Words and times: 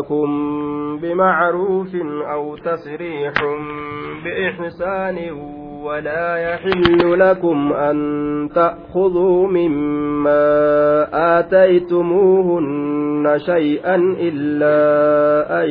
لكم 0.00 0.28
بمعروف 1.02 1.94
أو 2.32 2.56
تسريح 2.56 3.32
بإحسان 4.24 5.18
ولا 5.84 6.36
يحل 6.36 7.18
لكم 7.20 7.72
أن 7.72 7.98
تأخذوا 8.54 9.48
مما 9.48 11.06
آتيتموهن 11.38 13.38
شيئا 13.38 13.94
إلا 14.20 14.80
أن 15.64 15.70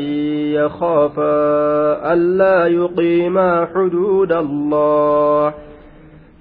يخافا 0.54 2.14
ألا 2.14 2.68
يقيما 2.68 3.68
حدود 3.76 4.32
الله 4.32 5.54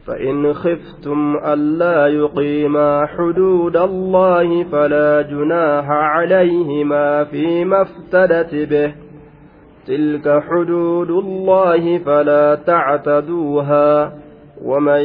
فإن 0.08 0.52
خفتم 0.52 1.36
ألا 1.44 2.06
يقيما 2.06 3.06
حدود 3.06 3.76
الله 3.76 4.64
فلا 4.64 5.22
جناح 5.22 5.90
عليهما 5.90 7.24
فيما 7.24 7.82
افتدت 7.82 8.54
به. 8.54 8.94
تلك 9.86 10.42
حدود 10.50 11.10
الله 11.10 11.98
فلا 11.98 12.54
تعتدوها. 12.54 14.12
ومن 14.64 15.00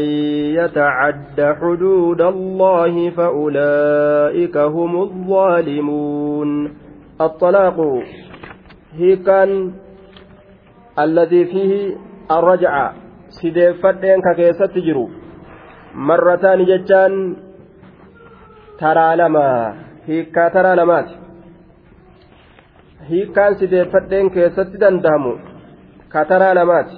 يتعد 0.56 1.56
حدود 1.62 2.22
الله 2.22 3.10
فأولئك 3.10 4.58
هم 4.58 5.02
الظالمون. 5.02 6.74
الطلاق 7.22 8.04
هي 8.94 9.16
كان 9.16 9.72
الذي 11.00 11.46
فيه 11.46 11.96
الرجعه 12.32 13.03
sideeffadheen 13.38 14.22
ka 14.26 14.34
keessatti 14.40 14.84
jiru 14.88 15.04
marrataani 16.10 16.66
jechaan 16.72 17.16
taraa 18.82 19.14
lama 19.22 19.46
hiikkaa 20.08 20.50
taraa 20.56 20.76
lamaati 20.82 21.16
hiikkaan 23.10 23.56
sideeffadheen 23.62 24.32
keessatti 24.38 24.84
danda'amu 24.84 25.34
ka 26.16 26.26
taraa 26.34 26.54
lamaati 26.60 26.98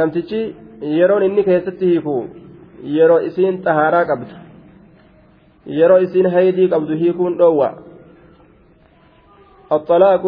namtichi 0.00 0.40
yeroon 0.98 1.26
inni 1.30 1.48
keessatti 1.50 1.92
hiiku 1.92 2.16
yeroo 2.96 3.20
isiin 3.32 3.60
xahaaraa 3.66 4.06
qabdu 4.12 4.34
yeroo 5.80 6.00
isiin 6.08 6.32
haydii 6.38 6.68
qabdu 6.76 7.02
hiikuun 7.02 7.38
dhoowwa 7.42 7.70
الطلاق 9.72 10.24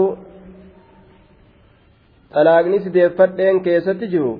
xalaaqni 2.34 2.78
sideeffadheen 2.84 3.60
keessatti 3.66 4.06
jiru 4.12 4.32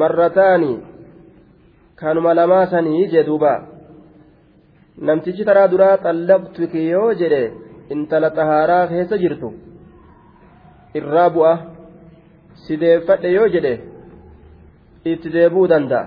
marrataani 0.00 0.72
kanuma 2.00 2.34
lamaa 2.38 2.66
sanii 2.72 3.06
jedhuuba 3.14 3.52
namtichi 5.08 5.44
taraa 5.48 5.68
duraa 5.72 5.96
xallaqtuki 6.04 6.82
yoo 6.94 7.10
jedhe 7.20 7.42
intala 7.94 8.30
xahaaraa 8.36 8.84
keessa 8.92 9.16
jirtu 9.22 9.48
irraa 11.00 11.28
bu'a 11.36 11.54
sideeffadhe 12.66 13.30
yoo 13.36 13.48
jedhe 13.54 13.74
itti 15.12 15.28
deebuu 15.36 15.66
danda'a 15.72 16.04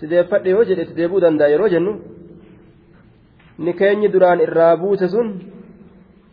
sideeffadhe 0.00 0.50
yoo 0.56 0.64
jedhe 0.70 0.82
itti 0.86 0.96
deebuu 1.00 1.20
danda'a 1.24 1.48
yeroo 1.52 1.68
jennu 1.74 1.92
ni 3.64 3.72
keenyi 3.80 4.08
duraan 4.14 4.40
irraa 4.46 4.74
buuse 4.82 5.08
sun 5.14 5.28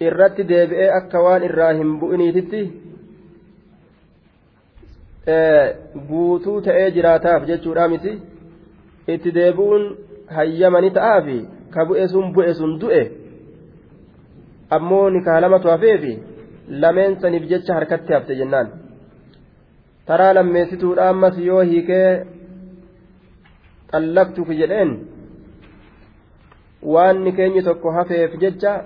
irratti 0.07 0.43
deebi'ee 0.51 0.89
akka 0.99 1.19
waan 1.25 1.43
irraa 1.49 1.73
hin 1.79 1.91
bu'iniititti 2.01 2.61
guutuu 5.27 6.61
ta'ee 6.61 6.91
jiraataaf 6.95 7.45
jechuudha 7.49 7.87
miti 7.93 8.11
itti 9.13 9.31
deebi'uun 9.37 9.85
hayyamani 10.37 10.91
ta'aafi 10.97 11.37
ka 11.73 11.85
bu'e 11.89 12.07
sun 12.13 12.33
bu'e 12.35 12.53
sun 12.59 12.77
du'e 12.81 13.01
ammoo 14.77 15.09
nikaa 15.15 15.39
lamatu 15.41 15.73
hafeefi 15.73 16.13
lameen 16.69 17.17
saniif 17.21 17.49
jecha 17.51 17.73
harkatti 17.73 18.13
hafte 18.13 18.37
jennaan 18.41 18.71
taraa 20.05 20.33
lammeessituudha 20.37 21.09
ammas 21.09 21.37
yoo 21.49 21.61
hiikee 21.71 22.09
xallaqtuuf 23.91 24.49
jedheen 24.61 24.97
waan 26.93 27.23
ni 27.23 27.31
keenyi 27.37 27.63
tokko 27.69 27.91
hafeef 27.97 28.41
jecha 28.43 28.79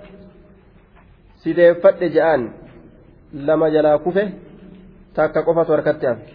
sideeffadhe 1.43 2.09
je'aan 2.15 2.51
lama 3.47 3.69
jalaa 3.75 3.97
kufe. 4.05 4.48
Takka 5.15 5.41
qofatu 5.47 5.71
harkatti 5.75 6.05
hafe 6.05 6.25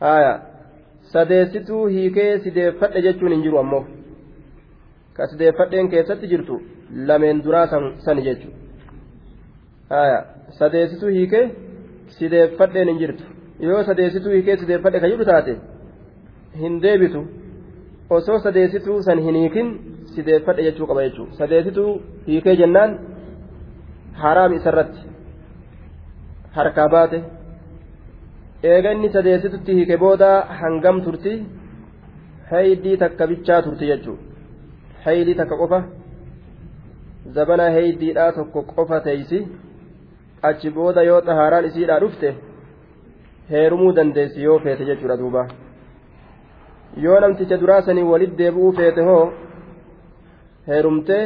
haya 0.00 0.32
sadeessituu 1.12 1.86
hiikee 1.86 2.38
sideeffadhe 2.44 3.02
jechuun 3.02 3.32
hin 3.32 3.42
jiru 3.42 3.58
ammoo. 3.58 3.84
Ka 5.16 5.26
sideeffadheen 5.26 5.88
keessatti 5.92 6.26
jirtu 6.32 6.54
lameen 7.10 7.42
duraa 7.44 7.66
sani 8.04 8.22
jechuudha 8.22 8.58
haya 9.90 10.18
sadeessituu 10.58 11.08
hiikee 11.18 11.44
sideeffadheen 12.18 12.88
hin 12.88 12.98
jirtu. 13.04 13.24
Yoo 13.60 13.82
sadeessituu 13.84 14.32
hiikee 14.32 14.56
sideeffadhe 14.56 15.00
ka 15.00 15.08
jiru 15.14 15.24
taate 15.24 15.56
hin 16.64 16.82
deebitu. 16.82 17.26
Osoo 18.10 18.38
sadeessituu 18.38 19.02
san 19.02 19.18
hin 19.28 19.34
hiikin 19.42 19.68
sideeffadhe 20.14 20.62
jechuu 20.68 20.86
qaba 20.86 21.02
jechuudha 21.08 21.34
sadeessituu 21.38 22.02
hiikee 22.26 22.56
jennaan 22.56 22.98
haraam 24.24 24.52
isarratti 24.56 25.00
harkaa 26.56 26.88
baate. 26.94 27.18
Eega 28.72 28.90
inni 28.94 29.08
sadeessitutti 29.16 29.72
hiike 29.78 29.96
booda 30.04 30.30
hangam 30.60 30.96
turti? 31.04 31.32
Haydii 32.50 32.96
takka 33.02 33.26
bichaa 33.30 33.62
turti 33.62 33.86
jechuudha 33.92 34.32
haydii 35.04 35.34
takka 35.40 35.56
qofa. 35.62 35.80
Zabana 37.34 37.66
haydiidhaa 37.76 38.32
tokko 38.38 38.62
qofa 38.74 39.00
teeysi. 39.06 39.38
Achi 40.48 40.70
booda 40.76 41.02
yoo 41.10 41.20
xahaaraan 41.26 41.64
isiidhaa 41.70 42.00
dhufte 42.04 42.28
heerumuu 43.50 43.92
dandeessi 43.96 44.42
yoo 44.46 44.58
feete 44.64 44.84
jechuudha 44.90 45.16
duuba. 45.20 45.42
Yoo 47.04 47.20
namticha 47.20 47.56
duraasanii 47.60 48.06
walit 48.12 48.32
deebi'uu 48.38 48.72
feete 48.78 49.02
hoo 49.08 49.24
heerumtee 50.68 51.24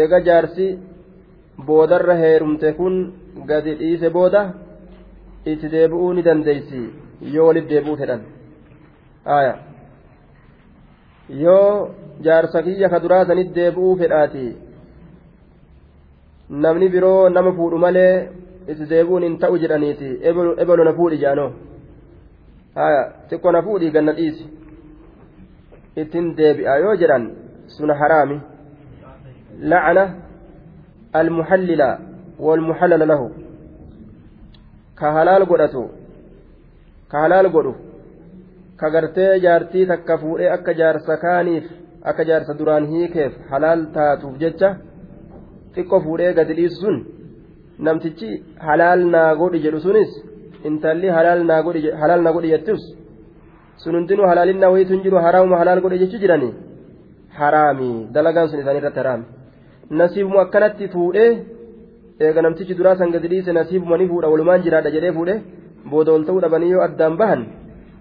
eega 0.00 0.18
jaarsi 0.28 0.66
boodarra 1.66 2.14
heerumte 2.24 2.72
kun 2.78 2.94
gadi 3.46 3.74
dhiise 3.80 4.10
booda 4.10 4.42
itti 5.46 5.68
deebi'uu 5.74 6.12
ni 6.14 6.22
dandeeysi 6.22 6.80
yoo 7.34 7.46
walit 7.48 7.68
deebi'uu 7.70 7.96
fedhan 8.00 8.22
yoo 11.44 11.88
jaarsa 12.26 12.62
kiyya 12.66 12.88
ka 12.92 13.00
duraa 13.04 13.24
sanit 13.30 13.54
deebi'uu 13.58 13.96
fedhaati 14.02 14.44
namni 16.64 16.88
biroo 16.94 17.28
nama 17.28 17.52
fuudhu 17.58 17.78
malee 17.86 18.14
itti 18.70 18.90
deebi'uun 18.92 19.22
hin 19.28 19.38
ta'u 19.42 19.58
jedhaniiti 19.64 20.08
ebelo 20.60 20.84
na 20.84 20.92
fuudhi 21.00 21.22
jaanoo 21.24 21.50
xiqqoo 23.30 23.52
na 23.52 23.62
fuudhii 23.66 23.90
ganna 23.96 24.12
dhiisi 24.20 24.46
ittiin 26.02 26.32
deebi'a 26.38 26.78
yoo 26.84 26.96
jedhan 27.02 27.28
suna 27.76 27.94
haraami 28.00 28.40
lacana 29.72 30.04
المحلل 31.16 31.98
والمحلل 32.38 33.08
له 33.08 33.30
كهلال 35.00 35.42
godhatu 35.50 35.84
كهلال 37.12 37.46
fuudhee 40.22 40.50
akka 40.56 40.72
jaarsa 40.80 41.16
kaaniif 41.24 41.64
akka 42.10 42.24
jaarsa 42.28 42.58
duraan 42.58 42.84
hiikeef 42.92 43.32
halaal 43.50 43.80
taatuuf 43.96 44.34
jecha 44.42 44.68
xiqqoo 45.74 46.00
fuudhee 46.06 46.32
gadi 46.38 46.52
dhiisu 46.58 46.76
sun 46.82 46.96
namtichi 47.86 48.30
halaal 48.66 49.00
naa 49.14 49.30
godhi 49.40 49.58
jedhu 49.64 49.80
sunis 49.86 50.10
intalli 50.68 51.08
halaal 51.16 51.40
naa 51.50 51.60
godhi 52.36 52.48
jettus 52.54 52.82
sun 53.82 53.94
hundinuu 53.98 54.26
halaalinna 54.30 54.70
wayitu 54.72 54.92
hin 54.94 55.02
jiru 55.06 55.18
haraamuma 55.26 55.60
halaal 55.62 55.80
godhe 55.84 55.98
jechu 56.02 56.18
jiranii 56.22 56.54
haraami 57.40 57.90
dalagaan 58.14 58.48
sun 58.50 58.60
isaanii 58.62 58.80
irratti 58.82 59.00
haraami 59.02 59.26
nasiibuma 60.00 60.40
akkanatti 60.46 60.92
fuudhee 60.94 61.30
eega 62.25 62.41
namtichi 62.45 62.77
duraa 62.79 62.95
san 62.99 63.11
gadi 63.15 63.27
dhiise 63.33 63.51
nasiibuma 63.57 63.97
ni 63.97 64.07
fuudha 64.11 64.31
walumaan 64.33 64.63
jiraadha 64.65 64.91
jedhee 64.95 65.13
fuudhe 65.17 65.35
booda 65.91 66.11
ol 66.15 66.25
ta'uu 66.27 66.41
dhabanii 66.45 66.71
yoo 66.73 66.83
addaan 66.87 67.17
bahan 67.21 67.41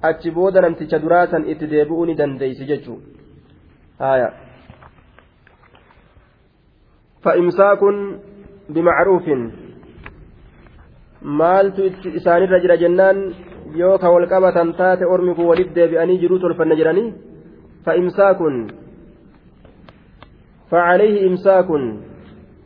achi 0.09 0.31
booda 0.39 0.61
namticha 0.65 0.99
duraa 1.05 1.27
san 1.33 1.49
itti 1.53 1.71
deebi'uu 1.73 2.07
ni 2.09 2.15
dandeeysi 2.21 2.69
jechuu 2.71 2.99
haya 4.05 4.29
fa'imsaakun 7.25 7.97
bimacruufin 8.75 9.43
maaltu 11.41 11.89
isaanirra 12.21 12.63
jira 12.67 12.77
jennaan 12.85 13.19
yoo 13.81 13.97
ka 14.03 14.13
wal 14.15 14.29
qabatan 14.35 14.77
taate 14.81 15.05
ormi 15.15 15.35
kun 15.37 15.51
walit 15.51 15.75
deebi'anii 15.79 16.21
jiruu 16.23 16.39
tolfanna 16.45 16.79
jedhanii 16.83 17.09
fa'imsaakun 17.89 18.57
فعليه 20.73 21.17
إمساك 21.29 21.69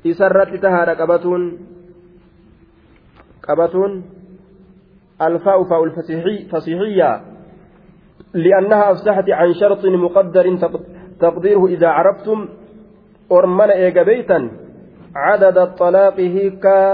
إسرت 0.06 0.56
تهاد 0.64 0.90
قبتون 0.90 1.60
قبتون 3.50 4.04
الفاء 5.22 5.64
فاء 5.64 5.84
الفصيحية 5.84 7.22
لأنها 8.34 8.92
أفسحت 8.92 9.30
عن 9.30 9.54
شرط 9.54 9.86
مقدر 9.86 10.58
تقديره 11.20 11.66
إذا 11.68 11.88
عرفتم 11.88 12.48
ormana 13.32 13.74
eega 13.86 14.04
beeytan 14.10 14.44
cadada 15.16 15.64
xalaaqi 15.80 16.26
hiikaa 16.36 16.88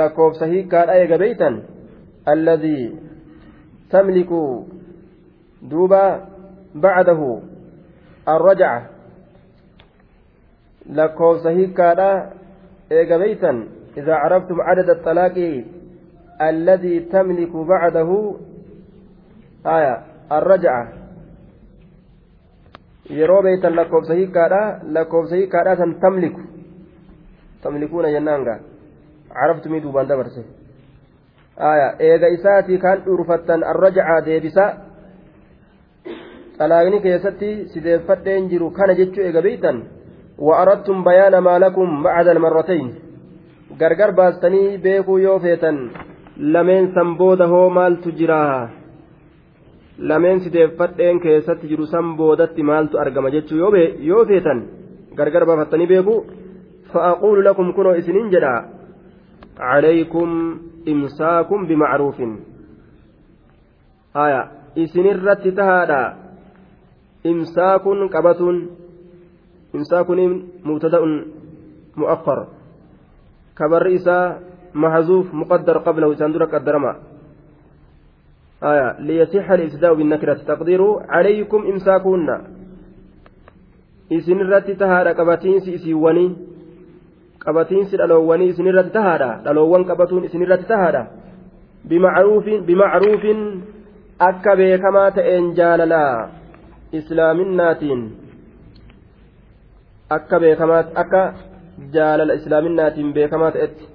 lakkoofsa 0.00 0.46
hiikkaadha 0.52 0.98
eega 1.00 1.18
beeytan 1.22 1.54
alladii 2.32 2.84
tamliku 3.92 4.40
duuba 5.70 6.02
bacdahu 6.84 7.28
arrajaca 8.34 8.97
lakkoofsa 10.96 11.50
hiikkaadha 11.50 12.10
eega 12.90 13.18
beeytan 13.18 13.58
idaa 13.96 14.20
carabtum 14.22 14.58
cadada 14.68 14.94
xalaaqi 15.06 15.48
alladii 16.48 17.00
tamliku 17.12 17.64
bacdahu 17.70 18.18
aya 19.76 19.94
arrajaca 20.36 20.92
yeroo 23.18 23.42
beeytan 23.42 23.76
lakkoofsa 23.80 24.14
hiikkaadha 24.20 24.62
lakkoofsa 24.96 25.36
hiikkaadha 25.40 25.76
san 25.76 25.94
tamliku 26.04 26.40
tamlikuuna 27.62 28.14
jennaanga 28.16 28.54
carabtumii 29.34 29.82
duubaan 29.84 30.08
dabarse 30.08 30.44
aya 31.70 31.88
eega 32.08 32.28
isaatii 32.36 32.78
kaan 32.78 33.04
dhuurfattan 33.06 33.64
arrajacaa 33.72 34.20
deebisa 34.26 34.64
xalaaqni 36.58 37.00
keessatti 37.06 37.50
sideeffadheen 37.72 38.50
jiru 38.52 38.70
kana 38.78 38.94
jechuu 39.00 39.24
eega 39.28 39.42
beeytan 39.48 39.82
وأردتم 40.37 41.03
بيان 41.03 41.37
ما 41.37 41.59
لكم 41.59 42.03
بعد 42.03 42.27
المرتين 42.27 42.95
gargar 43.79 44.11
baastanii 44.13 44.77
beekuu 44.77 45.17
yoo 45.17 45.39
feetan 45.43 45.77
lameen 46.53 46.91
san 46.95 47.15
booda 47.17 47.47
hoo 47.51 47.69
maaltu 47.77 48.11
jiraa 48.19 48.69
lameen 50.09 50.41
sideeffadheen 50.43 51.19
keessatti 51.23 51.69
jiru 51.71 51.87
san 51.93 52.11
boodatti 52.19 52.63
maaltu 52.69 52.99
argama 53.03 53.31
jechuu 53.35 53.71
yoo 54.09 54.25
feetan 54.31 54.59
gargar 55.17 55.45
baafattanii 55.49 55.87
beeku 55.93 56.15
fa'aquulu 56.93 57.45
lakum 57.47 57.73
kunoo 57.77 57.95
isiniin 58.01 58.29
jedha 58.35 58.53
calaykum 59.57 60.31
imsaakum 60.93 61.67
bimacruufin 61.67 62.33
aya 64.25 64.41
isinirratti 64.85 65.51
tahaadha 65.59 66.01
imsaakun 67.31 68.09
qabatuun 68.15 68.57
mubtada'un 69.72 71.12
mu'akkar 71.96 72.38
kabarri 73.54 73.94
isaa 74.00 74.38
mahzuuf 74.72 75.32
muqaddar 75.32 75.82
qablahu 75.84 76.12
isaan 76.16 76.32
dura 76.32 76.46
qaddarama 76.46 76.92
آية 78.58 78.98
ليصح 79.00 79.50
الإسداء 79.50 79.94
بالنكرة 79.94 80.34
تقدير 80.34 80.82
عليكم 81.08 81.60
إمساكهن 81.66 82.28
isin 84.10 84.40
irratti 84.40 84.72
tahaadha 84.74 85.12
qabatiinsi 85.14 85.68
isiiwwanii 85.76 86.30
qabatiinsi 87.44 87.96
dhaloowwanii 88.00 88.48
isin 88.56 88.66
irratti 88.66 88.92
tahaadha 88.96 89.44
dhaloowwan 89.44 89.84
qabatuun 89.84 90.24
isin 90.24 90.42
irratti 90.42 90.64
tahaadha 90.64 91.02
bimacruufin 92.66 93.40
akka 94.18 94.56
beekamaa 94.56 95.10
ta'een 95.18 95.52
jaalalaa 95.58 96.28
islaaminaatiin 96.92 98.00
akka 100.16 100.40
beekamaa 100.40 100.82
akka 101.02 101.22
jaalala 101.94 102.36
islaaminaatiin 102.40 103.12
beekamaa 103.16 103.50
ta'etti 103.56 103.88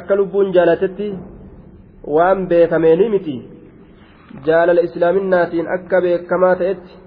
akka 0.00 0.16
lubbuun 0.20 0.52
jaalatetti 0.56 1.08
waan 2.16 2.46
beekameeni 2.50 3.08
miti 3.14 3.36
jaalala 4.48 4.84
islaaminaatiin 4.88 5.70
akka 5.76 6.00
beekamaa 6.06 6.54
ta'etti 6.62 6.98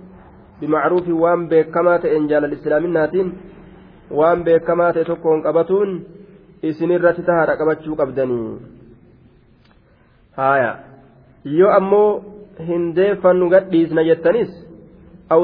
bimacruufi 0.61 1.19
waan 1.23 1.47
beekamaa 1.53 2.00
ta'een 2.06 2.27
jaalala 2.33 2.59
islaaminaatiin 2.59 3.29
waan 4.21 4.44
beekamaa 4.50 4.91
ta'e 4.94 5.06
tokkoon 5.11 5.45
qabatuun 5.47 5.94
isinirratti 6.71 7.27
tahaadha 7.29 7.57
qabachuu 7.61 8.00
qabdanii 8.01 8.50
haaya 10.41 10.71
yoo 11.59 11.71
ammoo 11.79 12.09
hin 12.71 12.94
gadhiisna 12.95 14.03
jettanis 14.09 14.51
aw 15.29 15.41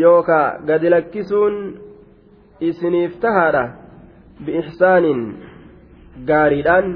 yookaa 0.00 0.58
gadi 0.68 0.90
lakkisuun 0.94 1.56
isiniif 2.68 3.14
tahaadha 3.24 3.64
biixsaanin 4.46 5.20
gaariidhaan 6.30 6.86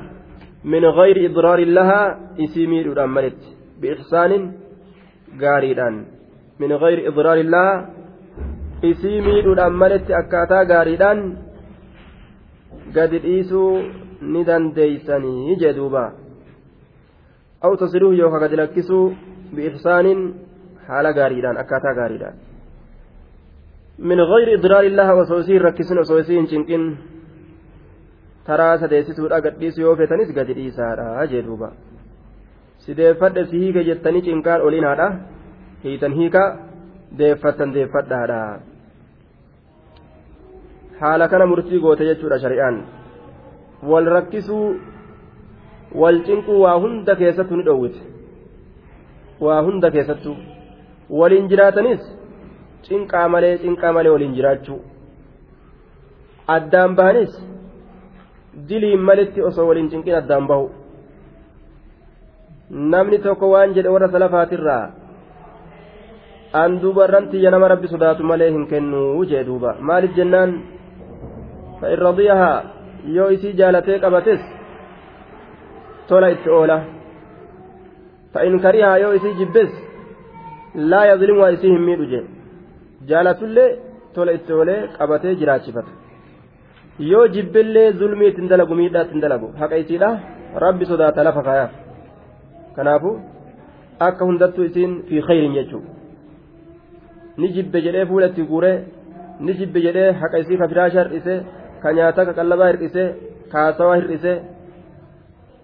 min 0.72 0.84
gayri 0.98 1.24
idraarin 1.28 1.74
lahaa 1.78 2.06
isii 2.44 2.66
miidhuudhaan 2.72 3.12
maletti 3.16 3.48
biixsaanin 3.80 4.44
gaariidhaan 5.42 5.96
min 6.60 6.70
gayri 6.82 7.02
idraarin 7.10 7.50
lahaa 7.54 7.84
isii 8.90 9.20
miidhuudhaan 9.28 9.74
maletti 9.82 10.18
akkaataa 10.20 10.64
gaariidhaan 10.72 11.20
gadi 12.96 13.22
dhiisuu 13.26 13.72
ni 14.32 14.46
dandeeysanii 14.48 15.56
jee 15.60 15.76
duuba. 15.78 16.04
Aw 17.64 17.72
tasriihu 17.82 18.12
yookaa 18.20 18.42
gadi 18.44 18.56
lakkisuu 18.62 19.06
biixsaanin 19.56 20.20
haala 20.88 21.10
gaariidhaan 21.18 21.60
akkaataa 21.62 21.94
gaariidhaan 22.00 22.36
min 23.98 24.18
gayri 24.18 24.54
idraarillaha 24.58 25.14
osoo 25.22 25.38
isiin 25.40 25.62
rakkisin 25.62 25.98
osoo 25.98 26.22
hin 26.28 26.46
cinqin. 26.46 26.98
Taraa 28.46 28.78
sadeessituudha 28.78 29.40
gadhiisu 29.40 29.80
yoo 29.80 29.96
feetanis 29.96 30.32
gadi 30.34 30.54
dhiisaadha 30.54 31.26
jee 31.30 31.42
duuba. 31.42 31.72
Sideeffadhe 32.78 33.44
si 33.44 33.58
hiike 33.58 33.84
jettanii 33.84 34.22
cinqaan 34.22 34.62
olinaadha 34.62 35.06
hiitan 35.84 36.12
hiika 36.12 36.42
deeffattan 37.18 37.74
deeffadhaadha. 37.74 38.40
Haala 41.00 41.28
kana 41.28 41.46
murtii 41.46 41.80
goote 41.80 42.04
jechuudha 42.04 42.38
shari'aan. 42.38 42.76
Wal 43.82 44.06
rakkisuu 44.16 44.76
wal 45.94 46.20
cinquu 46.28 46.60
waa 46.60 46.78
hunda 46.84 47.16
keessattu 47.16 47.56
ni 47.56 47.64
dhoowwite 47.64 48.00
waa 49.40 49.62
hunda 49.62 49.90
keessattu. 49.90 50.36
Waliin 51.10 51.48
jiraatanis 51.48 52.15
cinqaa 52.86 53.28
malee 53.28 53.58
cinqaa 53.62 53.92
malee 53.96 54.12
waliin 54.14 54.34
jiraachuu. 54.36 54.80
Addaan 56.56 56.96
bahanis 56.98 57.32
diliin 58.68 59.00
malitti 59.08 59.40
osoo 59.48 59.66
waliin 59.68 59.90
cinqin 59.90 60.14
addaan 60.20 60.46
bahu. 60.50 60.66
Namni 62.92 63.18
tokko 63.24 63.50
waan 63.52 63.74
jedhe 63.74 63.90
warra 63.94 64.08
salafaatirraa 64.14 64.84
an 66.62 66.80
duubarran 66.82 67.28
tiyya 67.30 67.50
nama 67.50 67.68
rabbi 67.72 67.88
sodaatu 67.88 68.22
malee 68.30 68.50
hin 68.50 68.66
kennuu 68.70 69.24
jee 69.30 69.44
duuba. 69.48 69.70
Maaliif 69.80 70.12
jennaan? 70.18 70.50
Fa'in 71.80 71.98
radiyahaa 72.08 72.62
yoo 73.16 73.28
isii 73.36 73.52
jaalatee 73.58 73.98
qabates 74.04 74.42
tola 76.08 76.28
itti 76.34 76.50
oola. 76.58 76.78
Fa'in 78.32 78.60
karihaa 78.64 78.96
yoo 79.02 79.12
isii 79.18 79.34
jibbes 79.40 79.70
laa 80.90 81.04
yazlimu 81.10 81.40
waa 81.40 81.50
isii 81.56 81.72
hin 81.74 81.84
miidhu 81.88 82.06
jee 82.12 82.24
jaalatullee 83.10 83.68
tola 84.14 84.32
itti 84.38 84.52
oolee 84.58 84.80
qabatee 84.98 85.34
jiraachifata 85.40 85.92
yoo 87.10 87.26
jibbillee 87.34 87.88
zulmii 87.98 88.28
ittiin 88.32 88.48
dalagu 88.52 88.74
miidhaa 88.80 89.02
ittiin 89.06 89.22
dalagu 89.24 89.48
haqa 89.60 89.76
isiidha 89.82 90.10
rabbi 90.64 90.84
sodaata 90.90 91.24
lafa 91.28 91.42
kaayaaf 91.48 91.72
kanaafu 92.76 93.10
akka 94.08 94.22
hundattuu 94.28 94.64
isiin 94.68 94.92
fi 95.08 95.16
khayrin 95.28 95.54
jechuudha 95.58 95.90
ni 97.40 97.48
jibbe 97.56 97.78
jedhee 97.86 98.06
fuula 98.10 98.26
itti 98.30 98.42
guuree 98.50 98.76
ni 99.44 99.52
jibbe 99.58 99.78
jedhee 99.86 100.10
haqa 100.20 100.38
isii 100.44 100.58
ka 100.60 100.68
firaasha 100.72 101.00
hir'isee 101.04 101.38
ka 101.82 101.92
nyaata 101.98 102.26
ka 102.28 102.32
qallabaa 102.38 102.70
hir'isee 102.70 103.08
kaasawaa 103.52 103.98
hir'isee 104.00 104.36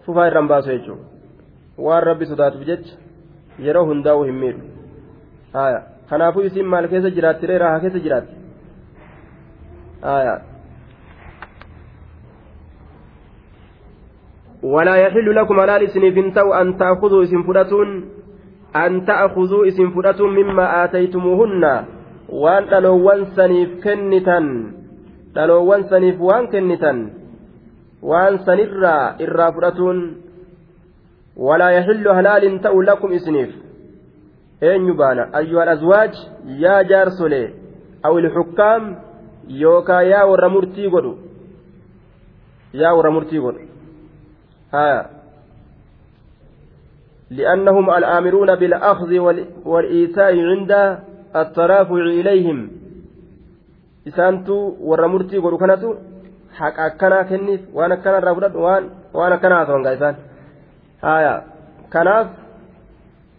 fufaa 0.04 0.26
irraan 0.30 0.48
baasu 0.52 0.68
jechuudha 0.74 1.04
waan 1.86 2.04
rabbi 2.10 2.30
sodaatuuf 2.32 2.68
jecha 2.70 2.94
yeroo 3.66 3.86
hundaa'uu 3.90 4.28
hin 4.28 4.38
miidhu 4.42 4.64
kanaafuu 6.12 6.42
isiin 6.48 6.66
maal 6.72 6.88
keessa 6.92 7.10
jiraatti 7.18 7.50
reeraa 7.50 7.80
keessa 7.84 8.06
jiraatti 8.06 8.34
ولا 14.62 14.96
يحل 14.96 15.34
لكم 15.34 15.60
على 15.60 15.84
إسنف 15.84 16.34
تو 16.34 16.54
أن 16.54 16.78
تأخذوا 16.78 17.22
اسم 17.22 17.42
فراتون 17.42 17.88
أن 18.76 19.04
تأخذوا 19.04 19.66
اسم 19.66 19.90
فراتون 19.90 20.30
مما 20.34 20.84
آتيتموهن 20.84 21.84
وأن 22.28 22.62
تلوان 22.70 23.24
سنيف 23.24 23.70
كنتن 23.84 24.46
تلوان 25.34 25.82
سنيف 25.82 26.20
وأن 26.20 26.46
كنتن 26.46 26.98
وأن 28.02 28.38
سنرى 28.38 28.98
إرى 29.22 29.46
فراتون 29.52 29.98
ولا 31.36 31.68
يحل 31.70 32.08
هلال 32.08 32.60
تأو 32.60 32.82
لكم 34.62 34.70
إسنف 34.70 34.70
أين 34.70 34.88
يبانا 34.88 35.38
أيها 35.38 35.62
الأزواج 35.62 36.14
يا 36.46 36.82
جارسولي 36.82 37.54
أو 38.04 38.18
الحكام 38.18 38.98
يوكا 39.48 40.00
يا 40.00 40.22
ورمرتي 40.22 40.86
قدو 40.86 41.16
يا 42.74 42.90
ورمرتي 42.90 43.38
قدو 43.38 43.58
ها 44.74 45.10
لأنهم 47.30 47.90
الآمرون 47.90 48.54
بالأخذ 48.54 49.18
والإيتاء 49.64 50.40
عند 50.40 50.98
الترافع 51.36 51.94
إليهم 51.94 52.82
warra 54.80 55.08
murtii 55.08 55.40
godhu 55.40 55.58
kanatu 55.58 55.96
haqa 56.58 56.84
akkanaa 56.84 57.24
kenniif 57.24 57.60
waan 57.74 57.92
akkana 57.92 58.18
irraa 58.18 58.34
fudhadhu 58.34 58.62
waan 58.62 58.84
waan 59.14 59.32
akkanaa 59.32 59.58
haasawanga 59.58 59.92
isaan 59.92 60.16
haya 61.02 61.42
kanaaf 61.88 62.26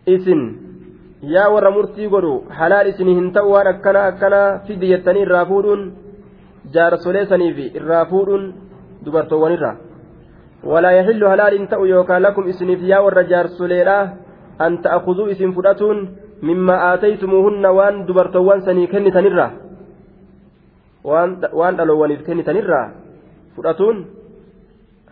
isin 0.05 0.72
yaa 1.31 1.49
warra 1.53 1.71
murtii 1.71 2.07
godhu 2.13 2.33
halaal 2.59 2.87
isinii 2.91 3.15
hin 3.19 3.31
ta'u 3.35 3.51
waan 3.53 3.67
akkanaa 3.73 4.07
akkanaa 4.11 4.59
fidi 4.67 4.87
jettanii 4.91 5.23
irraa 5.25 5.45
fuudhuun 5.51 5.81
jaarsolee 6.75 7.25
saniif 7.31 7.57
irraa 7.79 8.05
fuudhuun 8.11 8.43
dubartoowwanirraa 9.05 9.75
walaa 10.71 10.91
yaxillu 10.99 11.29
halaal 11.33 11.55
hin 11.57 11.67
ta'u 11.73 11.85
yookaan 11.93 12.23
lakum 12.25 12.49
isiniif 12.53 12.81
yaa 12.91 13.01
warra 13.05 13.23
jaarsoleedha 13.31 13.97
an 14.65 14.77
ta'akuduu 14.87 15.27
isin 15.35 15.53
fudhatuun 15.57 16.01
mimma 16.49 16.75
aataytumuuhunna 16.89 17.71
waan 17.77 18.01
dubartoowwan 18.07 18.65
sanii 18.65 18.87
kennitanirraa 18.93 19.51
waan 21.59 21.77
dhaloowwaniif 21.77 22.25
kennitanirraa 22.27 22.87
fudhatuun 23.55 24.03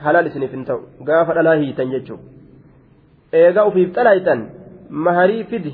halaal 0.05 0.27
isiniif 0.31 0.51
hin 0.57 0.65
ta'u 0.71 1.05
gaafa 1.11 1.37
dhalaa 1.37 1.55
hiitan 1.61 1.95
jechuudha 1.95 3.39
eegaa 3.43 3.65
ufiif 3.71 3.95
xalaaytan 3.97 4.39
maharii 5.07 5.43
fidi 5.53 5.73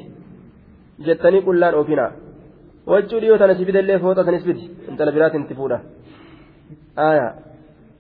jettanii 1.06 1.42
qullaan 1.48 1.76
oofina 1.80 2.06
wachuu 2.92 3.20
dhiyoo 3.22 3.38
tana 3.42 3.54
si 3.58 3.64
fidallee 3.70 4.00
fooxaa 4.04 4.26
sanis 4.28 4.44
fidi 4.50 4.64
intala 4.90 5.12
biraatiin 5.16 5.44
itti 5.46 5.56
fuudha 5.60 5.78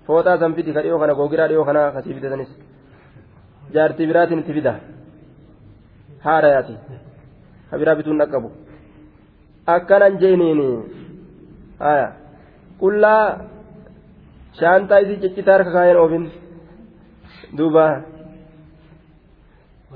fooxaa 0.07 0.37
san 0.41 0.55
fidi 0.57 0.71
ka 0.75 0.81
dhiyoo 0.83 0.99
kana 1.01 1.13
googiraa 1.19 1.47
dhiyoo 1.51 1.65
kana 1.69 1.81
kasii 1.95 2.13
fidatanis 2.17 2.51
jaartii 3.75 4.07
biraatiin 4.11 4.39
itti 4.43 4.53
fida 4.57 4.73
haarayaati 6.25 6.75
ka 7.69 7.75
biraa 7.81 7.97
bituun 7.99 8.19
dhaqqabu 8.21 8.49
akkanan 9.75 10.13
jeeniini 10.21 10.67
qullaa 12.81 13.23
shaantaa 14.59 14.99
isii 15.03 15.21
ciccitaa 15.23 15.55
harka 15.57 15.71
kaayeen 15.77 15.99
oofin 16.03 16.25
duuba 17.57 17.85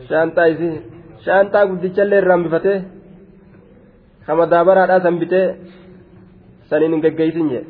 shaantaa 0.10 0.48
isii 0.54 0.76
shaantaa 1.26 1.66
guddichallee 1.70 2.20
irraan 2.24 2.44
bifatee 2.48 2.78
kama 4.26 4.44
daabaraadhaa 4.54 5.04
san 5.06 5.16
bitee 5.22 5.46
saniin 6.70 6.94
hin 6.94 7.02
geggeeysin 7.06 7.48
jee 7.54 7.64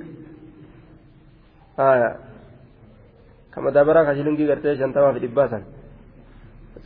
kama 3.54 3.70
daabaraa 3.76 4.06
ka 4.08 4.14
shilingii 4.18 4.48
gartee 4.52 4.76
shantamaa 4.82 5.14
fi 5.16 5.20
dhibbaa 5.26 5.48
san 5.54 5.64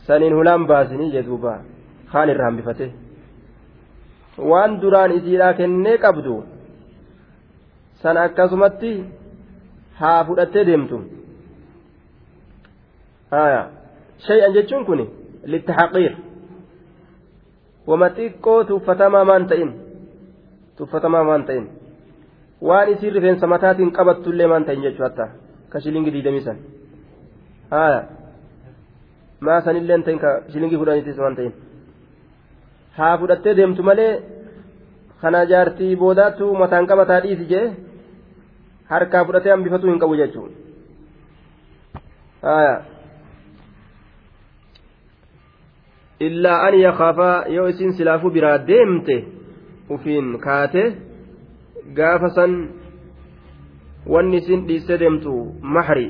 saniin 0.06 0.34
hulaan 0.38 0.62
baasinii 0.70 1.10
jee 1.14 1.24
duuba 1.28 1.52
kaan 2.12 2.28
irraan 2.34 2.56
bifatee 2.60 2.90
waan 4.50 4.72
duraan 4.82 5.12
isiidhaa 5.18 5.52
kennee 5.60 5.96
qabdu 6.04 6.34
san 8.02 8.16
akkasumatti 8.24 8.90
haa 10.00 10.20
fudhattee 10.30 10.64
deemtu 10.70 10.98
shay'an 14.26 14.52
jechuun 14.56 14.84
kun 14.88 15.00
littahaqiir 15.52 16.12
maan 17.90 19.46
ta'in 19.50 19.70
tuffatamaa 20.78 21.24
maan 21.30 21.44
ta'in 21.48 21.64
waan 22.68 22.88
isiin 22.92 23.12
rifeensa 23.16 23.46
mataatiin 23.54 23.92
qabattullee 23.98 24.46
maan 24.52 24.64
ta'in 24.64 24.82
jechuu 24.86 25.04
hatta 25.08 25.26
ka 25.72 25.80
shilingi 25.80 26.10
diidamii 26.14 26.44
san 26.46 26.58
haya 27.70 28.00
maa 29.48 29.60
sanillee 29.66 29.98
ta'in 30.08 30.18
ka 30.24 30.30
shilingii 30.52 30.78
fudhaniitis 30.82 31.18
waan 31.24 31.36
ta'in 31.38 31.52
haa 32.98 33.14
fudhattee 33.20 33.54
deemtu 33.60 33.82
malee 33.90 34.12
kana 35.20 35.40
jaartii 35.52 35.92
boodaattu 36.02 36.44
mataan 36.62 36.86
qabataa 36.90 37.20
dhiisi 37.24 37.44
jee 37.52 37.64
harkaa 38.92 39.24
fudhatee 39.30 39.52
hambifatuu 39.54 39.90
hin 39.90 40.00
qabu 40.02 40.14
jechuudha 40.22 40.54
haya 42.42 42.74
illaa 46.20 46.60
an 46.66 46.78
yakaafaa 46.80 47.44
yoo 47.56 47.68
isin 47.68 47.92
silaafuu 47.92 48.30
biraa 48.30 48.58
deemte 48.58 49.16
ufiin 49.90 50.38
kaate 50.38 50.84
gaafa 51.98 52.28
san 52.38 52.54
wanni 54.14 54.36
isin 54.36 54.66
dhiiste 54.68 54.98
deemtu 54.98 55.34
mahri 55.60 56.08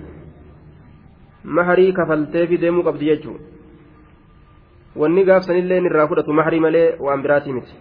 maharii 1.59 1.93
kafalteefi 1.93 2.59
deemuu 2.61 2.85
qabdi 2.89 3.07
jechuun 3.11 3.41
wanni 5.03 5.25
gaafsanillee 5.25 5.81
irraa 5.91 6.07
fudhatu 6.13 6.33
mahri 6.41 6.61
malee 6.61 6.89
waan 7.09 7.23
biraatii 7.23 7.53
miti 7.53 7.75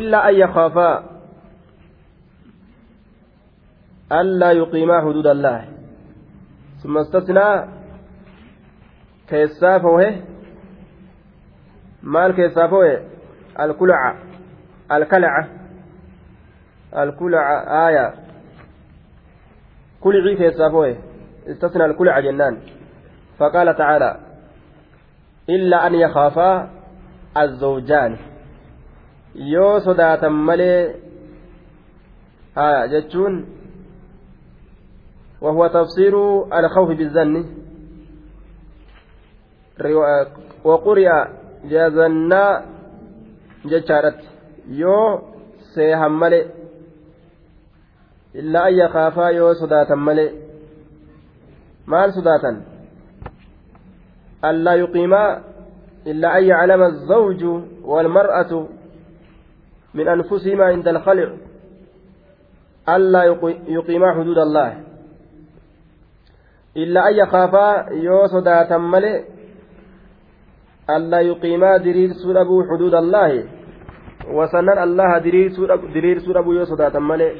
illaa 0.00 0.22
an 0.30 0.36
yakaafaa 0.38 0.94
allaa 4.20 4.52
yuqiimaa 4.60 5.00
huduuda 5.06 5.30
allaahi 5.30 5.68
summa 6.82 7.00
istasnaa 7.06 7.54
keessaa 9.30 9.80
foohe 9.80 10.08
maal 12.02 12.32
keessaa 12.38 12.68
foohe 12.68 12.94
alkulaca 13.64 14.10
alkalaca 14.88 15.42
alkulaca 16.92 17.56
aaya 17.82 18.04
kulicii 20.00 20.36
keessaa 20.36 20.70
foohe 20.70 20.92
istasna 21.52 21.84
alkulaca 21.84 22.22
jennaan 22.26 22.56
faqaala 23.38 23.74
tacaala 23.80 24.10
illaa 25.56 25.82
an 25.88 25.94
yakhaafaa 26.04 26.68
azzawjaani 27.42 28.18
yoo 29.54 29.80
sodaatan 29.80 30.32
malee 30.32 30.80
haya 32.54 32.88
jechuun 32.88 33.34
وهو 35.44 35.66
تفسير 35.66 36.14
الخوف 36.58 36.88
بالظن 36.88 37.44
وقرئ 40.64 41.08
جازنا 41.64 42.64
جتشارت. 43.64 44.20
يو 44.68 45.22
سيهم 45.74 46.24
إلا 48.34 48.68
أن 48.68 48.74
يخافا 48.74 49.28
يو 49.28 49.52
صداتا 49.54 49.94
ملئ 49.94 50.32
مال 51.86 52.12
صداتا 52.12 52.62
ألا 54.44 54.74
يقيما 54.74 55.42
إلا 56.06 56.38
أن 56.38 56.44
يعلم 56.44 56.82
الزوج 56.82 57.44
والمرأة 57.84 58.66
من 59.94 60.08
أنفسهما 60.08 60.64
عند 60.64 60.88
الخلع. 60.88 61.36
ألا 62.88 63.22
يقيما 63.68 64.14
حدود 64.14 64.38
الله. 64.38 64.80
إلا 66.76 67.08
أن 67.08 67.14
يخافا 67.14 67.92
يو 67.92 68.26
صداتا 68.26 68.78
ملئ 68.78 69.33
ألا 70.90 71.20
يقيما 71.20 71.76
دليل 71.76 72.14
سورة 72.14 72.50
حدود 72.70 72.94
الله. 72.94 73.44
وسنن 74.28 74.78
الله 74.78 75.18
دليل 75.18 75.52
سورة 75.52 75.76
دليل 75.76 76.20
سورة 76.20 76.44
يو 76.44 76.64
صداتا 76.64 76.98
ملئ. 76.98 77.34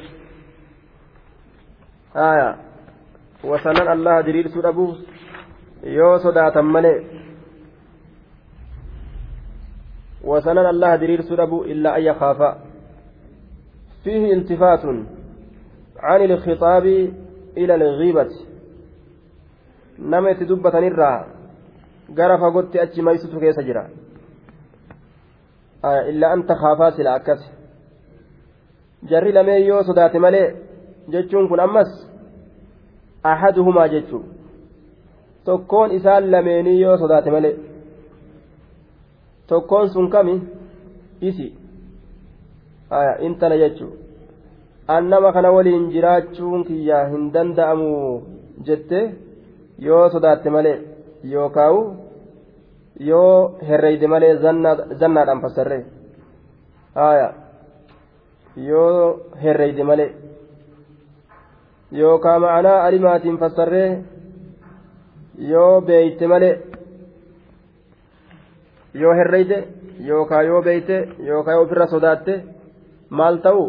آية. 2.15 2.55
وسنن 3.43 3.87
الله 3.91 4.21
دليل 4.21 4.49
سورة 4.49 4.97
يو 5.83 6.17
صداتا 6.17 6.61
ملئ. 6.61 7.03
وسنن 10.23 10.65
الله 10.65 10.95
دليل 10.95 11.23
سورة 11.23 11.65
إلا 11.65 11.97
أن 11.97 12.01
يخافا 12.01 12.51
فيه 14.03 14.33
التفات 14.33 14.85
عن 15.99 16.21
الخطاب 16.21 16.85
إلى 17.57 17.75
الغيبة. 17.75 18.29
nama 19.97 20.31
itti 20.31 20.45
dubbatanirraa 20.45 21.34
gara 22.13 22.37
fagootti 22.37 22.79
achi 22.79 23.01
maysutu 23.01 23.39
keessa 23.39 23.63
jira 23.63 23.83
illaa 26.11 26.31
an 26.35 26.43
takhaafaa 26.51 26.91
sila 26.91 27.13
akkas 27.13 27.41
jarri 29.09 29.31
lameen 29.31 29.67
yoo 29.67 29.83
sodaate 29.83 30.19
malee 30.19 30.47
jechuun 31.15 31.49
kun 31.49 31.59
ammas 31.59 31.91
ahaduhumaa 33.31 33.87
jechuu 33.87 34.23
tokkoon 35.45 35.91
isaan 35.91 36.31
lameenii 36.31 36.81
yoo 36.81 36.97
sodaate 36.97 37.31
malee 37.35 37.55
tokkoon 39.47 39.89
sun 39.89 40.09
kami 40.09 40.41
isi 41.21 41.47
intala 43.27 43.57
jechuu 43.57 43.91
an 44.87 45.09
nama 45.09 45.33
kana 45.33 45.51
waliin 45.51 45.85
jiraachuun 45.93 46.65
kiyyaa 46.65 47.05
hin 47.11 47.31
danda'amu 47.33 47.91
jettee 48.67 49.05
yoo 49.87 50.09
sodaatte 50.09 50.49
malee 50.49 50.77
yookaawu 51.33 51.81
yoo 53.09 53.57
herreyde 53.69 54.07
malee 54.07 54.35
zannaadhaan 54.99 55.41
fassarree 55.41 55.85
haya 56.95 57.33
yoo 58.67 59.19
herreyde 59.43 59.83
malee 59.83 60.11
yookaa 62.01 62.39
ma'anaa 62.39 62.83
alimaatiin 62.83 63.37
fassarree 63.37 63.89
yoo 65.53 65.81
beeyte 65.81 66.27
malee 66.27 66.53
yoo 68.93 69.13
herreyde 69.13 69.57
yookaa 70.07 70.41
yoo 70.41 70.61
beeyte 70.61 71.09
yookaa 71.27 71.53
yoo 71.53 71.63
ofirra 71.63 71.87
sodaatte 71.87 72.43
maal 73.09 73.37
ta'u 73.47 73.65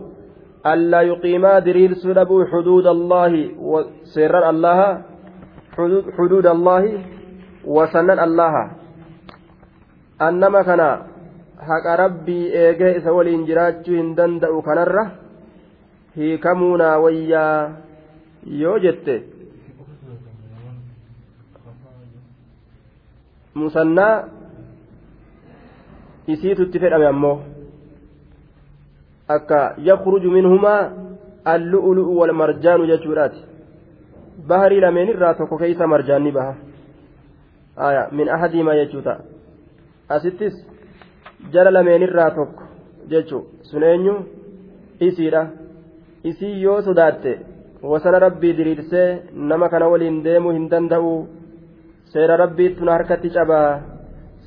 allaa 0.73 1.03
yuqiimaa 1.11 1.65
diriirsuu 1.65 2.15
dhabuu 2.15 2.45
xuduuda 2.53 2.91
allaahi 2.91 3.43
seerran 4.15 4.49
allaha 4.53 4.89
xuduuda 6.17 6.51
allaahi 6.51 7.16
wasannan 7.67 8.19
allaha 8.19 8.65
annama 10.19 10.65
kana 10.65 10.89
haqa 11.69 11.97
rabbii 11.97 12.51
eegee 12.65 12.97
isa 12.99 13.13
waliin 13.13 13.47
jiraachuu 13.47 13.97
hin 13.97 14.15
danda'u 14.17 14.63
kanarra 14.63 15.05
hiikamuunaa 16.17 16.99
wayyaa 17.05 17.71
yoo 18.63 18.79
jette 18.85 19.17
musannaa 23.55 24.15
isiitutti 26.35 26.79
fedhame 26.85 27.07
ammoo 27.07 27.37
akka 29.37 29.61
yakhruju 29.91 30.31
minhumaa 30.31 30.81
allu'ulu'u 31.55 32.19
wal 32.21 32.33
marjaanu 32.43 32.87
jechuudhaati 32.93 33.45
baharii 34.49 34.81
lameen 34.87 35.09
irraa 35.15 35.35
tokko 35.35 35.59
keeysa 35.59 35.87
marjaanni 35.95 36.33
baha 36.39 36.55
min 38.13 38.29
ahadiimaa 38.29 38.75
jechuuta 38.75 39.19
asittis 40.09 40.55
jala 41.53 41.71
lameenirraa 41.71 42.31
tokko 42.31 42.63
jechu 43.09 43.47
sun 43.63 43.83
eenyu? 43.83 44.15
Isiidha. 45.01 45.47
Isii 46.25 46.63
yoo 46.63 46.83
sodaatte 46.83 47.33
wasana 47.83 48.19
rabbii 48.19 48.53
diriirsee 48.59 49.23
nama 49.33 49.69
kana 49.69 49.89
waliin 49.89 50.25
deemuu 50.25 50.53
hin 50.53 50.71
danda'u 50.71 51.11
seera 52.13 52.37
rabbiitu 52.37 52.85
na 52.85 52.93
harkatti 52.93 53.31
cabaa? 53.31 53.81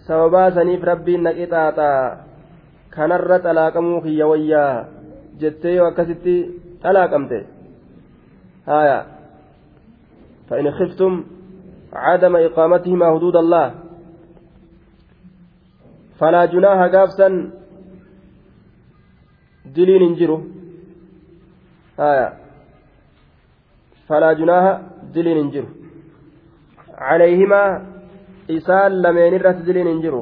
Sababaa 0.07 0.51
saniif 0.51 0.83
rabbiin 0.83 1.23
na 1.23 1.33
qixaaxaa? 1.33 2.17
Kanarra 2.89 3.39
xalaaqamuu 3.45 4.01
kiyya 4.01 4.27
wayyaa? 4.27 4.85
Jettee 5.39 5.75
yoo 5.75 5.87
akkasitti 5.87 6.35
xalaaqamte? 6.83 7.45
Haya 8.65 9.05
fa'in 10.49 10.71
khiftum 10.79 11.23
عدم 11.93 12.35
إقامتهما 12.35 13.05
حدود 13.15 13.35
الله 13.35 13.67
فلا 16.19 16.45
جناح 16.45 16.79
قافسا 16.95 17.27
دلين 19.75 20.01
انجرو 20.01 20.37
آية 21.99 22.33
فلا 24.07 24.33
جناح 24.33 24.81
دلين 25.15 25.37
انجرو 25.37 25.69
عليهما 26.97 27.89
irratti 28.49 29.65
diliin 29.65 29.87
hin 29.87 30.01
jiru 30.01 30.21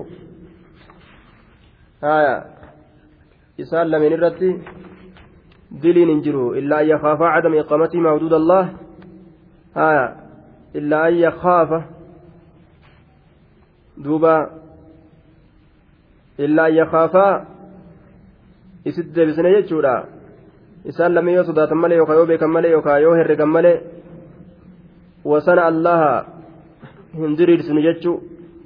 haya 2.02 2.34
isaan 3.58 3.92
lameen 3.92 4.14
irratti 4.18 4.50
diliin 5.84 6.10
hin 6.10 6.22
jiru 6.26 6.56
illaa 6.60 6.80
an 6.84 6.88
yakhaafaa 6.94 7.34
cadama 7.36 7.62
iqaamatihimaa 7.64 8.16
huduud 8.18 8.34
allah 8.42 8.64
haya 9.80 10.27
illaa 10.80 11.04
an 11.10 11.16
yakhaafa 11.26 11.80
duuba 14.04 14.34
illaa 16.46 16.66
an 16.70 16.76
yakhaafaa 16.76 17.34
isitti 18.86 19.16
deebisne 19.16 19.52
jechuudha 19.58 19.94
isaan 20.86 21.16
lameen 21.16 21.36
yoo 21.38 21.46
sodaatan 21.50 21.78
malee 21.84 21.98
yookaan 21.98 22.18
yoo 22.20 22.28
beekan 22.32 22.50
malee 22.56 22.72
yookaan 22.72 23.02
yoo 23.02 23.16
herregan 23.20 23.50
malee 23.50 23.78
wasana 25.32 25.66
allaha 25.72 26.12
hin 27.22 27.38
diriirsinu 27.38 27.82
jechuu 27.88 28.18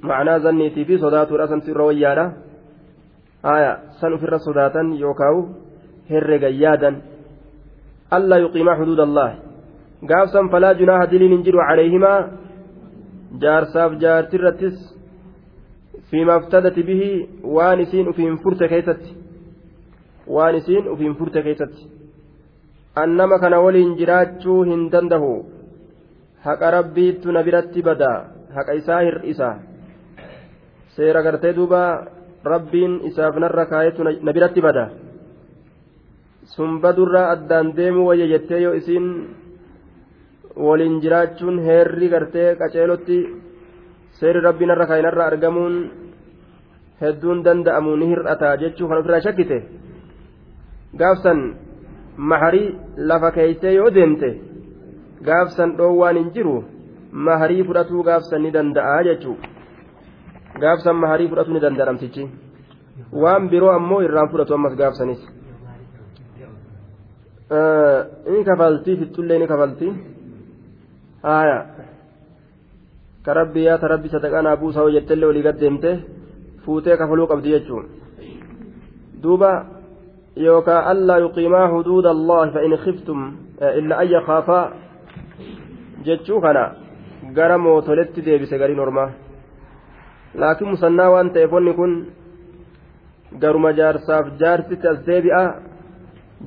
macnaa 0.02 0.38
zanniitii 0.44 0.84
fi 0.84 0.98
sodaatuudha 1.04 1.46
san 1.52 1.62
irra 1.74 1.84
wayyaadha 1.90 2.26
haya 3.42 3.72
san 4.00 4.12
ofirra 4.18 4.38
sodaatan 4.38 4.92
yookaawu 5.04 5.40
herregan 6.10 6.60
yaadan 6.64 7.02
allaa 8.10 8.38
yuqiimaa 8.44 8.76
xuduud 8.80 9.00
allah 9.08 9.28
gaafsan 10.10 10.50
falaa 10.52 10.74
junaaha 10.80 11.10
diliin 11.12 11.32
hin 11.34 11.44
jiru 11.46 11.60
calayhimaa 11.68 12.18
jaarsaaf 13.44 13.92
jaartirrattis 14.04 14.76
fiima 16.10 16.34
aftadati 16.40 16.82
bihi 16.88 17.10
waan 17.56 17.80
isiin 17.84 18.08
ufiin 18.12 18.38
furte 18.44 18.68
keeysatti 18.72 19.10
waan 20.36 20.54
isiin 20.60 20.88
ufiin 20.94 21.14
furte 21.20 21.42
keeysatti 21.46 21.82
annama 23.02 23.38
kana 23.42 23.60
waliin 23.64 23.92
jiraachuu 24.00 24.60
hin 24.70 24.82
dandahu 24.94 25.30
haqa 26.46 26.70
rabbiittu 26.76 27.32
na 27.36 27.42
biratti 27.46 27.80
badaa 27.88 28.16
haqa 28.56 28.72
isaa 28.80 29.00
hir'isa 29.06 29.48
seera 30.96 31.22
gartee 31.26 31.52
duuba 31.58 31.82
rabbiin 32.54 32.98
isaaf 33.10 33.36
narra 33.44 33.64
kaayetu 33.72 34.04
na 34.26 34.32
biratti 34.36 34.60
bada 34.66 34.84
sun 36.54 36.80
badurraa 36.84 37.30
addaan 37.34 37.72
deemuu 37.78 38.06
wayya 38.10 38.26
jettee 38.32 38.60
yoo 38.64 38.74
isiin 38.80 39.06
waliin 40.56 41.00
jiraachuun 41.02 41.58
heerri 41.66 42.08
gartee 42.08 42.54
qaceelotti 42.60 43.18
seerri 44.20 44.40
rabbii 44.46 44.66
narra 44.70 44.86
kaaye 44.86 45.02
narra 45.02 45.24
argamuun 45.30 45.74
hedduun 47.00 47.44
danda'amu 47.44 47.96
ni 47.96 48.06
hir'ata 48.12 48.56
jechuu 48.62 48.88
kan 48.88 48.98
ofirraa 48.98 49.20
shakkite. 49.26 49.58
Gaafsan 51.00 51.40
maharii 52.16 52.68
lafa 52.96 53.30
keeysee 53.36 53.74
yoo 53.74 53.90
deemte 53.94 54.28
gaafsan 55.28 55.76
dhoowwaan 55.78 56.16
hin 56.20 56.30
jiru 56.34 56.54
maharii 57.12 57.64
fudhatuu 57.68 58.02
gaafsan 58.08 58.42
ni 58.42 58.50
danda'a 58.56 59.02
jechuu. 59.08 59.36
Gaafsan 60.62 60.96
maharii 61.02 61.28
fudhatuu 61.28 61.54
ni 61.54 61.60
danda'a 61.64 61.86
namtichi 61.86 62.28
waan 63.22 63.48
biroo 63.50 63.72
ammoo 63.78 64.00
irraan 64.06 64.28
fudhatu 64.32 64.54
ammas 64.54 64.74
gaafsanis. 64.80 65.22
Inni 68.28 68.44
kafaltii 68.44 68.96
fixxullee 69.00 69.38
ni 69.38 69.46
kafaltii 69.46 69.92
haaya 71.22 71.58
ka 73.24 73.34
rabbi 73.40 73.64
yaa 73.68 73.78
ta 73.78 73.88
rabbi 73.94 74.08
sadaqaanaa 74.14 74.56
buusaa 74.56 74.90
jettellee 74.96 75.28
olii 75.32 75.42
gad 75.46 75.58
deemte 75.60 75.90
fuutee 76.64 76.96
kafaluu 76.96 77.26
qabdi 77.32 77.54
jechuun 77.54 77.84
duuba 79.22 79.50
yookaan 80.36 80.84
allaa 80.92 81.18
yuqiimaa 81.24 81.68
huduuda 81.74 82.10
allahi 82.16 82.50
fa 82.54 82.60
in 82.66 82.76
khiftum 82.84 83.20
illa 83.78 83.94
an 84.02 84.08
yakhaafaa 84.14 84.64
jechuu 86.06 86.40
kana 86.40 86.64
gara 87.36 87.58
mootoletti 87.58 88.24
deebise 88.26 88.58
gariin 88.58 88.80
ormaa 88.86 89.10
laakiin 90.40 90.70
musannaa 90.70 91.10
waan 91.14 91.30
ta'eef 91.34 91.52
wanni 91.52 91.74
kun 91.80 91.92
garuma 93.42 93.72
jaarsaaf 93.78 94.26
jaarsitti 94.40 94.88
as 94.92 94.98
deebi'a 95.06 95.44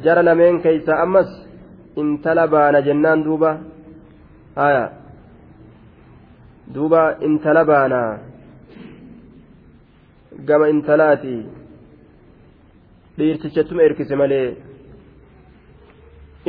jara 0.04 0.26
lameen 0.26 0.62
keeysaa 0.66 1.02
ammas 1.06 1.30
intala 2.02 2.48
baana 2.48 2.82
jennaan 2.88 3.24
duuba 3.26 3.52
haya 4.56 4.84
duuba 6.74 7.02
intala 7.28 7.66
baana. 7.66 8.02
Gama 10.48 10.70
intalaati. 10.70 11.36
Dhiirtichettuma 13.18 13.84
erkise 13.88 14.16
malee. 14.22 14.56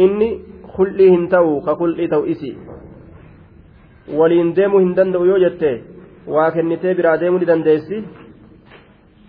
Inni 0.05 0.29
kul'ii 0.77 1.11
hin 1.15 1.29
ta'u 1.35 1.61
ka 1.67 1.75
kul'ii 1.81 2.09
ta'u 2.15 2.25
isi. 2.35 2.53
Waliin 4.19 4.55
deemuu 4.57 4.81
hin 4.85 4.95
danda'u 4.97 5.25
yoo 5.31 5.39
jette 5.45 5.71
waa 6.37 6.51
kennitee 6.57 6.95
biraa 6.99 7.17
deemuu 7.21 7.39
ni 7.43 7.47
dandeessi. 7.53 8.03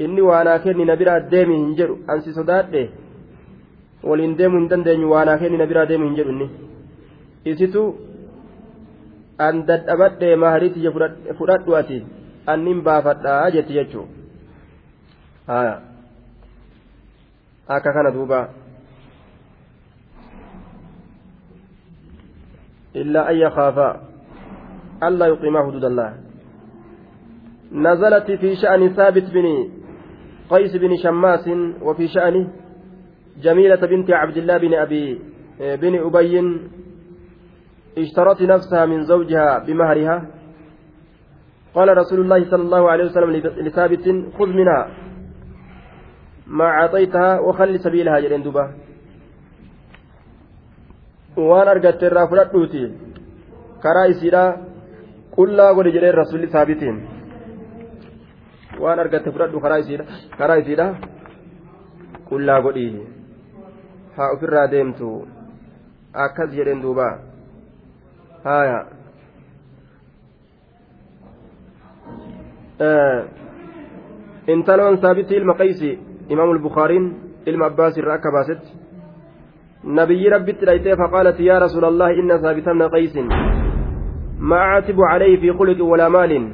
Inni 0.06 0.22
waanaa 0.30 0.60
kenni 0.66 0.86
na 0.86 0.96
biraa 0.96 1.20
deemi 1.32 1.56
hin 1.62 1.76
jedhu 1.78 2.00
ansi 2.16 2.34
sodaadhe. 2.40 2.84
Waliin 4.10 4.38
deemuu 4.38 4.60
hin 4.60 4.70
dandeenyu 4.74 5.12
waanaa 5.14 5.38
kenni 5.44 5.58
na 5.62 5.66
biraa 5.72 5.86
deemu 5.92 6.06
hin 6.10 6.16
jedhu 6.20 6.32
inni. 6.36 6.50
Isitu 7.46 7.84
an 9.38 9.66
dadhabadhe 9.66 10.36
maharii 10.36 10.88
fudhadhu 11.38 11.78
ati 11.82 12.06
annin 12.46 12.82
baafadhaa 12.82 13.52
jetti 13.52 13.74
jechuu 13.80 14.08
haya 15.48 15.82
akka 17.68 17.94
kana 17.94 18.12
duuba 18.12 18.50
illaa 22.94 23.30
an 23.32 24.08
ألا 25.04 25.26
يقيما 25.26 25.66
حدود 25.66 25.86
الله 25.86 26.14
نزلت 27.72 28.32
في 28.32 28.56
شأن 28.56 28.90
ثابت 28.90 29.24
بن 29.30 29.70
قيس 30.50 30.76
بن 30.76 30.98
شماس 31.04 31.50
وفي 31.82 32.08
شأن 32.08 32.48
جميلة 33.42 33.76
بنت 33.76 34.12
عبد 34.12 34.38
الله 34.38 34.58
بن 34.58 34.74
أبي 34.74 35.20
بن 35.60 35.94
أبي 36.06 36.42
اشترت 37.98 38.42
نفسها 38.42 38.86
من 38.86 39.04
زوجها 39.04 39.60
بمهرها 39.66 40.18
قال 41.76 41.98
رسول 41.98 42.20
الله 42.20 42.42
صلى 42.52 42.64
الله 42.68 42.84
عليه 42.92 43.06
وسلم 43.06 43.32
لثابت 43.66 44.06
خذ 44.38 44.50
منها 44.60 44.82
ما 46.48 46.66
أعطيتها 46.66 47.40
وخل 47.40 47.80
سبيلها 47.80 48.20
جلين 48.20 48.44
دبا 48.44 48.66
waan 51.38 51.68
argatte 51.70 52.06
irraa 52.10 52.28
fudhadhuuti 52.30 52.80
karaa 53.84 54.06
isiidhaa 54.14 54.58
qullaa 55.36 55.74
godhe 55.78 55.92
jedhee 55.96 56.16
rasuulli 56.22 56.50
saabitiin 56.56 56.98
waan 58.84 59.00
argatte 59.04 59.34
fudhadhu 59.36 59.62
karaa 59.66 59.78
isiidha 59.84 60.06
karaa 60.40 60.58
isiidha 60.64 60.88
qullaa 62.30 62.62
godhii 62.66 63.06
haa 64.18 64.32
ofirraa 64.36 64.66
deemtu 64.74 65.10
akkas 66.26 66.50
jedhen 66.58 66.82
duuba 66.86 67.08
هايا 68.48 68.86
آه. 72.82 73.26
إن 74.50 74.64
ثابت 75.02 75.32
المقيسي 75.32 75.98
إمام 76.32 76.52
البخاري 76.52 77.14
علم 77.48 77.64
عباس 77.64 77.98
الركبة 77.98 78.60
نبي 79.84 80.30
ربي 80.30 80.54
فقالت 80.96 81.40
يا 81.40 81.60
رسول 81.60 81.86
الله 81.86 82.10
ان 82.12 82.42
ثابت 82.42 82.68
قيس 82.94 83.18
ما 84.40 84.58
أعتب 84.58 85.02
عليه 85.02 85.40
في 85.40 85.54
خلق 85.54 85.84
ولا 85.84 86.10
مال 86.10 86.54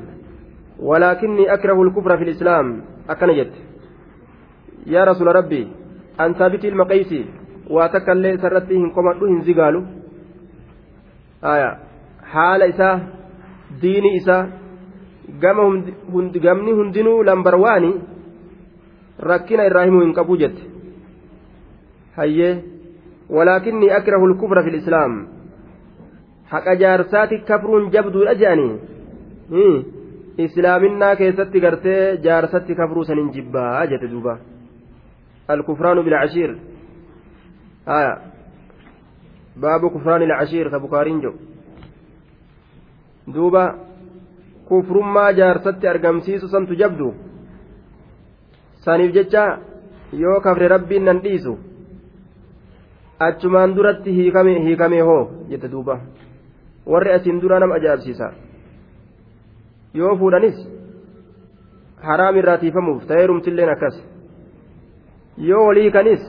ولكني 0.79 1.53
أكره 1.53 1.81
الكفر 1.81 2.17
في 2.17 2.23
الإسلام. 2.23 2.81
اكنجت 3.09 3.53
يا 4.85 5.03
رسول 5.03 5.27
ربي 5.35 5.67
أن 6.19 6.33
ثابت 6.33 6.65
المقيسي 6.65 7.25
واتكل 7.69 8.39
سرتهم 8.39 8.93
كما 8.95 9.13
تهن 9.19 9.41
زقالو 9.41 9.83
حال 12.33 12.61
إساه 12.63 12.99
دين 13.81 14.05
إساه 14.17 14.47
gamni 16.45 16.71
hundinuu 16.77 17.23
lambarwaani 17.23 17.91
rakkina 19.19 19.65
irraa 19.65 19.85
himuu 19.85 20.01
hin 20.01 20.13
qabu 20.13 20.37
jette 20.37 20.63
hayyee 22.17 22.53
walaakinni 23.29 23.91
akrahu 23.97 24.27
lkufra 24.27 24.63
fi 24.63 24.71
lislaam 24.75 25.15
haqa 26.53 26.75
jaarsaati 26.83 27.39
kafruun 27.49 27.89
jabduudha 27.95 28.35
jedhanii 28.41 29.77
islaaminaa 30.45 31.15
keessatti 31.21 31.63
gartee 31.65 32.17
jaarsatti 32.27 32.75
kafruu 32.75 33.05
sanin 33.09 33.31
jibbaa 33.37 33.85
jette 33.93 34.11
duuba 34.11 34.37
alkufraanu 35.47 36.03
bilcashiir 36.03 36.55
haya 37.85 38.13
baabu 39.61 39.89
kufraani 39.89 40.25
ilcashiir 40.25 40.69
ka 40.69 40.79
bukaariin 40.79 41.21
jedhu 41.21 41.39
duuba 43.33 43.75
kufrummaa 44.67 45.31
jaarsatti 45.33 45.87
argamsiisu 45.87 46.47
santu 46.47 46.75
jabdu. 46.75 47.13
Saniif 48.85 49.13
jecha 49.13 49.59
yoo 50.13 50.39
kafre 50.41 50.67
rabbiin 50.67 51.05
nan 51.05 51.21
dhiisu 51.23 51.57
achumaan 53.19 53.75
duratti 53.75 54.11
hiikame 54.11 55.01
hoo 55.01 55.31
jette 55.49 55.71
duuba. 55.71 55.99
Warri 56.85 57.13
asiin 57.13 57.41
dura 57.41 57.59
nama 57.59 57.75
ajaa'ibsiisa 57.75 58.31
yoo 59.93 60.17
fuudhanis 60.17 60.57
haraam 62.01 62.37
irraa 62.37 62.57
tiifamuuf 62.57 63.05
ta'ee 63.07 63.27
rumtilleen 63.27 63.69
akkas. 63.69 64.03
Yoo 65.37 65.67
walii 65.67 65.91
kanis 65.91 66.21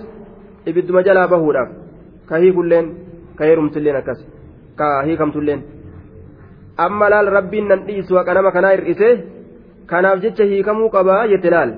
ibidduma 0.67 1.03
jalaa 1.03 1.29
bahuudhaaf 1.29 1.71
ka 2.27 2.37
hiikulleen 2.39 3.04
ka 3.39 3.45
heerumtilleen 3.45 3.97
akkas 3.97 4.21
ka 4.79 5.03
hiikamtulleen 5.07 5.63
amma 6.77 7.11
laal 7.11 7.31
rabbiin 7.37 7.69
nan 7.69 7.87
dhiisu 7.87 8.17
haqa 8.19 8.35
nama 8.35 8.53
kanaa 8.57 8.75
hir'ise 8.77 9.09
kanaaf 9.87 10.21
jecha 10.25 10.45
hiikamuu 10.45 10.91
qabaa 10.97 11.27
jette 11.33 11.51
laal 11.55 11.73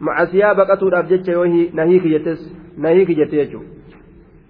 macasiyaa 0.00 0.54
baqatuudhaaf 0.54 1.06
jecha 1.12 1.32
yoo 1.32 1.46
na 1.72 1.84
hiiki 1.90 2.08
jettes 2.14 2.40
na 2.76 2.88
hiiki 2.96 3.14
jette 3.20 3.36
jechuudha 3.40 3.68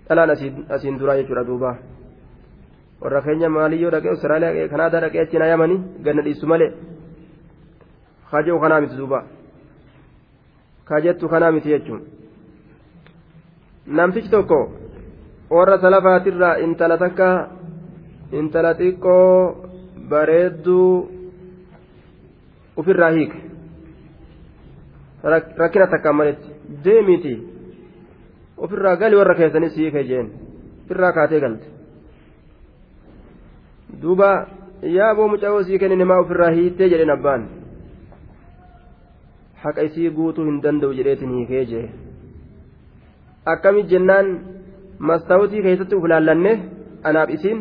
dhalaan 0.09 0.31
asiin 0.75 0.99
duraa 1.01 1.17
jechuudha 1.21 1.45
duuba 1.47 1.77
warra 3.01 3.23
keenya 3.23 3.49
maaliyyoo 3.49 3.91
dhaqee 3.95 4.11
Austraaliyaa 4.15 4.69
Kanaadaa 4.73 5.01
dhaqee 5.05 5.21
achi 5.25 5.39
na 5.39 5.47
yamanii 5.53 5.81
ganna 6.05 6.23
dhiisu 6.23 6.47
malee 6.47 6.73
kaje'u 8.31 8.61
kanaa 8.61 8.81
miti 8.81 8.97
duuba 9.01 9.21
kajettu 10.91 11.29
kanaa 11.29 11.53
miti 11.57 11.69
jechuun 11.75 12.03
namtichi 13.87 14.31
tokko 14.35 14.59
warra 15.51 15.79
salafaatirraa 15.87 16.59
intala 16.67 16.99
takka. 16.99 17.31
intala 18.33 18.75
xiqqoo 18.75 19.57
bareedduu 20.11 21.11
ufirraa 22.77 23.11
hiike. 23.17 23.39
Rakkina 25.59 25.87
takkaan 25.87 26.17
maletti 26.17 26.49
deemiti 26.85 27.35
ofirraa 28.57 28.97
gali 28.97 29.17
warra 29.21 29.35
keessanis 29.35 29.77
hiike 29.77 30.05
jeen. 30.11 30.31
Ofirraa 30.85 31.13
kaatee 31.13 31.41
galte. 31.41 31.67
Duuba 34.03 34.29
yaaboo 34.97 35.29
muca'oo 35.33 35.63
sii 35.63 35.79
kennine 35.79 36.05
maa 36.05 36.21
ofirraa 36.25 36.51
hiittee 36.59 36.89
jedheen 36.93 37.11
abbaan? 37.17 37.49
Haqa 39.63 39.83
isii 39.91 40.11
guutuu 40.11 40.45
hin 40.47 40.63
danda'u 40.63 40.95
jedheetin 40.99 41.35
hiikee 41.39 41.65
jee. 41.73 41.91
Akkamit 43.45 43.91
jennaan 43.91 44.31
mastaawutii 45.09 45.63
keessatti 45.67 45.97
uf 45.99 46.05
laallanne 46.13 46.53
anaaf 47.11 47.31
isiin 47.37 47.61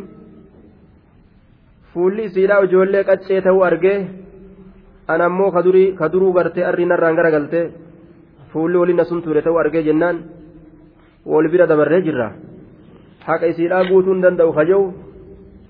fuulli 1.93 2.25
isiidhaa 2.29 2.63
ijoollee 2.67 3.03
qaccee 3.09 3.41
ta'uu 3.45 3.61
argee 3.69 3.99
an 5.13 5.21
ammoo 5.27 5.51
kaduruu 6.01 6.33
gartee 6.37 6.65
arrii 6.71 6.89
narraan 6.91 7.15
gara 7.19 7.31
galtee 7.35 7.65
fuulli 8.51 8.77
waliin 8.81 9.05
sun 9.05 9.21
ture 9.23 9.41
ta'uu 9.41 9.61
argee 9.63 9.83
jennaan 9.87 10.23
wal 11.25 11.49
bira 11.53 11.69
dabarree 11.71 12.01
jirra 12.07 12.29
haqa 13.27 13.51
isiidhaa 13.53 13.83
guutuu 13.89 14.13
hin 14.13 14.23
danda'u 14.27 14.53
kaja'u 14.59 14.85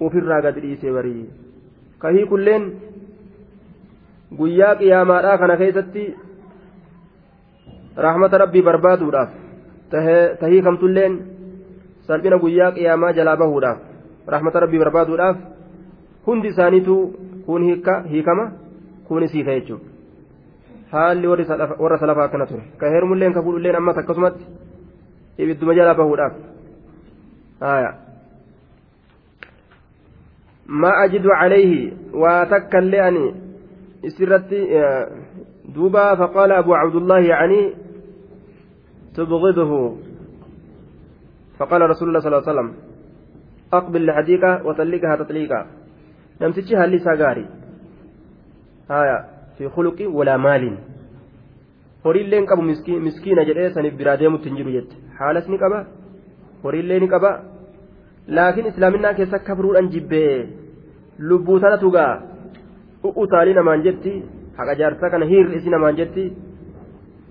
ufirraa 0.08 0.42
gadi 0.42 0.62
dhiisee 0.66 0.94
barii 0.98 1.26
kahii 2.00 2.26
kulleen 2.34 2.70
guyyaa 4.38 4.76
qiyaamaadhaa 4.82 5.38
kana 5.42 5.58
keessatti 5.62 6.04
rahmata 8.06 8.38
rabbii 8.46 8.68
barbaaduudhaaf 8.70 9.30
tahii 10.40 10.62
kamtulleen 10.68 11.14
salphina 12.10 12.42
guyyaa 12.44 12.72
qiyaamaa 12.78 13.14
jalaa 13.20 13.38
bahuudhaaf 13.44 13.80
rahmata 14.36 14.66
rabbii 14.66 14.82
barbaaduudhaaf 14.84 15.38
hundi 16.28 16.52
isaaniitu 16.54 16.98
kun 17.46 17.70
hiikama 18.10 18.52
kunis 19.08 19.34
hiika 19.38 19.60
jechuudha 19.60 19.86
haalli 20.92 21.28
warra 21.28 22.00
salafaa 22.04 22.28
akkana 22.30 22.52
ture 22.52 22.64
ka 22.84 22.94
heerumulleen 22.94 23.34
ka 23.38 23.46
fuudhulleen 23.48 23.82
ammas 23.82 24.04
akkasumatti 24.04 24.46
ibidduma 25.38 25.80
jalaa 25.82 25.98
bahuudhaaf 26.04 26.36
ما 30.70 31.04
أجد 31.06 31.28
عليه 31.28 31.94
واتكا 32.14 32.78
لأني 32.78 33.34
سرتي 34.08 34.60
دوبا 35.76 36.16
فقال 36.16 36.52
أبو 36.52 36.74
عبد 36.74 36.96
الله 36.96 37.20
يعني 37.20 37.74
تبغضه 39.16 39.98
فقال 41.60 41.82
رسول 41.90 42.08
الله 42.08 42.20
صلى 42.20 42.30
الله 42.30 42.44
عليه 42.44 42.52
وسلم 42.52 42.70
أقبل 43.74 44.06
لحديقة 44.06 44.52
وطلقها 44.66 45.16
تطليقا 45.16 45.62
maaliin 50.46 50.78
horiillee 52.06 52.46
qabu 52.52 52.64
miskiina 53.08 53.44
jedhee 53.50 53.70
saniif 53.76 53.98
biraa 54.00 54.18
deemutti 54.22 54.50
hin 54.50 54.58
jiru 54.60 54.72
jette 54.76 54.96
haalas 55.20 55.50
ni 55.54 55.58
qaba 55.64 55.80
horiillee 56.64 57.00
ni 57.04 57.10
qaba 57.14 57.32
laakiin 58.38 58.70
islaaminaa 58.72 59.14
keessa 59.20 59.40
kabruudhaan 59.50 59.92
jibbee 59.96 60.34
lubbuu 61.32 61.60
tanatu 61.66 61.92
gaa 61.98 62.14
u'utaalii 63.10 63.58
namaan 63.60 63.86
jetti 63.88 64.14
haqa 64.58 64.78
jaarsaa 64.82 65.12
kana 65.16 65.30
hiirri 65.32 65.60
isi 65.62 65.76
namaan 65.76 66.00
jetti 66.02 66.26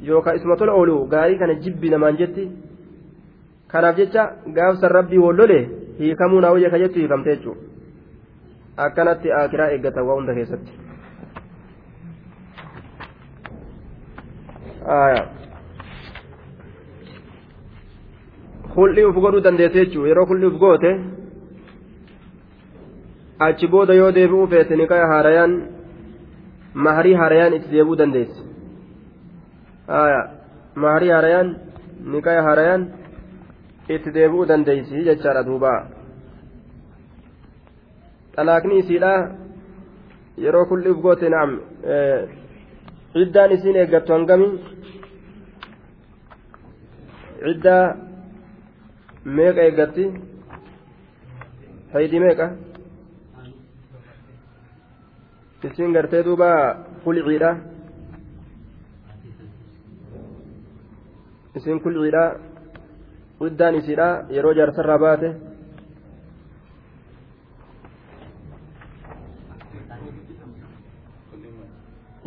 yookaan 0.09 0.37
isuma 0.41 0.57
tola 0.63 0.73
oolu 0.81 0.99
gaarii 1.15 1.39
kana 1.45 1.61
jibbi 1.65 1.95
namaan 1.97 2.21
jetti 2.21 2.49
kanaaf 3.73 3.97
jecha 4.03 4.23
gaafsan 4.59 4.91
rabbii 4.99 5.25
wallole 5.27 5.59
hiikamuu 5.99 6.41
naa 6.41 6.53
wayya 6.57 6.71
ka 6.71 6.79
jettu 6.85 6.99
hiikamte 7.01 7.31
jechuudha. 7.37 7.69
akkanatti 8.87 9.33
akiraa 9.33 9.71
eeggatan 9.75 10.07
waa 10.09 10.17
hunda 10.19 10.35
keessatti 10.35 10.73
hul'ii 18.77 19.07
uf 19.09 19.17
godhuu 19.25 19.45
dandeesse 19.47 19.79
jechuudha 19.81 20.09
yeroo 20.11 20.27
hul'ii 20.33 20.51
uf 20.51 20.59
goote 20.65 20.93
achi 23.47 23.67
booda 23.75 23.95
yoo 24.01 24.13
deebi'uu 24.19 24.47
feete 24.53 24.77
ni 24.81 24.87
kaya 24.93 25.07
haarayaan 25.15 25.57
maharii 26.87 27.17
haarayaan 27.23 27.55
itti 27.59 27.75
deebi'uu 27.75 27.99
dandeesse 28.03 28.43
maharii 30.85 31.13
haarayaan 31.17 31.53
ni 32.15 32.23
kaya 32.29 32.43
haarayaan 32.49 32.83
itti 33.95 34.11
deebi'uu 34.17 34.49
dandeessi 34.51 35.05
jechaadha 35.09 35.43
duubaa. 35.49 35.81
xalaaqni 38.39 38.75
isiidha 38.83 39.13
yeroo 40.45 40.65
kulli 40.71 40.89
uf 40.93 41.01
goote 41.05 41.29
naam 41.35 41.51
ciddaan 43.15 43.51
isiin 43.57 43.77
eeggattu 43.81 44.13
hangami 44.17 44.49
ciddaa 47.45 47.85
meeqa 49.37 49.61
eeggatti 49.69 50.05
haydi 51.95 52.19
meeqa 52.25 52.47
isiin 55.67 55.93
gartee 55.97 56.23
duuba 56.29 56.51
kulciidha 57.05 57.51
isiin 61.57 61.81
kulciidha 61.85 62.25
iddaan 63.47 63.75
isiidha 63.81 64.09
yeroo 64.37 64.53
jaarsarraa 64.59 64.99
baate 65.05 65.29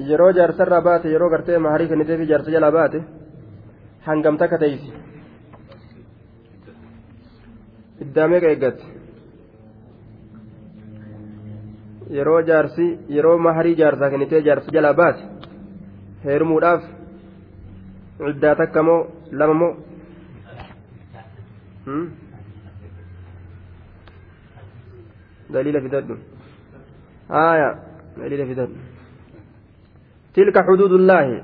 yeroo 0.10 0.32
jaarsarraa 0.38 0.82
baate 0.88 1.08
yeroo 1.14 1.30
gartee 1.34 1.58
maharii 1.66 1.88
kennitee 1.92 2.26
jaarsa 2.32 2.52
jalaa 2.56 2.72
baate 2.78 3.00
hangam 4.08 4.38
takka 4.42 4.58
teeysi 4.64 4.90
iddaa 8.06 8.28
meeqa 8.32 8.48
eeggatte 8.54 8.86
yeroo 12.18 12.40
jaarsi 12.50 12.86
yeroo 13.16 13.38
maharii 13.48 13.76
jaarsaa 13.82 14.10
kennitee 14.14 14.42
jaarsa 14.48 14.70
jalaa 14.78 14.94
baate 15.02 15.22
heerumuudhaaf 16.26 16.82
iddaa 18.34 18.56
takka 18.62 18.80
moo 18.90 19.00
lama 19.40 19.54
moo 19.62 19.72
دليل 25.50 25.82
في 25.82 25.88
ذنب 25.88 26.18
آية 27.32 27.80
دليل 28.18 28.46
في 28.48 28.54
ذنب 28.54 28.76
تلك 30.34 30.58
حدود 30.58 30.92
الله 30.92 31.44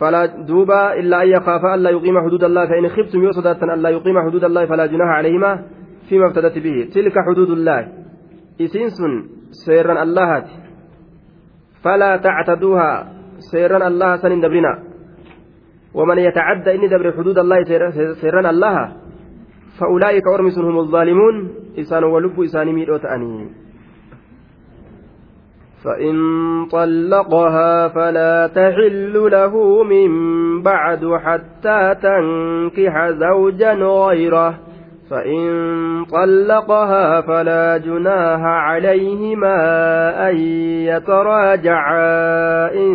فلا 0.00 0.26
دوبا 0.26 0.92
إلا 0.92 1.22
أن 1.22 1.28
يخاف 1.28 1.64
ألا 1.64 1.90
يقيم 1.90 2.20
حدود 2.20 2.44
الله 2.44 2.66
فإن 2.66 2.88
خفتم 2.88 3.22
يوصدة 3.22 3.74
ألا 3.74 3.88
يقيم 3.88 4.20
حدود 4.28 4.44
الله 4.44 4.66
فلا 4.66 4.86
جناح 4.86 5.08
عليهما 5.08 5.64
فيما 6.08 6.26
ابتدت 6.26 6.58
به 6.58 6.88
تلك 6.94 7.12
حدود 7.18 7.50
الله 7.50 7.88
إسنس 8.60 8.98
سيرا 9.50 10.02
الله 10.02 10.44
فلا 11.84 12.16
تعتدوها 12.16 13.12
سيرا 13.38 13.86
الله 13.86 14.16
سن 14.16 14.40
دبرنا 14.40 14.87
ومن 15.98 16.18
يتعدى 16.18 16.74
إني 16.74 16.86
دبر 16.88 17.12
حدود 17.18 17.38
الله 17.38 17.58
سيرا 18.22 18.50
الله 18.50 18.78
فأولئك 19.78 20.26
أرمس 20.34 20.58
هم 20.58 20.78
الظالمون. 20.78 21.34
إسان 21.78 22.04
ولب 22.04 22.40
إسان 22.40 22.66
ميت 22.72 23.04
أني 23.04 23.50
فإن 25.84 26.14
طلقها 26.70 27.88
فلا 27.88 28.46
تحل 28.46 29.14
له 29.14 29.54
من 29.82 30.10
بعد 30.62 31.02
حتى 31.24 31.80
تنكح 32.02 32.94
زوجا 33.10 33.72
غيره. 33.74 34.67
فإن 35.10 36.04
طلقها 36.04 37.20
فلا 37.20 37.76
جناح 37.76 38.40
عليهما 38.40 39.58
أن 40.30 40.36
يتراجعا 40.86 42.74
إن 42.74 42.92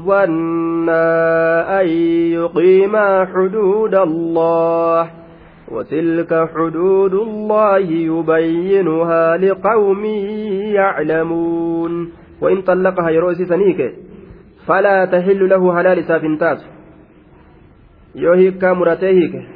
ظنا 0.00 1.80
أن 1.80 1.88
يقيما 2.32 3.24
حدود 3.24 3.94
الله 3.94 5.10
وتلك 5.72 6.48
حدود 6.54 7.14
الله 7.14 7.78
يبينها 7.78 9.36
لقوم 9.36 10.04
يعلمون. 10.74 12.12
وإن 12.40 12.62
طلقها 12.62 13.10
يروسي 13.10 13.44
سنيك 13.44 13.94
فلا 14.66 15.04
تحل 15.04 15.48
له 15.48 15.80
هلال 15.80 16.04
سافنتات 16.04 16.58
يوهيك 18.14 18.64
مرتيهك 18.64 19.55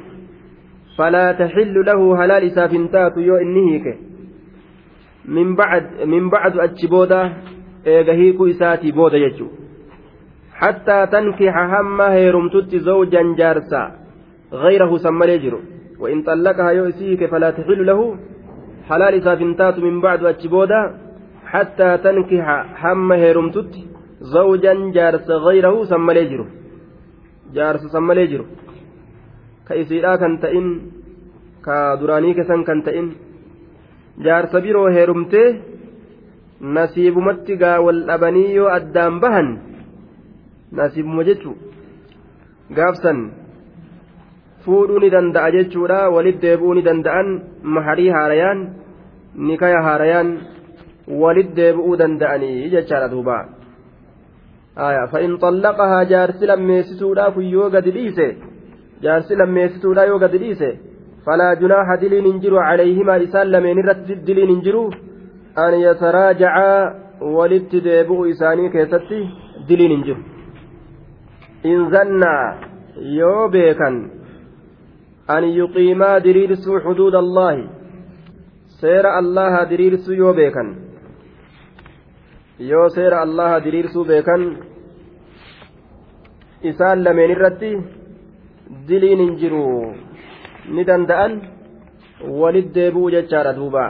فلا 1.01 1.31
تحل 1.31 1.75
له 1.89 1.99
هلال 2.19 2.51
سافنتات 2.51 3.17
يو 3.17 3.35
إنهيك 3.45 3.85
من 5.25 5.55
بعد 5.55 5.83
من 6.13 6.29
بعد 6.29 6.53
أتشبودا 6.65 7.21
إيغهيك 7.87 8.39
إساتي 8.41 8.91
بودا 8.91 9.17
يجو. 9.17 9.47
حتى 10.61 10.97
تنكح 11.13 11.55
هم 11.73 12.01
هيرمتت 12.01 12.75
زوجا 12.75 13.23
جارسا 13.39 13.83
غيره 14.53 14.91
سمى 14.97 15.25
يجرو. 15.33 15.59
وإن 16.01 16.23
طلقها 16.23 16.71
يؤسيك 16.71 17.21
فلا 17.31 17.49
تحل 17.51 17.85
له 17.85 17.99
حلال 18.89 19.23
سافنتات 19.23 19.79
من 19.79 20.01
بعد 20.01 20.25
أتشبودا 20.25 20.81
حتى 21.45 21.97
تنكح 22.05 22.45
حم 22.81 23.11
هيرمتت 23.11 23.73
زوجا 24.35 24.73
جارس 24.95 25.29
غيره 25.29 25.83
سمى 25.83 26.13
ليجرو 26.13 26.45
جارس 27.55 27.83
سمى 27.95 28.13
ka 29.71 29.79
isiidhaa 29.81 30.19
kan 30.19 30.33
ta'in 30.43 30.67
ka 31.65 31.95
duraanii 31.99 32.35
kesan 32.35 32.67
kan 32.67 32.83
ta'in 32.83 33.07
jaarsa 34.25 34.59
biroo 34.65 34.87
heerumtee 34.95 35.47
nasiibumatti 36.77 37.55
gaa 37.61 37.77
wal 37.85 38.01
dhabanii 38.09 38.49
yoo 38.57 38.67
addaan 38.77 39.21
bahan 39.23 39.49
nasiibuma 40.79 41.23
jechuu 41.29 41.55
gaafsan 42.77 43.23
fuudhuu 44.65 44.99
ni 44.99 45.13
danda'a 45.15 45.55
jechuudha 45.55 46.01
walit 46.15 46.43
deebuu 46.43 46.75
ni 46.75 46.85
danda'an 46.89 47.33
maharii 47.63 48.11
haarayaan 48.17 48.59
nikaya 49.47 49.81
haarayaan 49.87 50.29
walit 51.23 51.55
deebi'uu 51.59 51.99
danda'anii 52.03 52.69
jechaadha 52.75 53.11
duuba 53.15 53.41
fa'in 55.15 55.33
xallaqahaa 55.43 56.05
jaarsi 56.13 56.47
lammeessisuudhaaf 56.51 57.35
yoo 57.55 57.69
gadi 57.69 57.99
dhiise. 57.99 58.50
Jaarsi 59.03 59.35
lammeessituudha 59.41 60.05
yoo 60.11 60.19
gadi 60.23 60.37
dhiise 60.43 60.69
falaa 61.25 61.53
junaaha 61.61 61.97
diliin 62.01 62.27
hin 62.29 62.41
jiru 62.45 62.57
calayhimaa 62.67 63.19
isaan 63.27 63.51
lameen 63.55 63.81
irratti 63.83 64.19
diliin 64.27 64.51
hin 64.53 64.61
jiru 64.67 64.83
an 65.65 65.79
yataraajacaa 65.85 66.79
walitti 67.37 67.83
deebi'u 67.87 68.23
isaanii 68.33 68.69
keessatti 68.77 69.19
diliin 69.69 69.93
hin 69.95 70.03
jiru 70.07 70.21
in 71.73 71.89
zannaa 71.95 72.43
yoo 73.19 73.43
beekan 73.57 74.01
an 75.35 75.43
yuqiimaa 75.59 76.15
diriirsuu 76.25 76.79
xuduuda 76.87 77.19
allaahi 77.25 77.63
seera 78.81 79.09
allaha 79.21 79.61
diriirsuu 79.71 80.15
yoo 80.23 80.33
beekan 80.39 80.69
yoo 82.71 82.87
seera 82.97 83.21
allaha 83.27 83.63
diriirsuu 83.65 84.05
beekan 84.11 84.43
isaan 86.71 87.03
lameen 87.05 87.31
irratti 87.35 87.71
diliin 88.87 89.19
hin 89.23 89.33
jiru 89.41 89.65
ni 90.75 90.83
danda'an 90.89 91.33
walit 92.41 92.67
deebi'u 92.75 93.11
jechaadha 93.15 93.53
duuba 93.59 93.85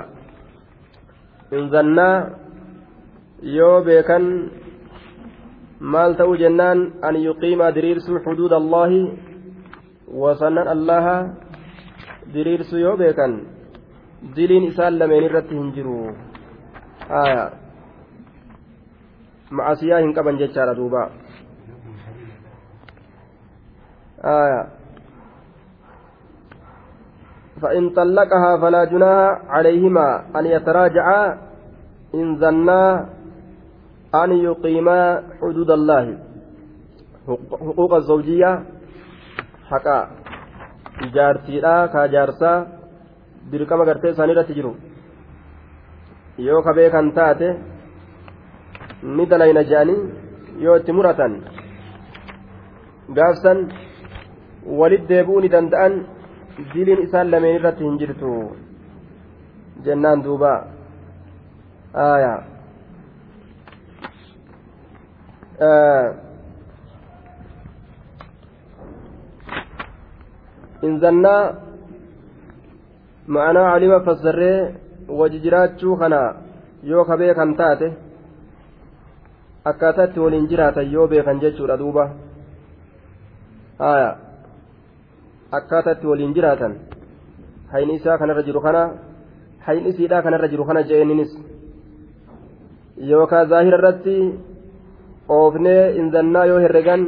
inzannaa 1.60 2.16
yoo 3.58 3.78
beekan 3.88 4.26
maal 5.94 6.12
ta'uu 6.20 6.38
jennaan 6.44 6.80
an 7.08 7.16
yuqiimaa 7.28 7.72
diriirsuu 7.78 8.24
xuduuda 8.26 8.56
allaahi 8.64 9.02
wasannan 10.24 10.68
allaha 10.76 11.16
diriirsuu 12.34 12.84
yoo 12.86 12.98
beekan 13.02 13.34
diliin 14.36 14.70
isaan 14.72 15.00
lameen 15.00 15.26
irratti 15.30 15.56
hin 15.60 15.72
jiru 15.76 15.98
haya 17.14 17.46
macasiyaa 19.58 20.02
hin 20.06 20.14
qaban 20.18 20.40
jechaadha 20.42 20.76
duuba 20.80 21.02
haya 24.24 24.64
فإن 27.62 27.94
طلقها 27.94 28.58
فلا 28.58 28.84
جناح 28.90 29.54
عليهما 29.54 30.08
أن 30.34 30.46
يتراجعا 30.46 31.24
إن 32.16 32.42
ظنا 32.42 33.06
أن 34.16 34.32
يقيما 34.34 35.02
حدود 35.42 35.70
الله 35.72 36.06
حقوق 37.62 37.92
الزوجية 37.94 38.54
dirqama 43.52 43.86
gartee 43.90 44.12
isaanii 44.14 44.34
irratti 44.36 44.54
jiru 44.58 44.72
yoo 46.48 46.62
ka 46.66 46.74
beekan 46.78 47.08
taate 47.18 47.48
ni 49.16 49.26
dalayna 49.32 49.64
je'anii 49.70 50.02
yoo 50.66 50.76
itti 50.80 50.92
muratan 50.98 51.34
gaafsan 53.18 53.58
walit 54.66 55.08
deebi'uu 55.10 55.42
ni 55.42 55.50
danda'an 55.56 55.94
diliin 56.74 57.02
isaan 57.08 57.32
lameen 57.32 57.56
irratti 57.60 57.84
hin 57.84 57.98
jirtu 58.02 58.32
jennaan 59.86 60.24
duuba 60.24 60.52
aayaa 62.06 62.40
in 70.88 71.00
zannaa 71.00 71.44
ma'anaa 73.28 73.72
calima 73.74 74.00
fassarree 74.08 74.58
waji 75.20 75.40
jiraachuu 75.46 75.96
kana 76.02 76.22
yoo 76.92 77.06
ka 77.10 77.18
beekan 77.22 77.56
taate 77.62 77.88
akkaataa 79.72 80.06
itti 80.10 80.20
waliin 80.26 80.48
jiraatan 80.52 80.92
yoo 80.94 81.08
beekan 81.08 81.42
jechuudha 81.44 81.78
duuba 81.82 82.06
haya 83.80 84.10
akkaataa 85.58 85.94
itti 85.96 86.08
waliin 86.12 86.34
jiraatan 86.38 86.74
hayni 87.72 87.94
isaa 88.00 88.18
kanarra 88.22 88.44
jiru 88.48 88.62
kana 88.66 88.84
hayni 89.66 89.90
isiidhaa 89.90 90.22
kanarra 90.26 90.48
jiru 90.54 90.66
kana 90.70 90.82
je'eninis 90.90 91.32
yookaan 93.12 93.50
zaahira 93.52 93.78
irratti 93.82 94.16
oofnee 95.40 95.84
in 96.00 96.12
zannaa 96.16 96.46
yoo 96.52 96.62
herregan 96.66 97.04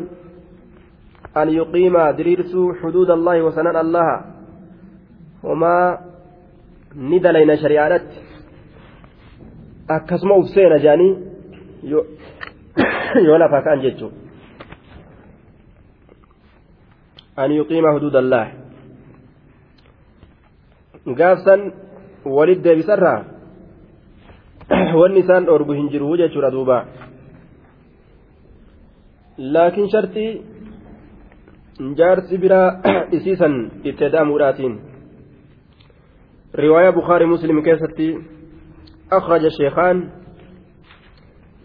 أن 1.41 1.49
يقيم 1.49 1.95
دريرس 2.17 2.53
حدود 2.81 3.09
الله 3.09 3.41
وسنن 3.41 3.75
الله 3.83 4.09
وما 5.43 5.97
ندلين 6.95 7.51
شريعات 7.57 8.07
akkasuma 9.95 10.35
uf 10.35 10.47
seena 10.55 10.77
jaanii 10.79 11.17
yoo 13.27 13.37
lafaa 13.37 13.61
ka'an 13.65 13.81
jechuudha 13.81 14.22
yuqiima 17.37 17.93
huduudallah 17.95 18.47
gaafsan 21.19 21.61
walit 22.25 22.63
deebisarraa 22.63 23.19
wanni 24.99 25.19
isaan 25.19 25.45
dhoorgu 25.45 25.73
hin 25.73 25.89
jiru 25.89 26.17
jechuudha 26.17 26.51
duuba 26.51 26.77
laakiin 29.37 29.89
shartii 29.95 30.31
jaarsi 32.01 32.37
biraa 32.37 32.67
isiisan 33.11 33.55
itti 33.83 34.11
da'amuudhaatiin 34.15 34.75
riwaayaa 36.63 36.97
bukaarii 36.99 37.33
muslim 37.35 37.63
keessatti 37.63 38.07
أخرج 39.13 39.45
الشيخان 39.45 40.09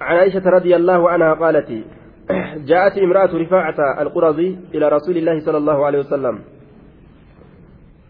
عن 0.00 0.16
عائشة 0.16 0.42
رضي 0.46 0.76
الله 0.76 1.10
عنها 1.10 1.34
قالت 1.34 1.70
جاءت 2.70 2.98
امرأة 2.98 3.32
رفاعة 3.44 3.78
القرظي 4.02 4.58
إلى 4.74 4.88
رسول 4.88 5.16
الله 5.16 5.40
صلى 5.40 5.58
الله 5.58 5.86
عليه 5.86 5.98
وسلم. 5.98 6.36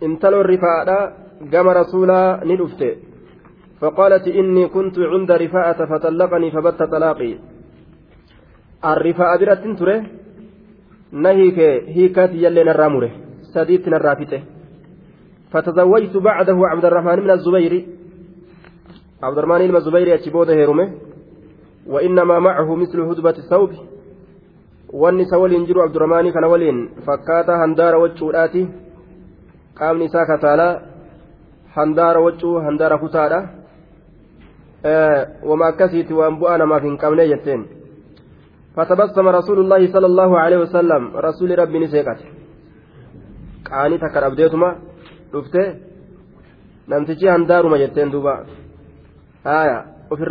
انتلوا 0.03 0.41
الرفاعة 0.41 0.89
قام 1.53 1.69
رسولا 1.69 2.41
ندفت 2.45 2.83
فقالت 3.81 4.29
إني 4.29 4.69
كنت 4.69 4.99
عند 4.99 5.31
رفاعة 5.31 5.81
فطلقني 5.91 6.51
فبت 6.51 6.83
طلاقي. 6.83 7.33
الرفاعة 8.85 9.39
برت 9.39 9.65
تره 9.79 9.99
نهيك 11.13 11.59
هيكات 11.97 12.31
يلين 12.45 12.69
الرامره 12.69 13.11
سديت 13.55 13.89
الرافته 13.89 14.43
فتزوجت 15.53 16.17
بعده 16.17 16.59
عبد 16.73 16.85
الرحمن 16.85 17.19
من 17.25 17.31
الزبير. 17.31 17.75
عبد 19.23 19.39
الرحمن 19.39 19.81
zubayrii 19.81 20.13
achi 20.13 20.31
booda 20.31 20.53
heerume 20.55 20.89
وإنما 21.87 22.39
معه 22.39 22.75
مثل 22.75 23.01
هدبة 23.01 23.31
الثوب. 23.31 23.71
Wanni 24.93 25.23
isa 25.23 25.39
waliin 25.39 25.67
jiru 25.67 25.83
abdurrahmaanii 25.83 26.33
kana 26.33 26.49
waliin 26.49 26.91
fakkaataa 27.07 27.59
handaara 27.59 27.99
waccuudhaati 27.99 28.69
qaamni 29.79 30.05
isaa 30.05 30.27
kataalaa 30.27 30.81
handaara 31.75 32.21
waccuu 32.21 32.61
handaara 32.67 32.99
kutaadha 32.99 33.49
wama 35.49 35.67
akkasiiti 35.67 36.15
waan 36.15 36.39
bu'aa 36.39 36.59
namaaf 36.59 36.83
hin 36.83 36.99
qabne 36.99 37.29
jetteen 37.33 37.67
فتبسم 38.79 39.29
رسول 39.29 39.59
الله 39.59 39.93
صلى 39.93 40.07
الله 40.07 40.31
عليه 40.39 40.59
وسلم 40.59 41.03
رسول 41.17 41.59
ربي 41.59 41.79
نسيقت 41.79 42.21
قاني 43.71 43.99
تكر 43.99 44.27
أبديتما 44.27 44.71
رفته 45.35 45.65
نمتجي 46.89 47.31
هندارما 47.31 47.77
جتين 47.83 48.11
دوبا 48.11 48.35
آية 49.47 49.79
وفي 50.11 50.25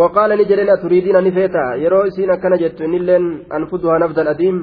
وقال 0.00 0.30
نجرين 0.40 0.70
تريدين 0.82 1.16
نفيتا 1.26 1.64
يرو 1.84 2.10
سين 2.16 2.34
كان 2.42 2.54
جت 2.62 2.82
نلين 2.82 3.24
أنفدها 3.56 3.98
نفد 4.02 4.18
الأديم 4.18 4.56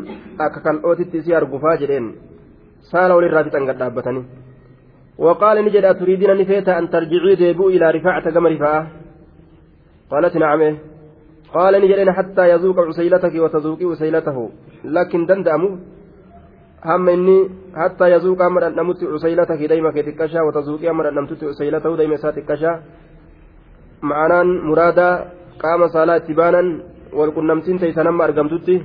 أككل 0.46 0.78
أوتي 0.86 1.22
سيار 1.26 1.44
قفا 1.52 1.76
جرين 1.82 2.06
سالوا 2.92 3.22
للراتي 3.22 3.50
تنقل 3.50 3.78
دابتني. 3.82 4.22
وقال 5.18 5.58
نجد 5.66 5.86
تريدين 6.00 6.32
نفيتا 6.42 6.80
أن 6.80 6.90
ترجعي 6.90 7.36
ديبو 7.36 7.70
إلى 7.70 7.92
رفاعة 7.92 8.26
كما 8.36 8.50
رفاعة؟ 8.50 8.88
قالت 10.12 10.36
نعم. 10.38 10.62
قال 11.54 11.74
نجرين 11.84 12.12
حتى 12.12 12.44
يذوق 12.50 12.80
عسيلتك 12.80 13.36
وتذوقي 13.44 13.86
عسيلته. 13.86 14.38
لكن 14.84 15.26
دندأمو. 15.26 15.70
هم 16.86 17.10
إني 17.10 17.38
حتى 17.76 18.06
يذوق 18.12 18.42
أمر 18.42 18.68
أن 18.68 18.76
نمت 18.76 19.04
عسيلتك 19.04 19.62
ديما 19.72 19.92
كتكشا 19.96 20.42
وتذوقي 20.42 20.90
أمر 20.90 21.10
أن 21.10 21.16
نمت 21.16 21.44
عسيلته 21.44 21.92
ديما 21.98 22.16
ساتكشا. 22.16 22.72
معنaan 24.02 24.48
muraada 24.68 25.08
qaama 25.62 25.88
saalaa 25.94 26.18
itti 26.22 26.34
baanan 26.34 26.68
walqunnamtiin 27.20 27.80
teeysan 27.82 28.08
amma 28.12 28.24
argamtutti 28.28 28.76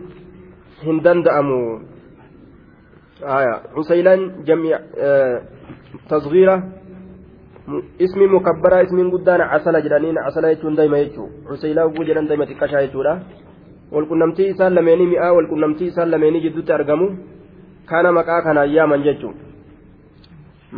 hin 0.86 0.96
danda'amu 1.04 1.58
cusaylaan 3.74 4.20
jamii 4.48 4.74
tasgiira 6.10 6.56
ismi 8.06 8.26
mukabbaraa 8.34 8.80
ismiin 8.86 9.10
guddaan 9.14 9.42
casala 9.52 9.80
jedhaniin 9.86 10.18
casala 10.26 10.48
jechuun 10.52 10.76
dayma 10.80 10.98
jechuu 11.04 11.28
cusaylaa 11.48 11.86
oguu 11.88 12.04
jedhan 12.10 12.28
dayma 12.28 12.44
xiqqashaa 12.50 12.82
jechuudha 12.86 13.14
walqunnamtii 13.94 14.48
isaan 14.52 14.74
lameenii 14.78 15.08
mi'aa 15.14 15.32
walqunnamtii 15.38 15.88
isaan 15.94 16.10
lameenii 16.16 16.44
jidduutti 16.44 16.72
argamu 16.78 17.06
kana 17.90 18.12
maqaa 18.18 18.42
kanaan 18.46 18.70
yaaman 18.76 19.02
jechuu 19.08 19.32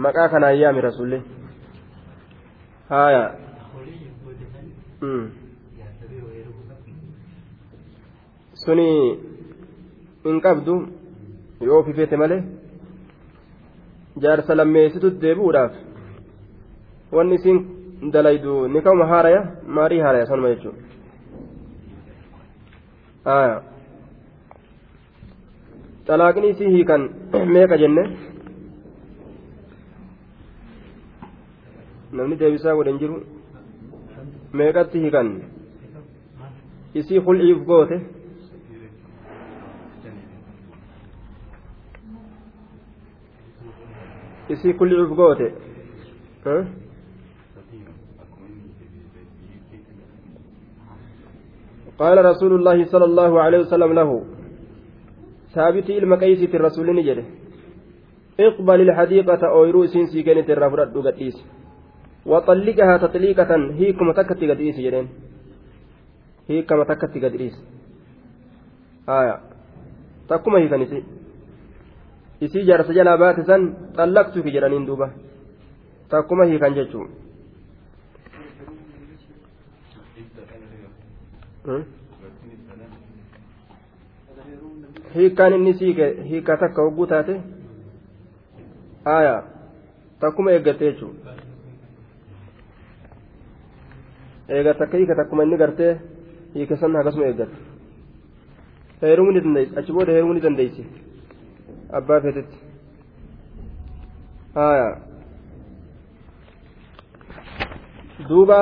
maqaa 0.07 0.29
kanaan 0.37 0.57
yaami 0.63 0.81
rasuulli 0.89 1.19
haayaa 2.95 3.29
suni 8.63 8.89
hin 10.25 10.41
qabdu 10.47 10.75
yoo 11.69 11.83
fifeete 11.89 12.17
malee 12.23 12.41
jaarsa 14.25 14.57
lammeessitutti 14.61 15.21
deebi'uudhaaf 15.25 15.73
wanni 17.19 17.35
isiin 17.41 17.59
dalaydu 18.15 18.53
ni 18.73 18.81
ka'uma 18.87 19.07
haaraya 19.13 19.41
maarii 19.79 20.03
haaraya 20.07 20.27
sanuma 20.33 20.49
jechuudha 20.55 20.83
xalaaqni 26.09 26.47
isii 26.55 26.71
hiikan 26.75 27.03
meeqa 27.55 27.77
jenne 27.83 28.05
namni 32.17 32.37
deebisaa 32.41 32.79
godhan 32.79 32.99
jiru 33.03 33.17
meeqatti 34.53 35.01
hiikan 35.03 35.29
isii 36.95 37.19
hul'iif 37.27 37.61
goote? 37.67 37.99
Isii 44.49 44.77
kul'iif 44.79 45.11
goote? 45.21 45.49
قال 51.99 52.25
رسول 52.25 52.53
الله 52.55 52.85
صلى 52.85 53.05
الله 53.05 53.41
عليه 53.41 53.59
وسلم 53.59 53.93
له 53.93 54.11
ثابت 55.55 55.91
المقيسة 55.91 56.53
الرسول 56.55 56.87
نجده 56.95 57.25
اقبل 58.41 58.81
الحديقة 58.81 59.43
أويرو 59.57 59.87
سينسي 59.87 60.23
كانت 60.23 60.51
الرفرد 60.51 60.95
قديس 61.07 61.37
وطلقها 62.29 62.97
تطليقة 62.97 63.51
هيكما 63.79 64.13
تكت 64.13 64.41
قديس 64.51 64.77
جدين 64.77 65.09
هيكما 66.49 66.85
تكت 66.85 67.15
قديس 67.25 67.57
آية 69.09 69.37
تكما 70.29 70.59
هي 70.59 70.69
كنسي 70.69 71.03
isii 72.47 72.67
jaarsa 72.67 72.95
jalaa 72.97 73.19
baate 73.21 73.43
san 73.47 73.63
xallaqtuufi 73.97 74.53
jedhaniin 74.57 74.85
duuba 74.89 75.07
takkuma 76.11 76.45
hiikan 76.51 76.77
jechuun 76.77 77.09
hiikkaan 85.15 85.57
inni 85.59 85.75
siike 85.81 86.07
hiikkaa 86.29 86.57
takka 86.63 86.87
hogguu 86.89 87.07
taate 87.15 87.41
aayaa 89.17 89.43
takkuma 90.21 90.55
eeggatte 90.57 90.91
jechuun 90.91 91.15
eegatta 94.49 94.85
akka 94.85 94.97
hiika 95.01 95.15
takkuma 95.21 95.43
inni 95.49 95.57
gartee 95.65 95.93
hiike 96.55 96.77
san 96.77 96.97
akkasuma 96.97 97.27
eeggatte 97.27 97.57
heerumuu 99.03 99.33
ni 99.37 99.41
dandeessi 99.47 99.79
achi 99.79 99.93
booda 99.93 100.13
heerumuu 100.13 100.35
ni 100.39 100.41
dandeessi. 100.47 100.83
abbaa 101.99 102.21
feetetti 102.21 102.59
haya 104.55 104.89
duuba 108.29 108.59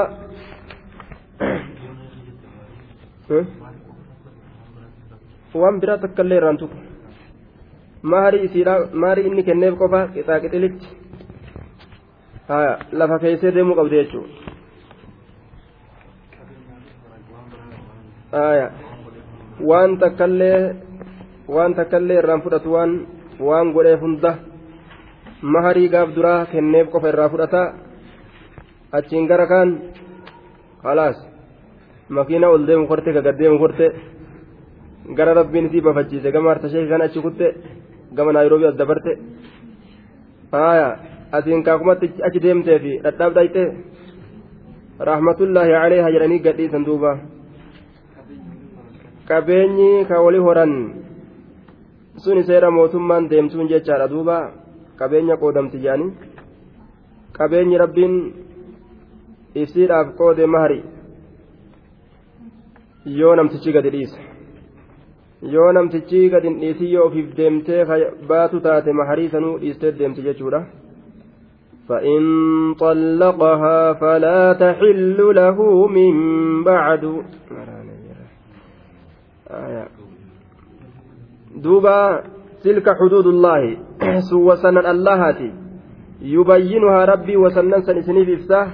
waan 5.61 5.81
biraa 5.81 5.99
takka 6.05 6.23
illee 6.23 6.39
irraan 6.41 6.59
tuqu 6.63 6.77
maarii 8.15 8.45
isiidha 8.49 8.75
maarii 9.05 9.27
inni 9.31 9.43
kenneef 9.49 9.75
qofa 9.83 10.01
qixaa 10.15 10.41
qixilitti 10.45 10.89
haya 12.51 12.73
lafa 13.01 13.19
keessee 13.25 13.55
deemuu 13.57 13.77
qabdi 13.81 13.97
jechuudha 14.01 14.35
haya 18.26 18.26
waan 19.71 19.91
takkallee 20.03 20.59
waan 21.55 21.73
takkallee 21.79 22.19
irraan 22.21 22.43
fudhatu 22.45 22.69
waan 22.77 22.91
waan 23.49 23.73
godheef 23.77 24.01
hunda 24.05 24.33
maharii 25.55 25.89
gaaf 25.95 26.09
duraa 26.17 26.47
kenneef 26.53 26.87
qofa 26.95 27.09
irraa 27.13 27.29
fudhata 27.35 27.63
achiin 28.99 29.27
gara 29.31 29.47
kaan 29.53 29.69
halaas 30.87 31.17
makiina 32.17 32.49
ol 32.55 32.67
deemu 32.69 32.87
korte 32.91 33.11
ka 33.17 33.21
gad 33.27 33.37
deemu 33.41 33.59
korte 33.59 33.87
gara 35.19 35.33
rabbiin 35.39 35.67
isii 35.69 35.81
bafachiise 35.87 36.33
gama 36.35 36.49
hartashee 36.53 36.89
kan 36.91 37.03
achi 37.07 37.21
kutte 37.27 37.47
gama 38.17 38.33
naayiroobii 38.33 38.69
as 38.71 38.77
dabarte 38.81 39.13
haaya 40.53 40.89
asiin 41.37 41.63
kaakumatti 41.67 42.07
achi 42.27 42.41
deemtee 42.45 42.79
fi 42.85 42.93
dhadhaab 43.05 43.33
dhayxe 43.39 43.65
rahmatullaahi 45.11 45.73
caleeha 45.81 46.09
jedhanii 46.15 46.41
gadhiisan 46.47 46.85
duuba 46.89 47.13
qabeenyi 49.29 49.91
ka 50.09 50.17
wali 50.25 50.39
horan 50.47 50.73
suni 52.25 52.43
seera 52.49 52.71
mootummaan 52.77 53.29
deemtuun 53.31 53.69
jechaadha 53.73 54.07
duuba 54.13 54.37
qabeenya 55.01 55.37
qoodamti 55.43 55.79
jedhanii 55.85 56.13
qabeenyi 57.39 57.81
rabbiin 57.83 58.15
ibsiidhaaf 59.63 60.09
qoode 60.21 60.45
mahari 60.55 60.81
yoo 63.21 63.35
namtichi 63.39 63.73
gadi 63.77 63.91
dhiise 63.97 64.21
yoo 65.55 65.69
namtichi 65.77 66.21
gadi 66.33 66.49
hin 66.49 66.59
dhiisin 66.63 66.91
yoo 66.95 67.07
ofiif 67.09 67.29
deemtee 67.39 67.83
baatu 68.31 68.61
taate 68.67 68.93
maharii 69.01 69.29
sanuu 69.37 69.55
dhiistee 69.63 69.93
deemti 70.01 70.23
jechuudha 70.29 70.63
فإن 71.89 72.23
طلقها 72.75 73.93
فلا 74.03 74.53
تحل 74.53 75.19
له 75.41 75.59
من 75.99 76.15
بعد 76.65 77.03
دوبا 81.57 82.21
تلك 82.65 82.87
حدود 82.99 83.27
الله 83.27 83.77
سوى 84.31 84.57
سنن 84.57 84.87
اللهاتي 84.87 85.51
يبينها 86.23 87.05
ربي 87.05 87.37
وسنن 87.37 87.83
سنسنيف 87.83 88.29
إفساه 88.29 88.69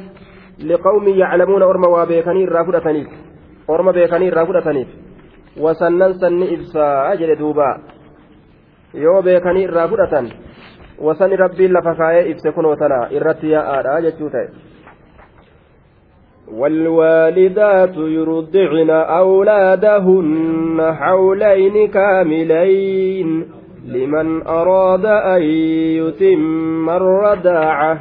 لقوم 0.65 1.09
يعلمون 1.09 1.63
أرم 1.63 1.85
وبيكني 1.85 2.45
الرافدة 2.45 2.87
أرم 3.71 3.93
بيكني 3.93 4.29
الرافدة 4.29 4.87
wasannan 5.57 6.17
sanni 6.17 6.49
ibsaa 6.57 7.17
jedhe 7.17 7.37
duuba 7.37 7.81
yoo 8.95 9.23
beekanii 9.23 9.65
irraa 9.69 9.89
fudhatan 9.89 10.33
wasani 10.99 11.37
rabbiin 11.37 11.73
lafa 11.73 11.95
kaayee 11.95 12.31
ibse 12.31 12.53
kunoo 12.53 12.77
tana 12.77 13.09
irratti 13.11 13.51
yaa'aadha 13.51 14.01
والوالدات 16.49 17.97
يرضعن 17.97 18.91
أولادهن 18.91 20.95
حولين 20.99 21.89
كاملين 21.89 23.49
لمن 23.87 24.47
أراد 24.47 25.07
أن 25.07 25.43
يتم 25.43 26.91
الرضاعة 26.91 28.01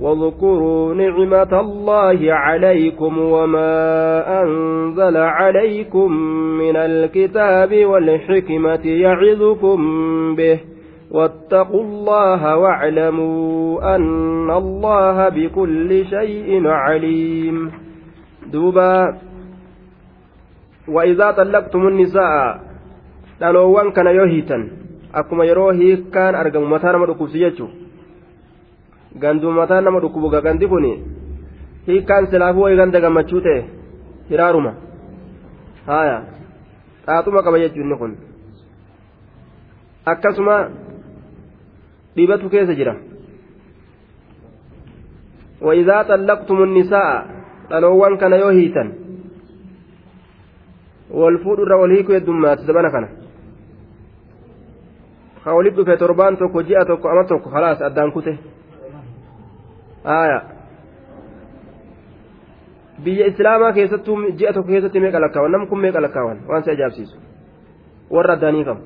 واذكروا 0.00 0.94
نعمة 0.94 1.60
الله 1.60 2.32
عليكم 2.32 3.18
وما 3.18 3.72
أنزل 4.42 5.16
عليكم 5.16 6.12
من 6.58 6.76
الكتاب 6.76 7.84
والحكمة 7.84 8.84
يعظكم 8.84 9.78
به 10.36 10.58
واتقوا 11.10 11.82
الله 11.82 12.56
واعلموا 12.56 13.96
أن 13.96 14.50
الله 14.50 15.28
بكل 15.28 16.04
شيء 16.04 16.66
عليم. 16.66 17.72
دوبا 18.52 19.16
وإذا 20.88 21.30
طلقتم 21.30 21.88
النساء 21.88 22.66
dhaloowwan 23.40 23.92
kana 23.92 24.16
yoo 24.16 24.26
hiitan 24.32 24.62
akkuma 25.12 25.44
yeroo 25.44 25.72
hiikkaan 25.76 26.34
argamu 26.34 26.72
mataa 26.72 26.96
gandumataan 29.22 29.84
nama 29.84 30.00
dhukkubuga 30.04 30.40
gandi 30.46 30.66
kun 30.72 30.84
hiikkaan 31.86 32.26
silaafuu 32.30 32.62
wayi 32.66 32.76
ganda 32.76 33.00
gammachuu 33.00 33.40
ta'e 33.46 33.60
hiraaruma 34.30 34.72
haaya 35.86 36.18
xaaxuma 37.06 37.42
qaba 37.46 37.58
jechuun 37.64 37.98
kun 37.98 38.12
akkasuma 40.12 40.56
dhibatu 42.16 42.48
keessa 42.50 42.74
jira 42.80 42.96
وإذا 45.60 46.02
طلقتم 46.02 46.58
النساء 46.62 47.10
dhaloowwan 47.70 48.18
kana 48.18 48.36
yoo 48.36 48.50
hiitan 48.54 48.88
wal 51.10 51.38
fuudhurra 51.44 51.76
wal 51.80 51.90
hiikuu 51.90 52.14
heddummaati 52.14 52.66
sabana 52.66 52.90
kana 52.94 53.08
ka 55.44 55.54
waliif 55.54 55.74
dhufe 55.74 55.96
torbaan 55.96 56.36
tokko 56.36 56.62
ji'a 56.62 56.84
tokko 56.84 57.08
ama 57.10 57.24
tokko 57.24 57.50
halaas 57.50 57.82
addaan 57.82 58.12
kute 58.12 58.38
aya 60.06 60.42
biyya 63.04 63.26
islaamaa 63.26 63.72
keessattuu 63.72 64.16
ji'a 64.38 64.52
tokko 64.52 64.68
keessatti 64.72 65.00
meeqa 65.00 65.20
lakkaawan 65.20 65.52
nam 65.52 65.66
kun 65.70 65.80
meeqa 65.80 66.02
lakkaawan 66.02 66.38
waan 66.48 66.62
si 66.64 66.70
ajaa'ibsiisu 66.70 67.16
warra 68.10 68.34
addaanii 68.38 68.64
qabu 68.68 68.82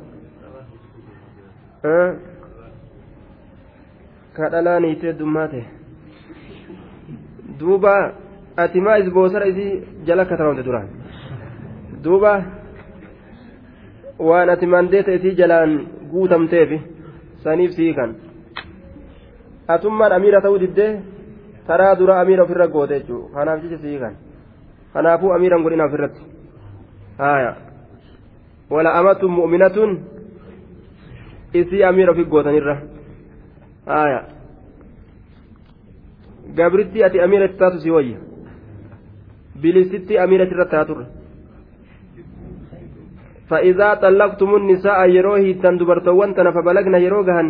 kadhalaa 4.38 4.80
niitee 4.80 5.12
dummaate 5.18 5.60
duuba 7.60 7.94
ati 8.56 8.80
maa 8.80 8.96
isboosara 9.04 9.46
isii 9.52 9.82
jala 10.10 10.24
katabamte 10.32 10.64
duraan 10.64 10.88
duuba 12.04 12.32
waan 14.30 14.50
ati 14.56 14.66
mandeeta 14.66 15.12
isii 15.20 15.34
jalaan 15.42 15.78
guutamteefi 16.10 16.80
saniif 17.44 17.72
sii 17.78 17.94
kan 17.94 18.14
atummaan 19.74 20.12
amiira 20.12 20.40
ta'uu 20.44 20.60
diddee 20.62 20.92
taraa 21.66 21.94
dura 21.98 22.20
amiira 22.20 22.44
ofirra 22.44 22.66
goote 22.74 22.94
jechuudha 22.98 23.34
kanaaf 23.34 23.62
jecha 23.62 23.78
sii 23.82 23.98
kan 24.02 24.14
kanaafuu 24.94 25.32
amiiran 25.36 25.62
godhina 25.64 25.84
ofirratti 25.84 26.22
haaya 27.18 27.52
wala 28.70 28.90
amatun 29.00 29.36
mu'minatun 29.38 29.90
isii 31.60 31.84
amiira 31.90 32.12
ofi 32.12 32.24
gootanirra 32.24 32.76
haaya 33.86 34.20
gabritti 36.58 37.04
ati 37.04 37.22
amiira 37.26 37.48
itti 37.48 37.58
taatu 37.62 37.80
si 37.80 37.90
wayya 37.96 38.18
bilisitti 39.62 40.18
amiira 40.18 40.44
irra 40.44 40.66
taaturra 40.74 41.06
فإذا 43.50 43.94
طلقتم 43.94 44.50
النساء 44.60 44.98
يروه 45.18 45.52
تندبرتوان 45.62 46.30
فبلغن 46.54 46.94
يروغهن 47.06 47.48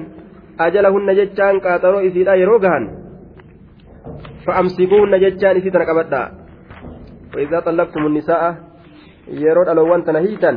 ajalahunna 0.66 1.16
jechaan 1.20 1.60
qaaxaroo 1.64 2.02
isiidha 2.08 2.34
yeroo 2.42 2.58
gahan 2.64 2.84
fa'amsikuunna 4.44 5.22
jechaan 5.24 5.58
isii 5.60 5.72
tana 5.74 5.90
qabadha 5.92 6.22
وإذا 7.34 7.58
طلقتم 7.60 8.02
النساء 8.06 8.42
yeroo 9.30 9.64
dhaloowwan 9.68 10.02
tana 10.02 10.18
hiitan 10.26 10.56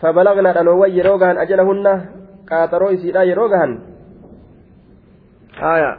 فبلغنا 0.00 0.50
dhaloowwan 0.52 0.92
yeroo 0.92 1.16
gahan 1.18 1.40
ajalahunna 1.40 1.92
qaaxaroo 2.44 2.92
isiidha 2.96 3.24
yeroo 3.24 3.48
gahan 3.48 3.72
آية 5.56 5.92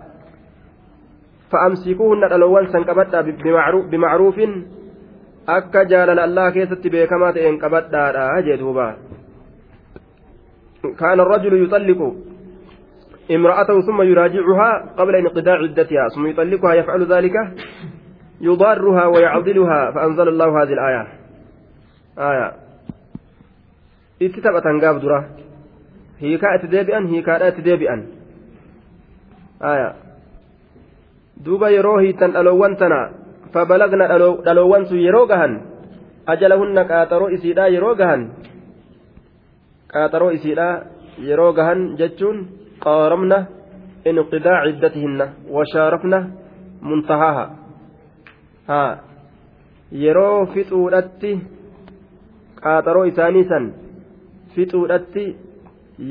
فأمسكوهن 1.52 2.22
dhaloowwan 2.30 2.70
san 2.70 2.86
qabadha 2.86 3.26
بمعروف 3.90 4.38
akka 5.46 5.86
jaalala 5.86 6.26
allah 6.26 6.50
keessatti 6.54 6.90
beekamaa 6.90 7.34
ta'een 7.34 7.58
qabadhaadha 7.62 8.42
jee 8.46 8.58
duuba 8.58 8.98
كان 11.00 11.20
الرجل 11.20 11.54
يطلق 11.64 12.02
امرأته 13.32 13.82
ثم 13.82 14.02
يراجعها 14.02 14.94
قبل 14.98 15.16
انقضاء 15.16 15.58
عدتها 15.64 16.08
ثم 16.16 16.28
يطلقها 16.28 16.74
يفعل 16.74 17.14
ذلك 17.14 17.34
يضارها 18.42 19.06
ويعضلها 19.06 19.92
فأنزل 19.92 20.28
الله 20.28 20.64
هذه 20.64 20.74
الآية. 20.74 21.08
آية. 22.20 22.52
اتتبت 24.22 24.84
قاب 24.84 25.00
درة. 25.02 25.30
هي 26.20 26.38
كانت 26.38 26.66
ديبئا 26.66 27.08
هي 27.08 27.22
كانت 27.22 27.60
ديبئا. 27.60 28.06
آية. 29.64 29.94
دوبا 31.38 31.70
يروهي 31.70 32.14
تن 32.14 32.38
ألوان 32.38 32.78
تنا 32.78 33.12
فبلغنا 33.54 34.16
ألوان 34.52 34.86
سو 34.86 34.96
يروغهن. 34.96 35.62
أجلهن 36.28 36.80
قاترو 36.80 37.28
إسيدا 37.28 37.68
يروغهن. 37.68 38.30
قاترو 39.94 40.30
إسيدا 40.30 40.84
يروغهن 41.20 41.96
جتشون. 41.96 42.65
قارمنا 42.81 43.39
انقضاء 44.07 44.55
عدتهن 44.67 45.21
وشارفنا 45.55 46.19
منتهاها 46.83 47.47
ها 48.69 48.85
yeroo 50.05 50.47
fixuudhatti 50.55 51.31
qaaxaroo 52.63 53.05
isaanii 53.11 53.45
san 53.53 53.65
fixuudhatti 54.55 55.25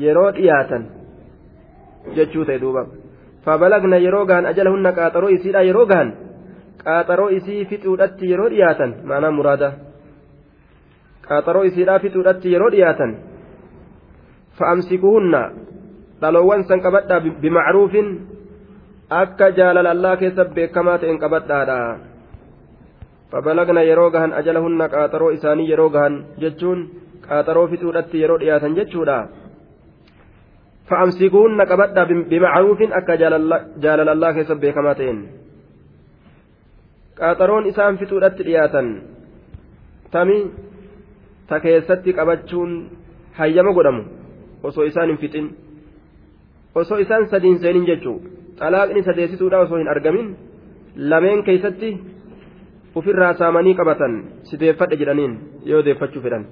yeroo 0.02 0.30
dhiyaatan 0.38 0.82
jechuu 2.16 2.44
ta'e 2.48 2.58
duuba 2.64 2.82
fabalagna 3.44 3.96
yeroo 4.06 4.24
gahan 4.30 4.50
ajalahunna 4.50 4.92
qaaxaroo 4.98 5.32
isiidha 5.36 5.62
yeroo 5.68 5.86
gahan 5.92 6.10
qaaxaroo 6.84 7.30
isii 7.38 7.64
fixuudhatti 7.70 8.30
yeroo 8.32 8.50
dhiyaatan 8.54 8.94
maanaa 9.12 9.32
muraada 9.38 9.70
qaaxaroo 11.28 11.64
isiidhaa 11.70 11.98
fixuudhatti 12.04 12.52
yeroo 12.54 12.70
dhiyaatan 12.76 13.16
fa'amsikuhunna 14.58 15.42
dhaloowwan 16.21 16.63
san 16.69 16.81
qabadhaa 16.85 17.19
bimacruufin 17.43 18.07
akka 19.21 19.51
jaalala 19.57 19.89
allaa 19.95 20.17
keessa 20.21 20.45
beekamaa 20.57 20.97
ta'een 21.01 21.19
qabadhaadha 21.23 21.79
fabalagna 23.31 23.81
yeroo 23.89 24.09
gahan 24.15 24.33
ajalahunna 24.39 24.89
qaaxaroo 24.93 25.31
isaanii 25.37 25.69
yeroo 25.71 25.89
gahan 25.95 26.15
jechuun 26.43 26.79
qaaxaroo 27.27 27.67
fixuudhatti 27.71 28.21
yeroo 28.23 28.39
dhiyaatan 28.43 28.77
jechuudha 28.79 29.17
fa'amsikuhunna 30.89 31.65
qabadhaa 31.71 32.05
bimacruufin 32.31 32.95
akka 32.99 33.17
jaalala 33.23 34.11
allaa 34.15 34.33
keessa 34.37 34.61
beekamaa 34.63 34.95
ta'een 35.01 35.19
qaaxaroon 37.19 37.69
isaan 37.71 37.97
fixuudhatti 38.01 38.47
dhiyaatan 38.47 38.87
tami 40.15 40.39
ta 41.49 41.59
keessatti 41.65 42.17
qabachuun 42.17 42.71
hayyama 43.37 43.71
godhamu 43.77 44.03
osoo 44.63 44.85
isaan 44.91 45.09
hin 45.13 45.21
fixin 45.23 45.47
osoo 46.81 46.97
isaan 47.05 47.27
sadiin 47.33 47.59
seenin 47.63 47.87
jechuu 47.91 48.17
xalaaqni 48.59 49.03
sadeessituudha 49.07 49.59
osoo 49.65 49.77
hin 49.81 49.91
argamin 49.95 50.27
lameen 51.13 51.43
keeysatti 51.49 51.91
ufirraa 53.01 53.33
saamanii 53.41 53.75
qabatan 53.79 54.17
si 54.49 54.59
deeffadhe 54.63 54.99
jedhaniin 55.01 55.33
yoo 55.71 55.85
deeffachuu 55.85 56.23
fedhan 56.25 56.45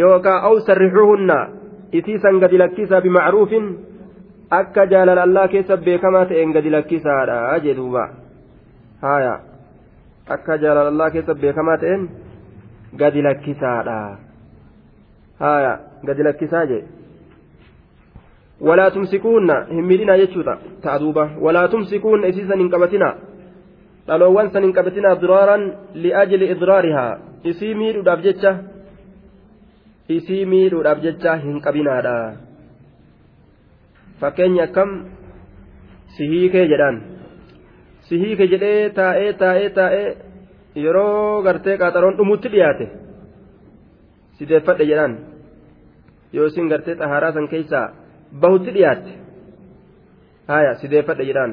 yookaan 0.00 0.44
aw 0.48 0.54
sarrixuuhunna 0.70 1.38
isii 2.00 2.18
san 2.24 2.40
gadi 2.44 2.58
lakkisaa 2.62 3.00
bimacruufin 3.06 3.70
akka 4.60 4.86
jaalala 4.92 5.22
allaa 5.28 5.48
keessa 5.54 5.76
beekamaa 5.86 6.24
ta'een 6.32 6.52
gadi 6.56 6.70
lakkisaadha 6.76 7.38
jedhuuba 7.66 8.04
haaya 9.02 9.34
akka 10.36 10.58
jaalala 10.64 10.94
allaa 10.94 11.10
keessa 11.16 11.34
beekamaa 11.44 11.76
ta'een 11.84 12.08
gadi 13.02 13.22
lakkisaadha 13.28 13.98
haaya 15.44 15.74
gadi 16.10 16.22
lakkisaa 16.28 16.64
jee 16.72 16.82
isii 22.30 22.48
san 22.50 22.58
hin 22.62 22.70
qabatinaa 22.74 23.14
dhaloowwan 24.08 24.50
san 24.52 24.62
hin 24.66 24.74
qabatinaa 24.78 25.14
diraaran 25.22 25.64
li'ajli 26.04 26.46
idraarihaa 26.54 27.12
isii 27.52 27.74
miidhuudhaaf 27.80 28.20
jecha 28.26 28.52
isii 30.16 30.44
miidhuudhaaf 30.52 30.98
jecha 31.06 31.32
hin 31.44 31.56
qabinaadha 31.66 32.16
fakkeenya 34.20 34.64
akkam 34.68 34.90
si 36.16 36.22
hiikee 36.32 36.66
jedhaan 36.72 36.96
si 38.08 38.18
hiike 38.22 38.46
jedhee 38.52 38.90
taa'ee 38.98 39.32
taa'ee 39.42 39.68
taa'ee 39.78 40.08
yeroo 40.84 41.42
gartee 41.46 41.76
qaaxaroon 41.82 42.16
dhumutti 42.18 42.48
dhiyaate 42.54 42.86
si 44.36 44.48
deeffadhe 44.50 44.84
jedhaan 44.90 45.14
yoo 46.36 46.46
isin 46.52 46.68
gartee 46.72 46.96
xahaaraa 47.00 47.32
san 47.36 47.48
keessaa 47.54 47.86
bahutti 48.42 48.70
dhiyaatte 48.76 49.12
haya 50.52 50.72
si 50.80 50.86
deeffadhe 50.92 51.24
jedhaan 51.30 51.52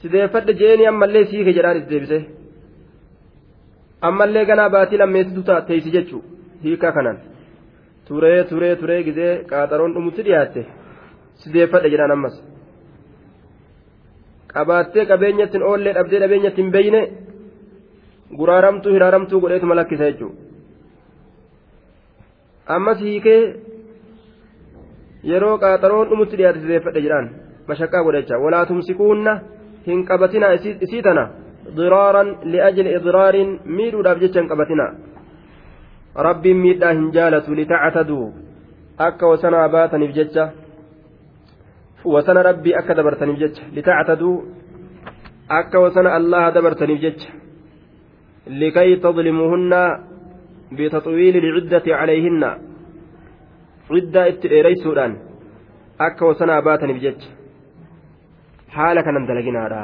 si 0.00 0.06
deeffadhe 0.14 0.52
jeeni 0.60 0.84
ammallee 0.92 1.24
si 1.28 1.36
hiike 1.36 1.52
jedhaan 1.58 1.76
is 1.80 1.86
deebise 1.92 2.18
ammallee 4.08 4.44
ganaa 4.50 4.70
baatii 4.76 4.98
lammeessitu 5.02 5.42
teeysi 5.68 5.90
jechuu 5.96 6.22
hiikaa 6.64 6.92
kanaan 6.98 7.18
turee 8.06 8.44
turee 8.50 8.74
turee 8.80 9.02
gizee 9.08 9.32
qaaxaroon 9.50 9.92
dhumutti 9.96 10.22
dhiyaatte 10.28 10.62
si 11.40 11.46
deeffadhe 11.56 11.88
jedhaan 11.94 12.14
ammas 12.16 12.36
qabaattee 14.54 15.04
qabeenyatti 15.10 15.56
hin 15.58 15.66
oollee 15.70 15.94
dhabdee 15.98 16.20
dhabeenyatti 16.24 16.60
hin 16.62 16.72
beeyne 16.76 17.02
guraaramtuu 18.38 18.92
hiraaramtuu 18.96 19.40
godheetuma 19.44 19.74
lakkisa 19.80 20.04
jechuudha 20.10 20.40
ammas 22.76 22.98
hiikee 23.06 23.40
yeroo 25.30 25.56
qaaxaroon 25.62 26.08
dhumutti 26.10 26.36
dhiyaate 26.38 26.60
sideeffadhe 26.64 27.04
jedhaan 27.06 27.30
mashaqqaa 27.68 28.04
godhecha 28.06 28.42
walaa 28.44 28.66
tumsikuunna 28.70 29.32
hin 29.86 30.04
qabatinaa 30.10 30.52
isii 30.86 31.02
tana 31.08 31.24
diraaran 31.76 32.30
li'ajli 32.52 32.94
idraarin 32.98 33.50
miidhuudhaaf 33.76 34.22
jecha 34.24 34.40
hin 34.40 34.48
qabatinaa 34.52 34.90
rabbiin 36.28 36.64
miidhaa 36.64 36.92
hin 36.96 37.12
jaalatu 37.18 37.58
litactaduu 37.60 38.26
akka 39.08 39.30
wasanaa 39.32 39.68
baataniif 39.76 40.16
jecha 40.18 40.48
wasana 42.14 42.42
rabbii 42.48 42.74
akka 42.80 42.94
dabartaniif 42.94 43.38
jecha 43.44 43.70
litactaduu 43.76 44.34
akka 45.60 45.84
wasana 45.84 46.14
allaha 46.18 46.50
dabartaniif 46.56 47.00
jecha 47.06 47.30
likay 48.62 48.96
tadlimuuhunna 49.06 49.80
bitaxwiili 50.76 51.40
lciddati 51.46 51.90
calayhinna 51.90 52.50
ciddaa 53.94 54.26
itti 54.32 54.46
dheereysuudhaan 54.52 55.14
akka 56.06 56.26
wasanaa 56.30 56.62
baataniif 56.68 57.00
jecha 57.04 57.28
haala 58.76 59.00
kanan 59.06 59.26
dalaginaadha 59.30 59.82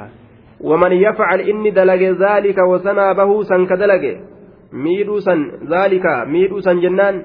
waman 0.70 0.92
yafcal 1.06 1.40
inni 1.52 1.70
dalage 1.78 2.08
zaalika 2.24 2.68
wasanaa 2.72 3.14
bahuu 3.20 3.42
san 3.50 3.66
ka 3.70 3.76
dalage 3.82 4.12
miidhuu 4.84 5.20
san 5.26 5.40
zaalika 5.72 6.14
miidhuu 6.34 6.62
san 6.66 6.80
jennaan 6.84 7.16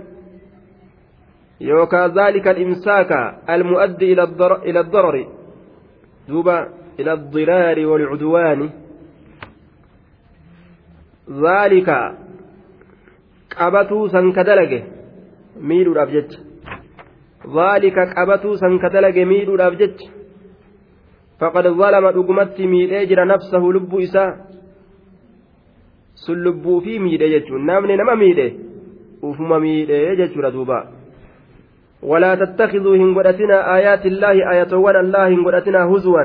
yookaa 1.70 2.08
zaalika 2.18 2.50
alimsaaka 2.56 3.20
almu'addi 3.56 4.12
ila 4.14 4.24
addarari 4.86 5.26
duuba 6.30 6.58
ila 6.98 7.12
addiraari 7.18 7.86
walcudwaani 7.92 8.68
zaalika 11.44 11.98
qabatuu 13.58 14.10
san 14.16 14.34
ka 14.38 14.44
dalage 14.50 14.80
miidhuudhaaf 15.70 16.12
jecha 16.16 16.40
jecha 19.80 20.24
faqad 21.40 21.66
zalama 21.78 22.12
dhugumatti 22.16 22.68
miidhee 22.74 23.06
jira 23.10 23.26
nafsahu 23.26 23.72
lubbuu 23.76 24.00
isaa 24.08 24.32
sun 26.24 26.44
lubbuu 26.46 26.82
fi 26.86 27.00
miidhe 27.06 27.30
jechuun 27.34 27.66
namni 27.70 27.98
nama 27.98 28.16
miidhe 28.16 28.48
ufuma 29.30 29.60
miidhe 29.60 30.16
jechuudha 30.22 30.52
duuba 30.58 30.80
ولا 32.12 32.36
تتخذوا 32.36 32.96
هنغدتنا 32.98 33.58
آيات 33.76 34.04
الله 34.12 34.36
آيات 34.54 34.74
ون 34.74 34.96
الله 35.04 35.28
هنغدتنا 35.28 35.82
هزوا 35.92 36.24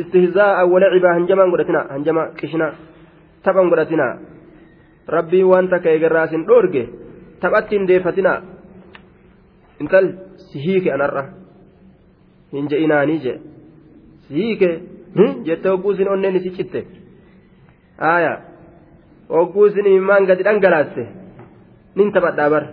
استهزاء 0.00 0.56
ولعبا 0.72 1.10
هنجما 1.16 1.42
هنغدتنا 1.44 1.80
هنجما 1.94 2.22
كشنا 2.38 2.68
تبا 3.44 3.60
هنغدتنا 3.62 4.06
ربي 5.16 5.42
وانت 5.50 5.74
كيغراس 5.84 6.32
دورجه 6.48 6.86
تباتين 7.42 7.86
ديفتنا 7.86 8.34
انتل 9.80 10.06
سهيك 10.52 10.86
أنرى 10.88 11.24
هنجا 12.52 12.76
إناني 12.84 13.16
جي 13.24 13.34
سهيك 14.28 14.62
jette 15.46 15.68
hogguusin 15.68 16.08
onneen 16.08 16.36
isi 16.38 16.50
citte 16.56 16.80
aya 17.98 18.32
hogguusin 19.28 19.86
imimmaan 19.90 20.24
gadi 20.28 20.42
dhangalaaste 20.46 21.02
nin 21.96 22.08
taphadhaa 22.14 22.48
bar 22.54 22.64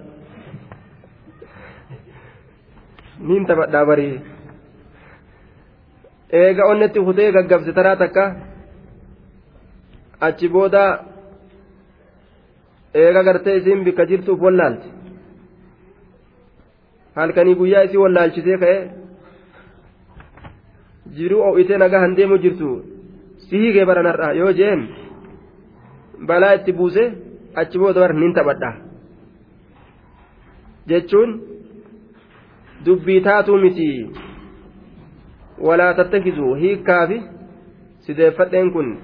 nin 3.28 3.44
taphadhaa 3.50 3.86
barii 3.90 4.16
eega 6.42 6.64
onnetti 6.72 7.00
kutee 7.08 7.32
gaggabse 7.38 7.72
taraa 7.78 7.96
takka 8.04 8.24
achi 10.28 10.48
booda 10.56 10.84
eega 13.04 13.22
gartee 13.28 13.56
isiin 13.60 13.84
bikka 13.88 14.06
jirtuuf 14.10 14.40
wallaalti 14.46 14.88
halkanii 17.16 17.55
guyyaa 17.55 17.84
isii 17.88 18.01
wallaalchisee 18.03 18.57
ka'e 18.64 18.78
jiruu 21.18 21.41
o'itee 21.49 21.78
nagaa 21.84 22.01
han 22.05 22.16
deemu 22.18 22.38
jirtu 22.43 22.70
si 23.47 23.57
hiikee 23.62 23.86
baranarra 23.89 24.34
yoo 24.39 24.51
jeen 24.60 24.88
balaa 26.32 26.53
itti 26.60 26.74
buuse 26.80 27.03
achi 27.55 27.80
booda 27.82 27.99
bar 27.99 28.14
nin 28.14 28.34
taphadha. 28.34 28.72
Jechuun 30.89 31.32
dubbii 32.86 33.22
taatuu 33.28 33.57
miti 33.64 33.88
walaa 35.68 35.93
tattakisuu 35.93 36.53
hiikkaafi 36.62 37.22
sideeffadheen 38.05 38.72
kun 38.74 38.97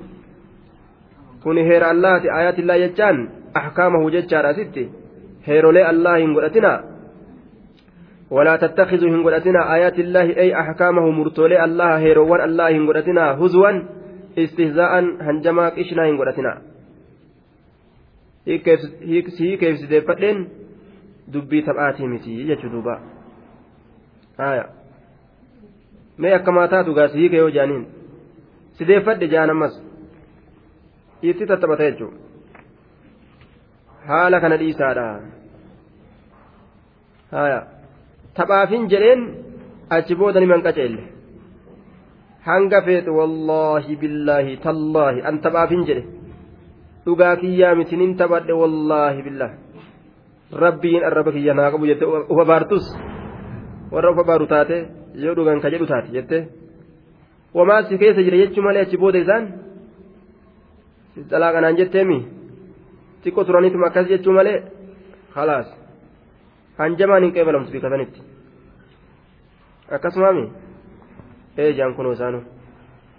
kun 1.44 1.58
heera 1.70 1.90
allaati 1.96 2.30
ayaatillaa 2.40 2.78
jechaan 2.84 3.18
ahkaamahu 3.54 4.12
jechaadha 4.16 4.50
asitti. 4.50 4.90
Heerolee 5.48 5.84
allah 5.92 6.20
hin 6.20 6.34
godhatinaa 6.34 6.78
ولا 8.32 8.56
تتخذوا 8.56 9.10
هنغدتنا 9.10 9.74
آيات 9.76 10.00
الله 10.00 10.38
أي 10.38 10.60
أحكامه 10.60 11.10
مرتولي 11.12 11.64
الله 11.66 11.98
هيروان 11.98 12.42
الله 12.50 12.70
هنغدتنا 12.70 13.32
هزوا 13.40 13.72
استهزاء 14.38 14.92
هنجما 15.22 15.70
قشنا 15.70 16.10
هنغدتنا 16.10 16.62
hiikeef 18.46 19.78
sideeffadheen 19.82 20.40
dubbii 21.34 21.62
taphaatii 21.68 22.08
miti 22.08 22.46
jechuu 22.50 22.70
duuba 22.74 22.96
mee 26.18 26.34
akkamaa 26.34 26.68
taatu 26.74 26.94
gaasi 26.94 27.18
hiike 27.18 27.38
yoo 27.38 27.50
jaaniin 27.56 27.88
sideeffadhe 28.78 29.28
jaan 29.34 29.54
ammas 29.54 29.80
itti 31.22 31.48
tattaphata 31.52 31.88
jechuudha 31.90 32.20
haala 34.08 34.42
kana 34.46 34.60
dhiisaadha 34.64 35.08
taphaafin 38.38 38.84
jedheen 38.92 39.22
achi 39.98 40.14
booda 40.20 40.40
ni 40.40 40.48
manqaceelle 40.54 41.04
hanga 42.48 42.80
feete 42.88 43.10
wallaahi 43.20 43.94
billaahi 44.02 44.54
tallaahi 44.66 45.20
an 45.30 45.36
taphaafin 45.46 45.82
jedhe 45.90 46.04
dhugaa 47.06 47.36
kiyyaa 47.42 47.76
mitinin 47.80 48.12
taphadhe 48.22 48.54
wallaahi 48.62 49.20
billaahi 49.28 49.56
rabbiin 50.64 51.04
arraba 51.10 51.32
kiyya 51.36 51.54
naa 51.60 51.70
qabu 51.74 51.86
jette 51.92 52.06
ufa 52.34 52.44
baartus 52.52 52.86
warra 53.94 54.10
ufa 54.16 54.24
baaru 54.30 54.46
taate 54.54 54.78
yoo 55.24 55.36
dhugan 55.38 55.60
ka 55.64 55.68
jedhu 55.74 55.86
taate 55.92 56.10
jette 56.18 56.38
wamaa 57.58 57.82
si 57.88 57.98
keessa 58.02 58.22
jira 58.28 58.38
jechuu 58.44 58.64
malee 58.68 58.84
achi 58.86 58.98
booda 59.04 59.20
isaan 59.26 59.44
xalaa 61.32 61.52
kanaan 61.56 61.78
jetteemi 61.80 62.18
xiqqoo 63.24 63.44
turaniituma 63.48 63.88
akkas 63.90 64.08
jechuu 64.14 64.34
malee 64.38 64.58
khalaas 65.36 65.68
hanjamaan 66.78 67.24
hin 67.24 67.34
qeebalamtu 67.36 67.72
bika 67.72 67.90
sanitti 67.90 68.22
akkasumaami 69.98 70.46
ee 71.58 71.72
jaan 71.80 71.96
kunoo 71.96 72.14
isaanu 72.18 72.42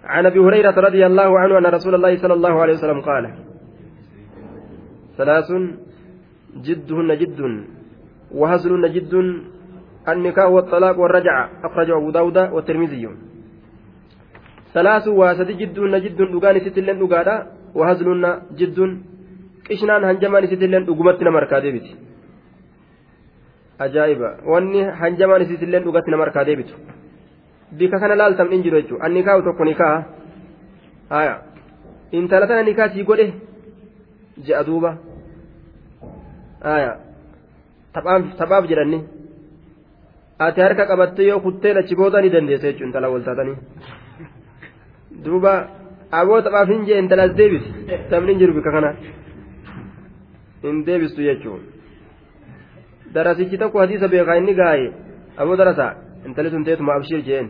عن 0.07 0.25
ابي 0.25 0.39
هريره 0.39 0.77
رضي 0.87 1.03
الله 1.05 1.39
عنه 1.39 1.57
ان 1.57 1.65
رسول 1.77 1.95
الله 1.95 2.13
صلى 2.23 2.33
الله 2.33 2.53
عليه 2.61 2.73
وسلم 2.73 2.99
قال 3.01 3.25
ثلاث 5.17 5.49
جدهن 6.65 7.09
جد 7.21 7.39
وهزلهن 8.39 8.85
جد 8.95 9.13
النكاح 10.11 10.47
والطلاق 10.55 10.95
والرجعه 10.99 11.43
اخرجه 11.67 11.93
ابو 11.97 12.09
داود 12.17 12.37
والترمذي 12.55 13.05
ثلاث 14.75 15.05
واسد 15.07 15.49
جدهن 15.61 15.93
جد 16.05 16.19
دغان 16.33 16.55
ستلن 16.65 16.99
دغادا 17.01 17.35
وهزلهن 17.77 18.25
جد 18.59 18.77
hanjamaan 20.09 20.43
isiitillee 20.47 20.85
dhugumatti 20.87 21.25
nama 21.25 21.39
harkaa 21.39 21.59
deebiti. 21.63 22.06
Ajaa'iba 23.85 24.29
wanni 24.53 24.83
hanjamaan 25.01 25.41
isiitillee 25.45 25.81
dhugatti 25.85 26.11
nama 26.11 26.23
harkaa 26.25 26.45
deebitu 26.49 26.73
bika 27.79 27.99
kana 27.99 28.15
laaltam 28.21 28.53
in 28.53 28.63
jiru 28.63 28.81
jechuudha 28.81 29.05
anni 29.05 29.23
kaa'u 29.27 29.43
tokko 29.47 29.65
ni 29.65 29.75
kaa'a 29.81 29.99
haya 31.09 31.35
intala 32.19 32.47
tana 32.47 32.63
ni 32.63 32.73
kaasii 32.79 33.03
godhe 33.09 33.27
je'a 34.47 34.63
duuba 34.69 34.91
haya 36.63 36.97
taphaaf 37.93 38.67
jedhanni 38.71 39.03
ati 40.47 40.61
harka 40.67 40.89
qabattee 40.91 41.29
yoo 41.29 41.39
kuttee 41.45 41.77
achi 41.83 41.99
booda 42.01 42.21
ni 42.21 42.33
dandeessa 42.35 42.67
jechuudha 42.67 42.89
intala 42.89 43.13
wal 43.13 43.23
taatanii 43.29 43.57
duuba 45.25 45.53
aboo 46.21 46.41
taphaaf 46.41 46.75
hin 46.75 46.85
jee 46.91 46.99
intalas 47.05 47.39
deebisi 47.39 47.71
taphni 48.09 48.31
hin 48.31 48.39
jiru 48.43 48.53
bika 48.59 48.71
kana. 48.77 48.93
hin 50.63 50.85
deebistu 50.85 51.21
jechuun 51.29 51.76
darasichi 53.15 53.57
tokko 53.61 53.79
hadiisa 53.83 54.07
beekaa 54.13 54.37
inni 54.41 54.53
gaaye 54.59 54.87
aboo 55.37 55.57
darasa 55.61 55.87
intali 56.25 56.49
sun 56.53 56.63
teetuma 56.67 56.93
abshir 56.97 57.21
jeen 57.29 57.47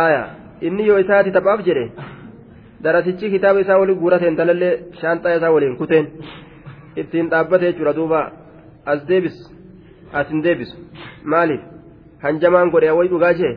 aaya 0.00 0.22
inni 0.68 0.86
yoo 0.90 0.98
isaati 1.04 1.30
taphaaf 1.36 1.64
jedhe 1.68 1.84
darasichi 2.84 3.30
kitaaba 3.34 3.60
isaa 3.64 3.78
waliin 3.82 3.98
guurate 4.02 4.28
intalallee 4.32 4.72
shaanxaa 5.00 5.34
isaa 5.40 5.52
waliin 5.56 5.76
kuteen 5.82 6.06
ittiin 7.02 7.30
dhaabbate 7.34 7.66
jechuudha 7.68 7.92
duuba 7.98 8.20
as 8.94 9.00
deebis 9.10 9.36
as 10.20 10.28
hin 10.32 10.42
deebisu 10.46 10.76
maaliif 11.34 11.62
hanjamaan 12.24 12.70
godhe 12.74 12.88
awway 12.94 13.08
dhugaa 13.12 13.34
jee 13.40 13.52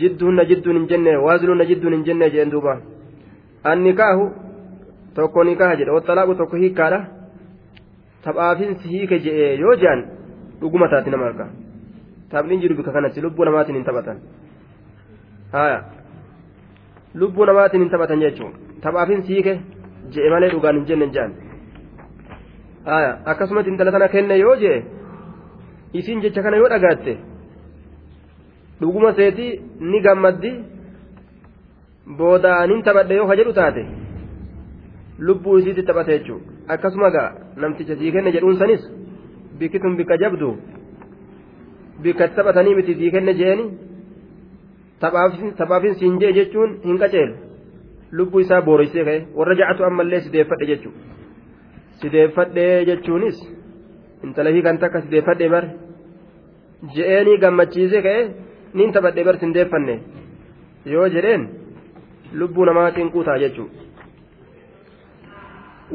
jidduunna 0.00 0.44
jidduun 0.52 0.76
hin 0.80 0.86
jenne 0.92 1.16
waaziluunna 1.26 1.64
jidduun 1.70 1.94
hin 1.96 2.04
jenne 2.08 2.30
jeen 2.36 2.50
duuba 2.54 2.74
anni 3.72 3.92
kaahu 4.00 4.24
tokko 5.18 5.44
ni 5.48 5.56
kaaha 5.60 5.76
jedhe 5.80 5.92
waxalaaqu 5.98 6.34
tokko 6.40 6.56
hiikkaadha 6.62 7.00
taphaafinsi 8.24 8.88
hiike 8.94 9.18
je'ee 9.26 9.50
yoo 9.64 9.74
je'an 9.82 10.00
dhuguma 10.60 10.88
taati 10.94 11.10
nama 11.14 11.24
harka 11.28 11.46
taphni 12.34 12.58
jiru 12.64 12.74
bika 12.80 12.92
kanatti 12.96 13.20
lubbuu 13.24 13.44
namaatiin 13.48 13.76
hin 13.78 13.84
taphatan. 13.88 14.18
Haya 15.52 15.78
lubbuu 17.22 17.44
namaatiin 17.50 17.82
hin 17.84 17.90
taphatan 17.94 18.20
jechuun 18.24 18.52
taphaafinsi 18.84 19.28
hiike 19.34 19.54
je'e 20.16 20.30
malee 20.34 20.50
dhugaan 20.54 20.76
hin 20.80 20.86
jenne 20.90 21.08
je'an. 21.16 21.32
Haya 22.90 23.10
akkasumatti 23.34 23.70
intala 23.74 23.92
tana 23.96 24.08
kenne 24.14 24.38
yoo 24.44 24.54
je'e 24.62 24.78
isiin 26.00 26.22
jecha 26.26 26.42
kana 26.46 26.56
yoo 26.62 26.68
dhagaatte 26.74 27.16
dhuguma 28.80 29.12
seetii 29.18 29.50
ni 29.90 30.00
gammaddi 30.06 30.52
boodaan 32.22 32.70
hin 32.74 32.82
taphadhe 32.88 33.14
yoo 33.20 33.26
ka 33.32 33.36
jedhu 33.42 33.52
taate 33.60 33.82
lubbuu 35.28 35.58
isiitti 35.62 35.82
taphate 35.90 36.12
jechuudha 36.18 36.51
akkasuma 36.74 37.10
gaa 37.16 37.28
namticha 37.64 37.96
sii 38.00 38.12
kenne 38.16 38.32
jedhuun 38.36 38.58
sanis 38.62 38.82
bikki 39.58 39.78
tun 39.84 39.96
bikka 40.00 40.16
jabdu 40.22 40.50
bikka 42.02 42.28
taphatanii 42.36 42.74
miti 42.78 42.94
sii 43.00 43.10
kenne 43.14 43.34
jeeni 43.40 43.64
taphaafin 45.58 45.94
siin 46.00 46.20
jee 46.22 46.32
jechuun 46.38 46.76
hin 46.84 46.98
qaceelu 47.02 47.34
lubbuu 48.20 48.40
isaa 48.44 48.62
booreessee 48.68 49.04
ka'e 49.08 49.18
warra 49.40 49.54
ja'atu 49.60 49.84
ammallee 49.88 50.20
sideeffadhe 50.26 50.66
jechuudha 50.70 51.00
sideeffadhee 52.02 52.84
jechuunis 52.90 53.38
intala 54.28 54.54
hiikan 54.56 54.78
takka 54.84 55.04
sideeffadhee 55.06 55.50
bar 55.54 55.64
je'eenii 56.96 57.38
gammachiisee 57.44 58.02
ka'e 58.08 58.22
niin 58.80 58.92
taphadhee 58.96 59.24
bar 59.28 59.36
sindeeffanne 59.44 59.96
yoo 60.94 61.08
jedheen 61.16 61.48
lubbuu 62.40 62.64
namaatiin 62.68 63.12
quutaa 63.14 63.38
jechuudha. 63.44 63.81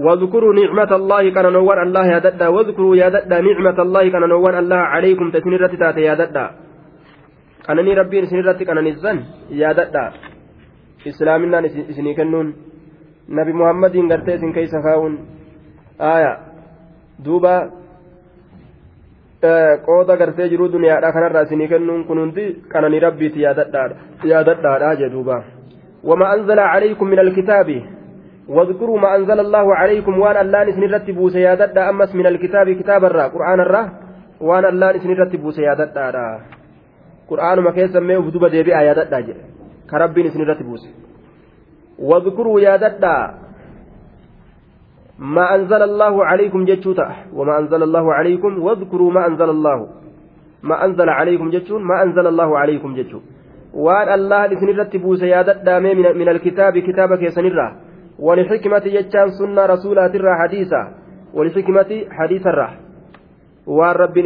واذكروا 0.05 0.53
نعمة 0.53 0.91
الله 0.95 1.23
كان 1.35 1.53
نوان 1.53 1.79
الله 1.87 2.05
يا 2.13 2.19
ددا 2.19 2.47
واذكروا 2.47 2.95
يا 2.95 3.09
ددا 3.09 3.37
نعمة 3.41 3.77
الله 3.85 4.03
كان 4.13 4.23
نوان 4.29 4.55
الله 4.63 4.81
عليكم 4.93 5.31
تسنيرة 5.31 5.73
تاتي 5.81 6.01
يا 6.01 6.13
ددا 6.13 6.45
أنني 7.69 7.93
ربي 7.99 8.25
سنيرة 8.25 8.59
كان 8.67 8.79
نزن 8.87 9.17
يا 9.61 9.71
ددا 9.79 10.05
إسلامنا 11.07 11.57
إسني 11.91 12.13
كنون. 12.13 12.47
نبي 13.29 13.53
محمد 13.53 13.95
غرتي 14.11 14.37
سن 14.37 14.51
كيس 14.53 14.73
خاون 14.85 15.13
آية. 16.01 16.33
دوبا 17.25 17.55
qooda 19.85 20.17
gartee 20.17 20.49
jiruu 20.49 20.71
duniyaadha 20.73 21.11
kanarraa 21.13 21.41
isinii 21.45 21.67
kennuun 21.67 22.05
kun 22.05 22.19
hundi 22.19 22.45
qananii 22.71 22.99
rabbiiti 22.99 23.41
yaadadhaadha 23.41 24.95
jedhuuba 25.01 25.43
wama 26.03 26.29
anzala 26.29 26.65
calaykum 26.73 27.09
min 27.09 27.19
alkitaabi 27.19 27.77
واذكروا 28.49 28.99
ما 28.99 29.15
أنزل 29.15 29.39
الله 29.39 29.75
عليكم 29.75 30.19
وأن 30.19 30.37
الله 30.45 30.63
نسن 30.63 30.83
رتبوا 30.83 31.29
سيادة 31.29 31.89
أمس 31.89 32.15
من 32.15 32.25
الكتاب 32.27 32.71
كتاب 32.71 33.05
الرا. 33.05 33.27
قرآن 33.27 33.59
الرا. 33.59 33.83
وأن 34.41 34.65
الله 34.65 34.91
نسن 34.91 35.09
رتبوا 35.09 35.51
سيادة 35.51 35.91
قرآن 37.29 37.59
ما 37.59 37.71
كيس 37.71 37.91
سميه 37.91 38.17
بدوبة 38.17 38.47
ديبي 38.47 38.71
آيات 38.79 38.99
كربي 39.91 40.23
نسن 40.23 40.41
رتبوا 40.41 40.77
واذكروا 41.99 42.59
يادة 42.59 43.31
ما 45.19 45.55
أنزل 45.55 45.81
الله 45.81 46.25
عليكم 46.25 46.65
جتشوتا. 46.65 47.07
وما 47.33 47.59
أنزل 47.59 47.83
الله 47.83 48.13
عليكم 48.13 48.63
واذكروا 48.63 49.11
ما 49.11 49.27
أنزل 49.27 49.49
الله. 49.49 49.87
ما 50.63 50.85
أنزل 50.85 51.09
عليكم 51.09 51.49
جتشون 51.49 51.83
ما 51.83 52.03
أنزل 52.03 52.27
الله 52.27 52.57
عليكم 52.57 52.95
جتشون. 52.95 53.23
وأن 53.73 54.13
الله 54.13 54.47
نسن 54.47 54.67
رتبوا 54.79 55.15
سيادة 55.15 55.79
من 56.13 56.29
الكتاب 56.29 56.73
كتابك 56.77 57.21
يسنره 57.21 57.86
ولحكمة 58.20 58.80
جتان 58.80 59.30
سنة 59.30 59.65
رسولات 59.65 60.15
الرا 60.15 60.36
حديثا 60.36 60.93
ولحكمة 61.34 61.91
حديث 62.11 62.47
الرا 62.47 62.70
والرب 63.68 64.18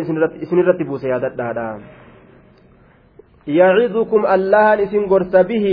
إسن 0.43 0.59
رتبوا 0.69 0.97
سيادة 0.97 1.79
يعظكم 3.47 4.25
الله 4.25 4.83
إسن 4.83 5.05
قرس 5.11 5.35
به 5.35 5.65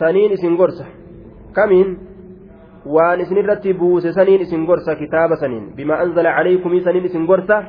سنين 0.00 0.32
إسن 0.32 0.56
قرس 0.56 0.78
كمين 1.56 1.88
waan 2.84 3.20
isin 3.20 3.40
irratti 3.40 3.72
buuse 3.72 4.12
saniin 4.12 4.44
isin 4.44 4.66
gorsa 4.68 4.96
kitaaba 4.96 5.36
saniin 5.40 5.72
bima 5.76 5.96
anzala 6.04 6.34
calaykumii 6.36 6.84
saniin 6.84 7.04
isin 7.08 7.24
gorsa 7.24 7.62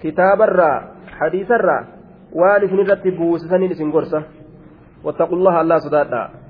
kitaabarraa 0.00 0.82
hadiisarraa 1.20 1.84
waan 2.32 2.64
isin 2.64 2.80
irratti 2.80 3.12
buuse 3.12 3.48
saniin 3.48 3.72
isin 3.76 3.90
gorsa 3.92 4.22
wattaqu 5.04 5.36
llaha 5.36 5.60
allah 5.60 5.80
sodaadhaa 5.80 6.43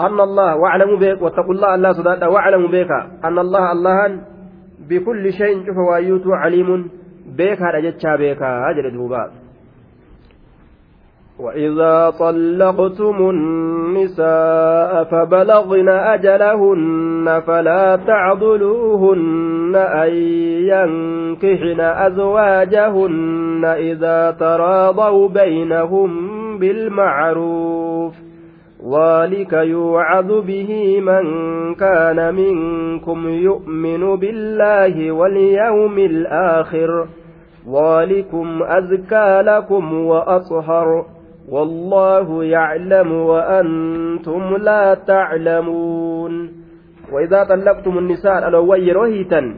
أن 0.00 0.20
الله 0.20 0.56
واعلموا 0.56 0.96
بك 0.96 1.22
واتقوا 1.22 1.54
الله 1.54 1.74
الله 1.74 1.92
سدادا 1.92 2.26
واعلموا 2.26 2.68
بك 2.68 2.90
أن 3.24 3.38
الله 3.38 3.72
الله 3.72 4.20
بكل 4.88 5.32
شيء 5.32 5.66
شوف 5.66 5.76
وايوت 5.76 6.26
عليم 6.26 6.90
بك 7.26 7.62
هذا 7.62 7.80
جتشا 7.80 8.16
بك 8.16 8.42
أجل 8.42 8.92
دوبا 8.92 9.30
وإذا 11.38 12.10
طلقتم 12.10 13.30
النساء 13.30 15.04
فبلغن 15.04 15.88
أجلهن 15.88 17.42
فلا 17.46 17.96
تعضلوهن 17.96 19.76
أن 19.76 20.12
ينكحن 20.70 21.80
أزواجهن 21.80 23.64
إذا 23.64 24.30
تراضوا 24.30 25.28
بينهم 25.28 26.10
بالمعروف. 26.58 28.14
ذلك 28.92 29.52
يوعظ 29.52 30.32
به 30.46 31.00
من 31.00 31.24
كان 31.74 32.34
منكم 32.34 33.28
يؤمن 33.28 34.16
بالله 34.16 35.12
واليوم 35.12 35.98
الآخر 35.98 37.06
ذلكم 37.68 38.62
أزكى 38.62 39.42
لكم 39.42 39.94
وأطهر 39.94 41.06
والله 41.48 42.44
يعلم 42.44 43.12
وأنتم 43.12 44.56
لا 44.56 44.94
تعلمون 44.94 46.52
وإذا 47.12 47.44
طلقتم 47.44 47.98
النساء 47.98 48.38
الألوان 48.38 48.80
يروهيتا 48.80 49.54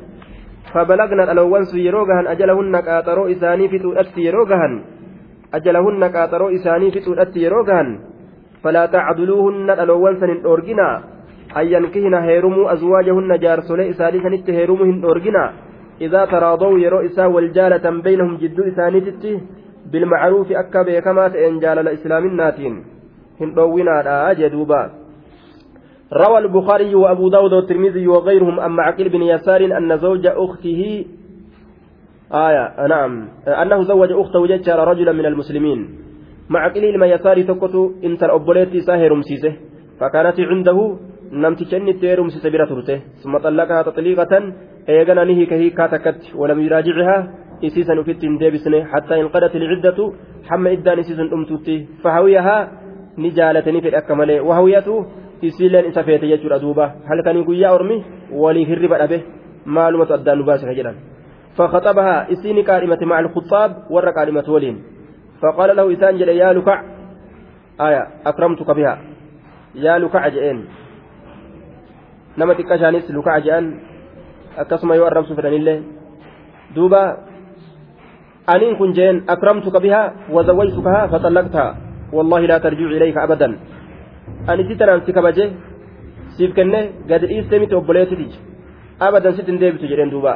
فبلغنا 0.75 1.25
الألوان 1.25 1.65
سيروغهن 1.65 2.27
أجلهن 2.27 2.81
كاترو 2.81 3.27
إساني 3.27 3.69
في 3.69 3.79
تؤتي 3.79 4.21
يروغهن 4.21 4.83
أجلهن 5.55 6.07
كاترو 6.07 6.49
إساني 6.49 6.91
في 6.91 7.01
تؤتي 7.01 7.41
يروغهن 7.41 7.99
فلا 8.67 8.87
تعدلوهن 8.87 9.71
الألوان 9.71 10.15
سن 10.21 10.31
أورجنا. 10.45 10.89
أن 11.57 11.67
ينكهن 11.75 12.15
هيرموا 12.15 12.73
أزواجهن 12.73 13.39
جارسولي 13.39 13.91
إساني 13.91 14.19
سنت 14.25 14.51
هيرمهن 14.51 15.05
أورجنا. 15.05 15.45
إذا 16.01 16.25
تراضوا 16.25 16.79
يرو 16.79 17.01
إسا 17.07 17.27
والجالة 17.27 17.85
بينهم 18.07 18.37
جدو 18.43 18.63
إسانيتي 18.71 19.41
بالمعروف 19.93 20.49
أكا 20.53 20.83
بيكما 20.83 21.29
تئن 21.29 21.59
جال 21.63 21.79
الإسلام 21.79 22.25
الناتين. 22.27 22.75
هندونا 23.41 24.33
جدوبا 24.41 24.83
روى 26.13 26.39
البخاري 26.39 26.95
وأبو 26.95 27.29
داود 27.29 27.53
والترمذي 27.53 28.09
وغيرهم 28.09 28.61
أما 28.61 28.83
عقيل 28.83 29.09
بن 29.09 29.23
يسار 29.23 29.61
أن 29.79 29.99
زوج 29.99 30.27
أخته 30.27 31.05
آية 32.33 32.87
نعم 32.87 33.29
أنه 33.63 33.83
زوج 33.83 34.13
أخته 34.13 34.47
ججار 34.47 34.89
رجلا 34.89 35.13
من 35.13 35.27
المسلمين. 35.27 36.06
عقيل 36.55 36.99
ما 36.99 37.07
يسار 37.07 37.43
تكتو 37.43 37.83
إنت 38.05 38.23
الأبوليت 38.23 38.77
ساهر 38.77 39.15
مسيسه 39.15 39.53
فكانت 40.01 40.41
عنده 40.41 40.79
namticha 41.33 41.77
inni 41.77 41.91
itti 41.91 42.07
heerumsise 42.07 42.51
bira 42.51 42.67
turte 42.67 42.95
summa 43.23 43.39
xallaqahaa 43.45 43.87
taxliiqatan 43.89 44.45
eegana 44.95 45.25
ni 45.25 45.35
hiika 45.39 45.57
hiikaa 45.63 45.89
takkatti 45.95 46.33
walam 46.41 46.61
yuraajicihaa 46.65 47.21
isiisan 47.69 47.99
ufitti 48.03 48.27
hin 48.27 48.39
deebisne 48.43 48.79
hattaa 48.93 49.19
inqadat 49.23 49.55
ilciddatu 49.59 50.05
hamma 50.51 50.75
iddaan 50.77 51.03
isiisun 51.03 51.31
dhumtutti 51.33 51.77
fahawiyahaa 52.03 52.63
ni 53.23 53.31
jaalatanii 53.39 53.83
fedhe 53.87 53.99
akka 54.03 54.19
malee 54.21 54.41
wahawiyatu 54.49 54.95
isiileen 55.49 55.91
isa 55.91 56.07
feete 56.09 56.31
jechuudha 56.33 56.63
duuba 56.65 56.87
halkanii 57.11 57.45
guyyaa 57.51 57.75
ormi 57.79 57.99
waliif 58.43 58.69
hirriba 58.69 59.03
dhabe 59.03 59.19
maalumatu 59.79 60.19
addaan 60.19 60.39
nu 60.39 60.49
baase 60.51 60.67
ka 60.71 60.79
jedhan 60.81 60.99
فخطبها 61.57 62.33
إسيني 62.33 62.63
كارمة 62.63 63.01
مع 63.11 63.19
الخطاب 63.21 63.71
ور 63.91 64.11
كارمة 64.11 64.45
ولين 64.49 64.77
فقال 65.43 65.77
له 65.77 65.93
إسان 65.93 66.17
جل 66.19 66.29
يا 66.29 66.53
لكع 66.53 66.83
آية 67.81 68.03
أكرمتك 68.27 68.71
بها 68.71 68.95
يا 69.75 69.99
لكع 69.99 70.29
جئين 70.29 70.59
lukaa 72.37 73.41
je'an 73.41 73.81
akkasuma 74.61 74.97
yoo 74.97 75.07
arrabsu 75.09 75.33
fedhanillee 75.37 75.81
duuba 76.75 77.01
aniin 78.47 78.77
kun 78.77 78.93
jeen 78.93 79.25
akramtuka 79.35 79.81
bihaa 79.81 80.13
wazawwajtukahaa 80.35 81.09
faxallaqtaha 81.13 81.77
wallaahi 82.13 82.47
laa 82.51 82.61
tarjicu 82.61 82.93
ilayka 82.97 83.23
abadan 83.23 83.57
ani 84.47 84.69
si 84.69 84.77
tanaan 84.77 85.01
si 85.07 85.13
kabaje 85.17 85.45
siif 86.37 86.53
kenne 86.59 86.81
gadi 87.09 87.27
dhiistee 87.31 87.61
miti 87.63 87.75
obboleessiti 87.81 88.29
abadan 89.01 89.33
sitti 89.37 89.51
hin 89.53 89.61
deebitu 89.61 89.89
jedheen 89.93 90.13
duuba 90.15 90.33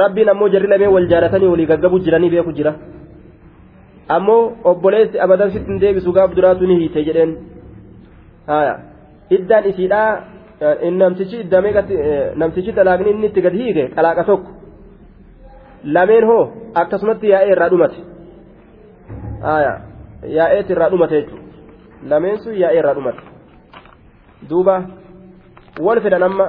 rabbiin 0.00 0.28
ammoo 0.34 0.48
jarri 0.54 0.68
lamee 0.68 0.92
wal 0.96 1.08
jaalatanii 1.12 1.50
walii 1.52 1.66
gaggabuu 1.72 2.04
jiranii 2.06 2.30
beeku 2.34 2.52
jira 2.58 2.72
ammoo 4.08 4.56
obboleessi 4.64 5.20
abadan 5.20 5.50
sitti 5.50 5.70
hin 5.72 5.80
deebisu 5.80 6.12
gaaf 6.12 6.34
duraatu 6.36 6.66
ni 6.66 6.76
hiite 6.80 7.04
jedheen 7.08 7.32
iddaan 9.36 9.64
isiidhaa 9.70 10.10
namtichi 11.00 11.40
iddamee 11.44 11.72
namtichi 12.42 12.72
talaaqni 12.72 13.10
inni 13.14 13.26
itti 13.30 13.40
gadi 13.46 13.58
hiike 13.64 13.88
qalaaqa 13.96 14.24
tokko 14.30 14.50
lameen 15.96 16.24
hoo 16.30 16.42
akkasumatti 16.82 17.26
yaa'ee 17.32 17.50
irraa 17.54 17.70
dhumate 17.72 18.00
yaa'eet 20.36 20.70
irraa 20.70 20.90
dhumate 20.90 21.16
jechuudha 21.20 22.08
lameen 22.10 22.38
sun 22.44 22.54
yaa'ee 22.62 22.78
irraa 22.78 22.94
dhumate 22.94 23.22
duuba 24.50 24.76
wal 25.88 26.00
fedhan 26.06 26.22
amma 26.28 26.46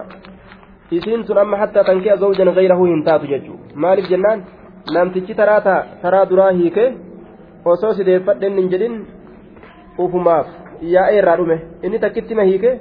isiin 0.91 1.25
sun 1.27 1.37
amma 1.37 1.57
hattaa 1.63 1.83
tankee 1.89 2.17
zawjan 2.23 2.53
gayrahu 2.59 2.85
hin 2.91 3.03
taatu 3.09 3.25
jechuudha 3.33 3.81
maaliif 3.85 4.09
jennaan 4.13 4.45
namtichi 4.93 5.33
taraa 5.41 5.59
taraa 6.03 6.25
duraa 6.29 6.51
hiike 6.61 6.85
osoo 7.73 7.93
sideeffadhe 7.99 8.47
hin 8.59 8.69
jedhin 8.73 8.95
ufumaaf. 10.05 10.47
yaa'ee 10.93 11.17
irraa 11.19 11.37
dhume 11.39 11.55
inni 11.85 11.99
takkitti 12.03 12.35
ma 12.39 12.43
hiike 12.49 12.71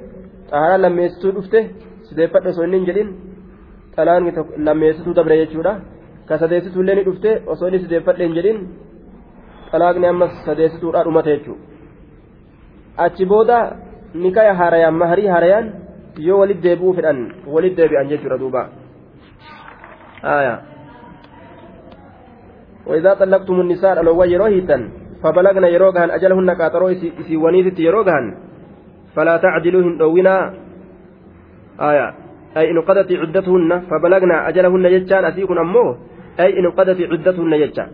xaharaa 0.51 0.79
lammeessituu 0.85 1.31
dhufte 1.37 1.61
sideeffadhe 2.09 2.49
osoo 2.53 2.65
inni 2.67 2.79
hin 2.81 2.87
jedhin 2.91 3.09
xalaan 3.97 4.27
lammeessituu 4.67 5.15
dabre 5.19 5.37
jechuudha 5.43 5.73
ka 6.29 6.39
sadeessituu 6.43 6.83
illee 6.83 6.95
ni 6.99 7.05
dhufte 7.09 7.31
osoo 7.55 7.69
inni 7.71 7.81
sideeffadhe 7.85 8.25
hin 8.29 8.35
jedhin 8.39 8.59
xalaaqni 9.71 10.07
amma 10.13 10.27
sadeessituudha 10.47 11.05
dhumate 11.09 11.31
jechuudha 11.37 11.63
achi 13.07 13.25
booda 13.33 13.59
nikaya 14.25 14.55
haarayaan 14.61 14.97
maharii 15.03 15.29
haarayaan 15.35 15.67
yoo 16.29 16.39
walit 16.43 16.61
deebi'uu 16.67 16.95
fedhan 16.99 17.19
walit 17.57 17.75
deebi'an 17.81 18.09
jechuudha 18.13 18.39
duuba 18.45 18.63
وإذا 22.87 23.15
طلقتم 23.15 23.61
النساء 23.61 24.03
لو 24.03 24.23
يروهيتا 24.23 24.89
فبلغنا 25.23 25.69
يروغهن 25.69 26.11
أجلهن 26.11 26.51
قاطروا 26.51 26.91
إسي 26.93 27.37
ونيثت 27.37 27.79
يروغهن. 27.79 28.35
فلا 29.17 29.37
تعدلوهن 29.37 29.97
دوينا. 29.99 30.55
آية. 31.81 32.15
أي 32.57 32.71
إن 32.71 32.81
قضت 32.81 33.13
عدتهن 33.13 33.71
فبلغنا 33.91 34.49
أجلهن 34.49 34.85
يجان 34.85 35.25
أسيكن 35.25 35.59
أمه 35.59 35.97
أي 36.41 36.59
إن 36.59 36.67
قضت 36.71 37.01
عدتهن 37.01 37.53
يجان. 37.53 37.89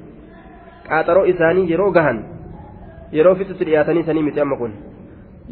قاطروا 0.91 1.31
إساني 1.31 1.63
fixutti 3.37 3.65
dhiyaatanii 3.69 4.05
sanii 4.09 4.23
miti 4.27 4.41
amma 4.41 4.57
kun 4.57 4.73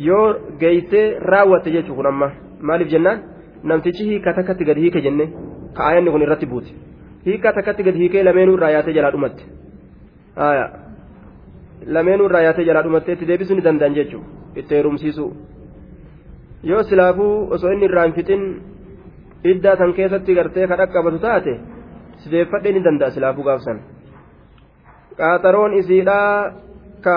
yoo 0.05 0.27
geeysee 0.61 1.07
raawwatte 1.33 1.73
jechuu 1.75 1.97
kun 1.97 2.07
amma 2.11 2.29
maaliif 2.69 2.91
jennaan 2.93 3.19
namtichi 3.71 4.07
hiika 4.11 4.33
takkatti 4.39 4.69
gad 4.69 4.79
hiike 4.83 5.03
jenne 5.07 5.27
ka'aayanni 5.79 6.15
kun 6.15 6.25
irratti 6.27 6.49
buute 6.53 6.73
hiika 7.27 7.53
takkatti 7.57 7.83
gad 7.89 7.97
hiikee 8.03 8.23
lameenuu 8.29 8.55
irraa 8.59 8.71
yaatee 8.77 8.95
jalaa 8.99 9.13
dhumatte 9.17 9.45
lameenuu 11.97 12.27
irraa 12.31 12.43
yaatee 12.47 12.65
jalaa 12.69 12.83
dhumattee 12.87 13.15
itti 13.19 13.27
deebisuu 13.31 13.57
ni 13.57 13.65
danda'an 13.69 13.95
jechuudha 13.99 14.61
itti 14.63 14.75
heerumsiisuu 14.75 15.31
yoo 16.71 16.83
silaafuu 16.91 17.35
osoo 17.57 17.73
inni 17.77 17.87
irraa 17.91 18.05
hin 18.09 18.15
fixin 18.19 18.43
iddaa 19.53 19.77
san 19.83 19.93
keessatti 19.99 20.35
gartee 20.41 20.67
ka 20.73 20.77
dhaqqabatu 20.83 21.19
taate 21.27 21.55
sideeffadhee 22.25 22.73
ni 22.77 22.85
danda'a 22.89 23.11
silaafuu 23.17 23.45
gaafsan 23.49 23.79
qaaxaroon 25.21 25.73
isiidhaa 25.81 26.53
ka 27.07 27.17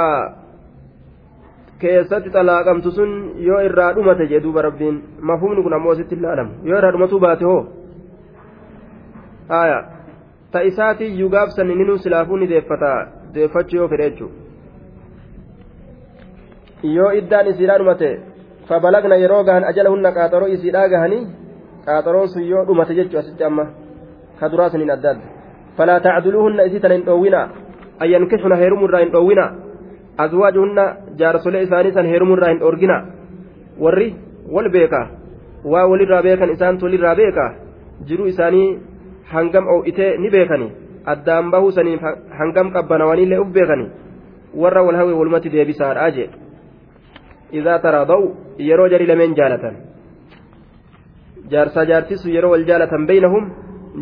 keessatti 1.84 2.30
xalaaqamtu 2.36 2.90
sun 2.98 3.12
yoo 3.48 3.60
irraa 3.70 3.94
dhumate 3.96 4.28
jee 4.32 4.40
duuba 4.44 4.62
rabbiin 4.68 4.96
mafhumni 5.32 5.64
kun 5.64 5.74
ammoo 5.80 5.92
asitti 5.96 6.16
ilaalamu 6.20 6.52
yoo 6.70 6.78
irraa 6.80 6.92
dhumatuu 6.98 7.20
baate 7.26 7.46
hoo 7.52 7.62
haya 9.50 9.80
ta 10.52 10.64
isaatii 10.64 11.08
iyyuu 11.14 11.30
gaafsan 11.30 11.72
inni 11.72 11.86
nu 11.86 11.98
silaafuu 11.98 12.38
ni 12.38 12.48
deeffata. 12.48 13.08
Deeffachuu 13.34 13.78
yoo 13.78 13.88
fedhe 13.88 14.14
yoo 16.84 17.12
iddaan 17.20 17.48
isiidhaa 17.48 17.78
dhumate 17.78 18.10
fabalagna 18.68 19.16
yeroo 19.16 19.44
gahan 19.44 19.64
ajalahunna 19.72 20.12
qaaxaroo 20.12 20.48
isiidhaa 20.56 20.88
gahanii 20.94 21.28
qaaxaroon 21.86 22.28
sun 22.34 22.44
yoo 22.44 22.66
dhumate 22.68 22.96
jechuu 22.96 23.20
asitti 23.20 23.44
amma 23.44 23.66
ka 24.40 24.50
duraa 24.52 24.70
saniin 24.70 24.92
adda 24.92 25.10
adda. 25.12 25.28
Falaa 25.78 26.00
tacduluuhunna 26.00 26.64
isii 26.70 26.80
tana 26.80 26.94
hin 26.98 27.06
dhoowwina 27.06 27.42
an 28.00 28.10
yankixuna 28.14 28.56
heerumurraa 28.62 29.00
hin 29.04 29.12
dhoowwina 29.16 29.46
azwaajuhunna 30.26 30.86
jaarsolee 31.22 31.64
isaanii 31.68 31.94
san 31.98 32.06
heerumurraa 32.06 32.50
hin 32.50 32.60
dhoorgina 32.64 32.98
warri 33.80 34.16
wal 34.56 34.70
beeka 34.70 35.02
waa 35.76 35.86
walirraa 35.92 36.22
beekan 36.28 36.52
isaantu 36.56 36.86
walirraa 36.86 37.16
beeka 37.16 37.46
jiruu 38.10 38.28
isaanii 38.34 38.68
hangam 39.32 39.68
oo'itee 39.76 40.18
ni 40.18 40.30
beekani 40.30 40.70
addaan 41.14 41.52
bahuu 41.52 41.72
saniif 41.72 42.02
hangam 42.40 42.72
qabbanawaniillee 42.76 43.40
uf 43.44 43.52
beekani 43.58 43.90
warra 44.62 44.86
wal 44.88 44.96
hawee 45.02 45.20
walumatti 45.20 45.54
deebisaadhaa 45.56 46.12
jee 46.18 46.30
إذا 47.54 47.78
تراضوا 47.78 48.34
يرو 48.60 48.88
جري 48.88 49.06
لمن 49.06 49.34
جالة 49.34 49.64
جارسا 51.52 51.84
جارتس 51.84 52.26
يرو 52.26 52.56
الجالة 52.56 52.94
بينهم 53.06 53.44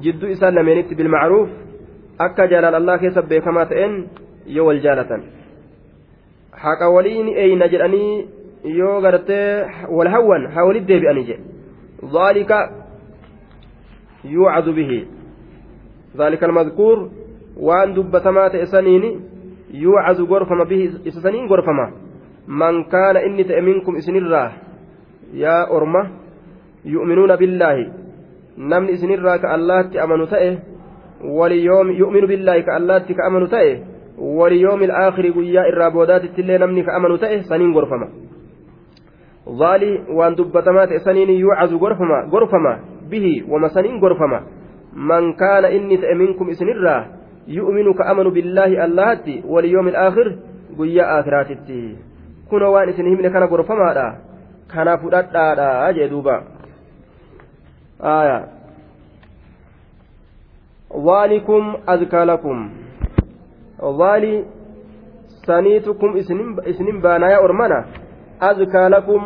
جدو 0.03 0.31
إسان 0.31 0.55
لمنت 0.55 0.93
بالمعروف 0.93 1.49
أكا 2.19 2.45
جلال 2.45 2.75
الله 2.75 2.95
كيسب 2.97 3.25
بكما 3.29 3.63
تئن 3.63 4.07
يو 4.47 4.71
الجالة 4.71 5.11
haqa 6.63 6.89
walii 6.89 7.33
eeyna 7.43 7.67
jedhanii 7.73 8.27
yoo 8.79 9.01
gartee 9.01 9.65
wal 9.97 10.09
hawwan 10.13 10.43
haa 10.53 10.65
walit 10.67 10.85
deebi'anii 10.89 11.23
jedhe 11.29 11.43
ذلك 12.15 12.51
يوعظ 14.25 14.69
به. 14.69 15.05
ذلك 16.17 16.43
المذكور 16.43 17.09
وأن 17.57 17.93
دبتما 17.93 18.47
تأسنين 18.47 19.19
يوعظ 19.73 20.21
غرفما 20.21 20.63
به 20.63 20.91
إسسنين 21.07 21.45
غرفما. 21.47 21.91
من 22.47 22.83
كان 22.83 23.17
إني 23.17 23.43
تأمنكم 23.43 23.95
إسن 23.95 24.15
الله 24.15 24.51
يا 25.33 25.71
أرمة 25.71 26.09
يؤمنون 26.85 27.35
بالله. 27.35 27.93
نمن 28.57 28.89
إسن 28.89 29.11
الله 29.11 29.37
كالله 29.37 29.81
تأمنوا 29.81 30.25
تأه. 30.25 30.57
وليوم 31.23 31.91
يؤمن 31.91 32.25
بالله 32.25 32.59
كالله 32.59 32.97
كأمنوا 32.99 33.47
تأه. 33.47 33.79
وليوم 34.19 34.83
الآخر 34.83 35.29
قيا 35.29 35.61
الرابودات 35.69 36.23
التلي 36.23 36.57
نمني 36.57 36.83
كأمنوا 36.83 37.17
تأه 37.17 37.41
سنين 37.41 37.73
غرفما. 37.73 38.09
ظالي 39.49 40.03
وأن 40.09 40.35
دبتما 40.35 40.85
تأسنين 40.85 41.29
يوعظ 41.29 41.73
غرفما 41.73 42.29
غرفما. 42.33 42.90
به 43.11 43.43
ومسنين 43.51 43.99
غرفما. 43.99 44.39
من 44.95 45.33
كان 45.33 45.65
إني 45.65 45.97
تأمنكم 45.97 46.49
إسن 46.49 46.67
الله 46.69 46.99
يؤمن 47.47 47.93
كأمن 47.93 48.27
بالله 48.29 48.85
اللهتي 48.85 49.43
واليوم 49.47 49.87
الآخر 49.87 50.27
قيا 50.79 51.19
آخراتي 51.19 51.95
كنا 52.51 52.67
وان 52.67 52.89
إسن 52.89 53.05
همنا 53.07 53.29
كان 53.29 53.43
غرفما 53.43 53.93
دا. 53.93 54.07
كان 54.73 54.87
فدادا 54.97 55.53
دا 55.53 55.89
أجي 55.89 56.07
دوبا. 56.07 56.37
آية. 58.03 58.39
ذلكم 60.91 61.63
أذكى 61.89 62.21
لكم. 62.31 62.57
ذلي 63.99 64.45
سنيتكم 65.47 66.09
إسنين 66.67 67.01
بانا 67.01 67.27
يا 67.31 67.39
أرمنا. 67.43 67.79
أذكى 68.43 68.87
لكم 68.87 69.21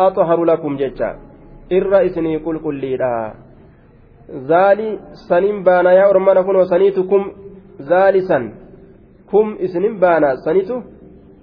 أطهر 0.00 0.44
لكم 0.44 0.76
جتا 0.76 1.31
قل 2.44 2.58
قل 2.58 2.74
لي 2.74 2.96
zaali 4.48 4.98
sanin 5.28 5.64
baana 5.64 5.92
yaa 5.92 6.08
ormana 6.08 6.44
kunoo 6.44 6.64
saniitu 6.64 7.04
kum 7.04 7.22
zaali 7.78 8.22
san 8.22 8.44
kum 9.30 9.56
isinin 9.60 9.98
baana 10.00 10.36
sanitu 10.44 10.76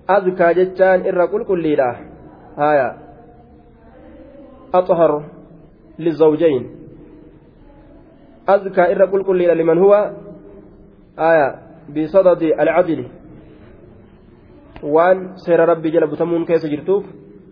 azkaa 0.08 0.54
jechaan 0.60 1.06
irra 1.06 1.28
qulqulliidha 1.34 1.90
haya 2.58 2.90
أطهر 4.74 5.12
للزوجين 6.00 6.64
أذكى 8.50 8.82
إر 8.92 9.06
قل 9.06 9.24
قل 9.24 9.58
لمن 9.58 9.78
هو 9.78 9.94
آية 11.20 11.50
بصدد 11.90 12.42
العدل 12.44 13.08
وان 14.84 15.38
سير 15.46 15.60
ربي 15.60 15.90
جل 15.90 16.08
بتمون 16.08 16.46
كيس 16.46 16.66
جرتوف 16.66 17.06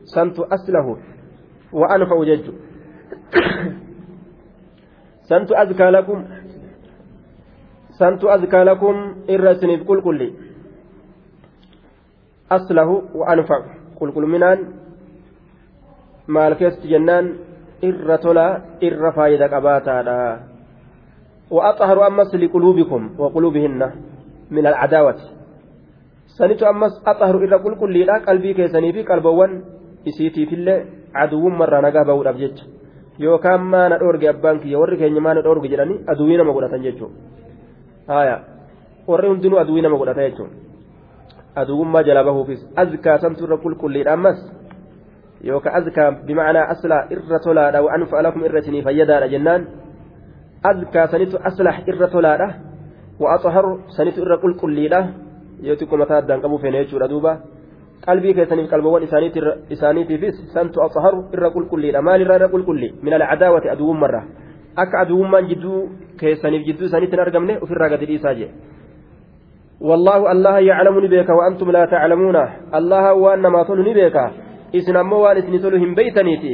سنت 0.04 0.40
أسله 0.40 0.98
وأنفع 1.74 2.24
جج 2.24 2.46
santu 5.29 5.53
azkaa 5.63 5.91
lakum 5.91 6.21
santu 7.99 8.31
azkaa 8.37 8.65
lakum 8.65 8.97
irra 9.29 9.53
isiniif 9.57 9.83
qulqulli 9.91 10.29
aslahu 12.57 12.95
wa 13.19 13.25
anfacu 13.33 13.71
qulqulminaan 13.99 14.59
maal 16.27 16.55
keessatti 16.61 16.89
jennaan 16.89 17.27
irra 17.89 18.19
tolaa 18.19 18.53
irra 18.81 19.13
faayida 19.13 19.53
qabaataadha 19.55 20.19
وأطهر 21.53 22.07
أمس 22.07 22.35
لقلوبكم 22.35 23.11
وقلوبهن 23.19 23.91
من 24.51 24.67
العداوة 24.67 25.17
سنت 26.27 26.63
أمس 26.63 27.03
أطهر 27.07 27.45
إلا 27.45 27.57
كل 27.57 27.75
كل 27.77 27.99
لا 28.09 28.19
قلبي 28.25 28.55
كيسني 28.55 28.93
في 28.93 29.03
قلبوان 29.03 29.63
إسيتي 30.09 30.47
في 30.47 30.55
الله 30.55 30.79
عدو 31.15 31.49
مرة 31.49 31.81
نقابه 31.81 32.23
الأبجج 32.23 32.57
yookaan 33.20 33.62
maana 33.74 33.98
dhoorge 34.00 34.30
abbaan 34.30 34.60
kiyya 34.60 34.80
warri 34.80 34.98
keenya 34.98 35.22
maana 35.22 35.42
dhoorge 35.42 35.68
jedhanii 35.74 36.00
aduwii 36.14 36.38
nama 36.38 36.54
godhatan 36.54 36.84
jechuudha 36.86 37.16
haaya 38.08 38.38
warri 39.08 39.28
hundinuu 39.30 39.60
aduwii 39.64 39.82
nama 39.82 39.98
godhata 39.98 40.30
jechuudha 40.30 40.56
aduwummaa 41.56 42.04
jalaa 42.04 42.24
bahuufis 42.30 42.62
azkaa 42.76 43.18
samtu 43.24 43.44
irra 43.48 43.58
qulqulliidha 43.66 44.14
ammas 44.14 44.40
yookaan 45.50 45.76
azkaa 45.80 46.12
bimacnaa 46.28 46.70
aslaa 46.74 47.04
irra 47.16 47.40
tolaadha 47.46 47.84
waan 47.88 48.08
fa'alakum 48.12 48.46
irra 48.48 48.60
isinii 48.64 48.84
fayyadaadha 48.88 49.28
jennaan 49.34 49.68
azkaa 50.72 51.08
sanitu 51.14 51.38
aslah 51.50 51.76
irra 51.92 52.08
tolaadha 52.16 52.48
wa'axaharu 53.20 53.72
sanitu 53.98 54.22
irra 54.26 54.38
qulqulliidha 54.44 55.00
yoo 55.68 55.76
xiqqoo 55.80 55.98
mataa 56.04 56.18
addaan 56.22 56.42
qabu 56.42 56.58
feene 56.64 56.84
jechuudha 56.84 57.08
duuba. 57.14 57.32
Qalbii 58.06 58.34
keessaniif 58.34 58.70
qalbawwan 58.70 59.04
isaaniitiifis 59.70 60.36
santu 60.54 60.82
axaharu 60.86 61.26
irra 61.34 61.50
qulqulliidha 61.56 62.02
maalirraa 62.02 62.38
irra 62.40 62.50
qulqulli 62.56 62.94
min 63.02 63.14
alcadaawati 63.14 63.70
aduwwummarra 63.76 64.22
akka 64.84 65.00
aduwwummaan 65.04 65.50
jidduu 65.52 65.82
keessaniif 66.22 66.66
jidduu 66.68 66.88
isaaniitti 66.90 67.16
hin 67.18 67.26
argamne 67.26 67.60
ofirraa 67.62 67.90
gadi 67.96 68.10
dhiisaa 68.14 68.36
jee 68.40 68.52
والله 69.82 70.32
الله 70.32 70.60
يعلم 70.60 70.96
نبيك 71.06 71.30
وأنتم 71.30 71.72
لا 71.72 71.86
تعلمون 71.86 72.38
الله 72.80 73.06
وأن 73.14 73.46
ما 73.48 73.62
تلو 73.64 73.86
نبيك 73.86 74.18
إسن 74.74 74.96
أمو 74.96 75.18
وأن 75.24 75.38
إسن 75.38 75.54
تلو 75.62 75.78
هم 75.78 75.94
بيتنيتي 75.94 76.54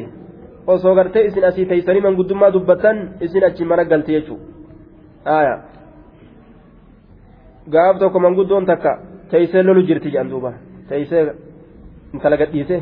osoo 0.68 0.96
gartee 0.96 1.26
isin 1.28 1.44
asii 1.44 1.66
teeysanii 1.66 2.02
manguddummaa 2.02 2.52
dubbatan 2.52 2.98
isin 3.26 3.44
achi 3.44 3.66
mana 3.66 3.84
galte 3.84 4.12
jechuu 4.16 4.40
aya 5.26 5.56
gaaf 7.74 8.00
tokko 8.00 8.20
manguddoon 8.20 8.66
takka 8.66 8.92
teeysee 9.32 9.64
lolu 9.64 9.84
jirti 9.90 10.12
jedhan 10.14 10.30
duuba 10.32 10.54
teeysee 10.90 11.24
intala 12.14 12.38
gadhiise 12.42 12.76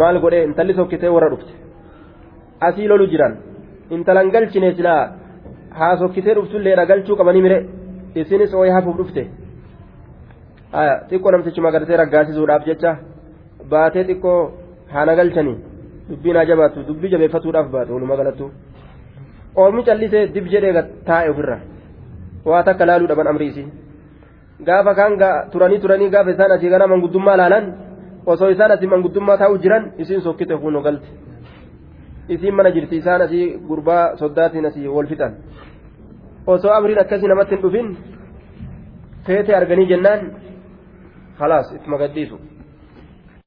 maal 0.00 0.16
godhee 0.24 0.44
intalli 0.48 0.74
sokkitee 0.78 1.10
warra 1.16 1.28
dhufte 1.32 1.52
asii 2.66 2.88
lolu 2.92 3.06
jiran 3.12 3.34
intalan 3.96 4.30
galchine 4.34 4.70
silaa 4.78 5.02
haa 5.78 5.94
sokkitee 6.02 6.34
dhuftulleedha 6.38 6.84
galchuu 6.90 7.16
qabanii 7.20 7.44
mire 7.46 7.58
isinis 8.20 8.54
ooyee 8.60 8.74
hafuuf 8.76 8.96
dhufte 9.00 9.22
xiqqoo 11.10 11.32
namtichi 11.34 11.60
magartee 11.66 12.00
raggaasisuudhaaf 12.02 12.62
jecha 12.70 12.92
baatee 13.72 14.04
xiqqoo 14.08 14.38
haana 14.94 15.18
galchanii 15.20 15.56
dubbiin 16.10 16.36
haa 16.40 16.48
jabaatu 16.50 16.86
dubbii 16.88 17.12
jabeeffatuudhaaf 17.14 17.68
baate 17.74 17.90
walumaa 17.96 18.20
galattu 18.20 18.50
oomni 19.62 19.82
callisee 19.88 20.24
dib 20.34 20.46
jedhee 20.54 20.86
taa'e 21.08 21.28
ofirra 21.34 21.58
waa 22.50 22.62
takka 22.68 22.86
laaluu 22.88 23.08
dhaban 23.10 23.30
amriisi. 23.32 23.64
Gaafa 24.66 24.94
kaan 24.94 25.12
turanii 25.52 25.78
turanii 25.84 26.10
gaafa 26.14 26.30
isaan 26.30 26.52
asii 26.56 26.70
gara 26.74 26.86
manguddummaa 26.92 27.36
laalan 27.40 27.64
osoo 28.26 28.48
isaan 28.54 28.70
asii 28.76 28.86
manguddummaa 28.94 29.36
taa'u 29.42 29.58
jiran 29.64 29.84
isiin 30.02 30.20
sokkite 30.26 30.56
kunoo 30.62 30.82
galte 30.86 31.08
isiin 32.34 32.54
mana 32.54 32.70
jirti 32.76 32.96
isaan 33.02 33.22
asii 33.26 33.46
gurbaa 33.68 34.16
soddaatiin 34.20 34.66
asii 34.70 34.88
wal 34.96 35.06
fixan 35.12 35.32
osoo 36.46 36.72
amriin 36.78 37.00
akkasii 37.04 37.28
namatti 37.32 37.54
hin 37.54 37.62
dhufin 37.64 37.88
teete 39.26 39.52
arganii 39.60 39.86
jennaan 39.92 40.20
khalaas 41.38 41.66
itti 41.76 41.88
magadhiisu 41.94 42.36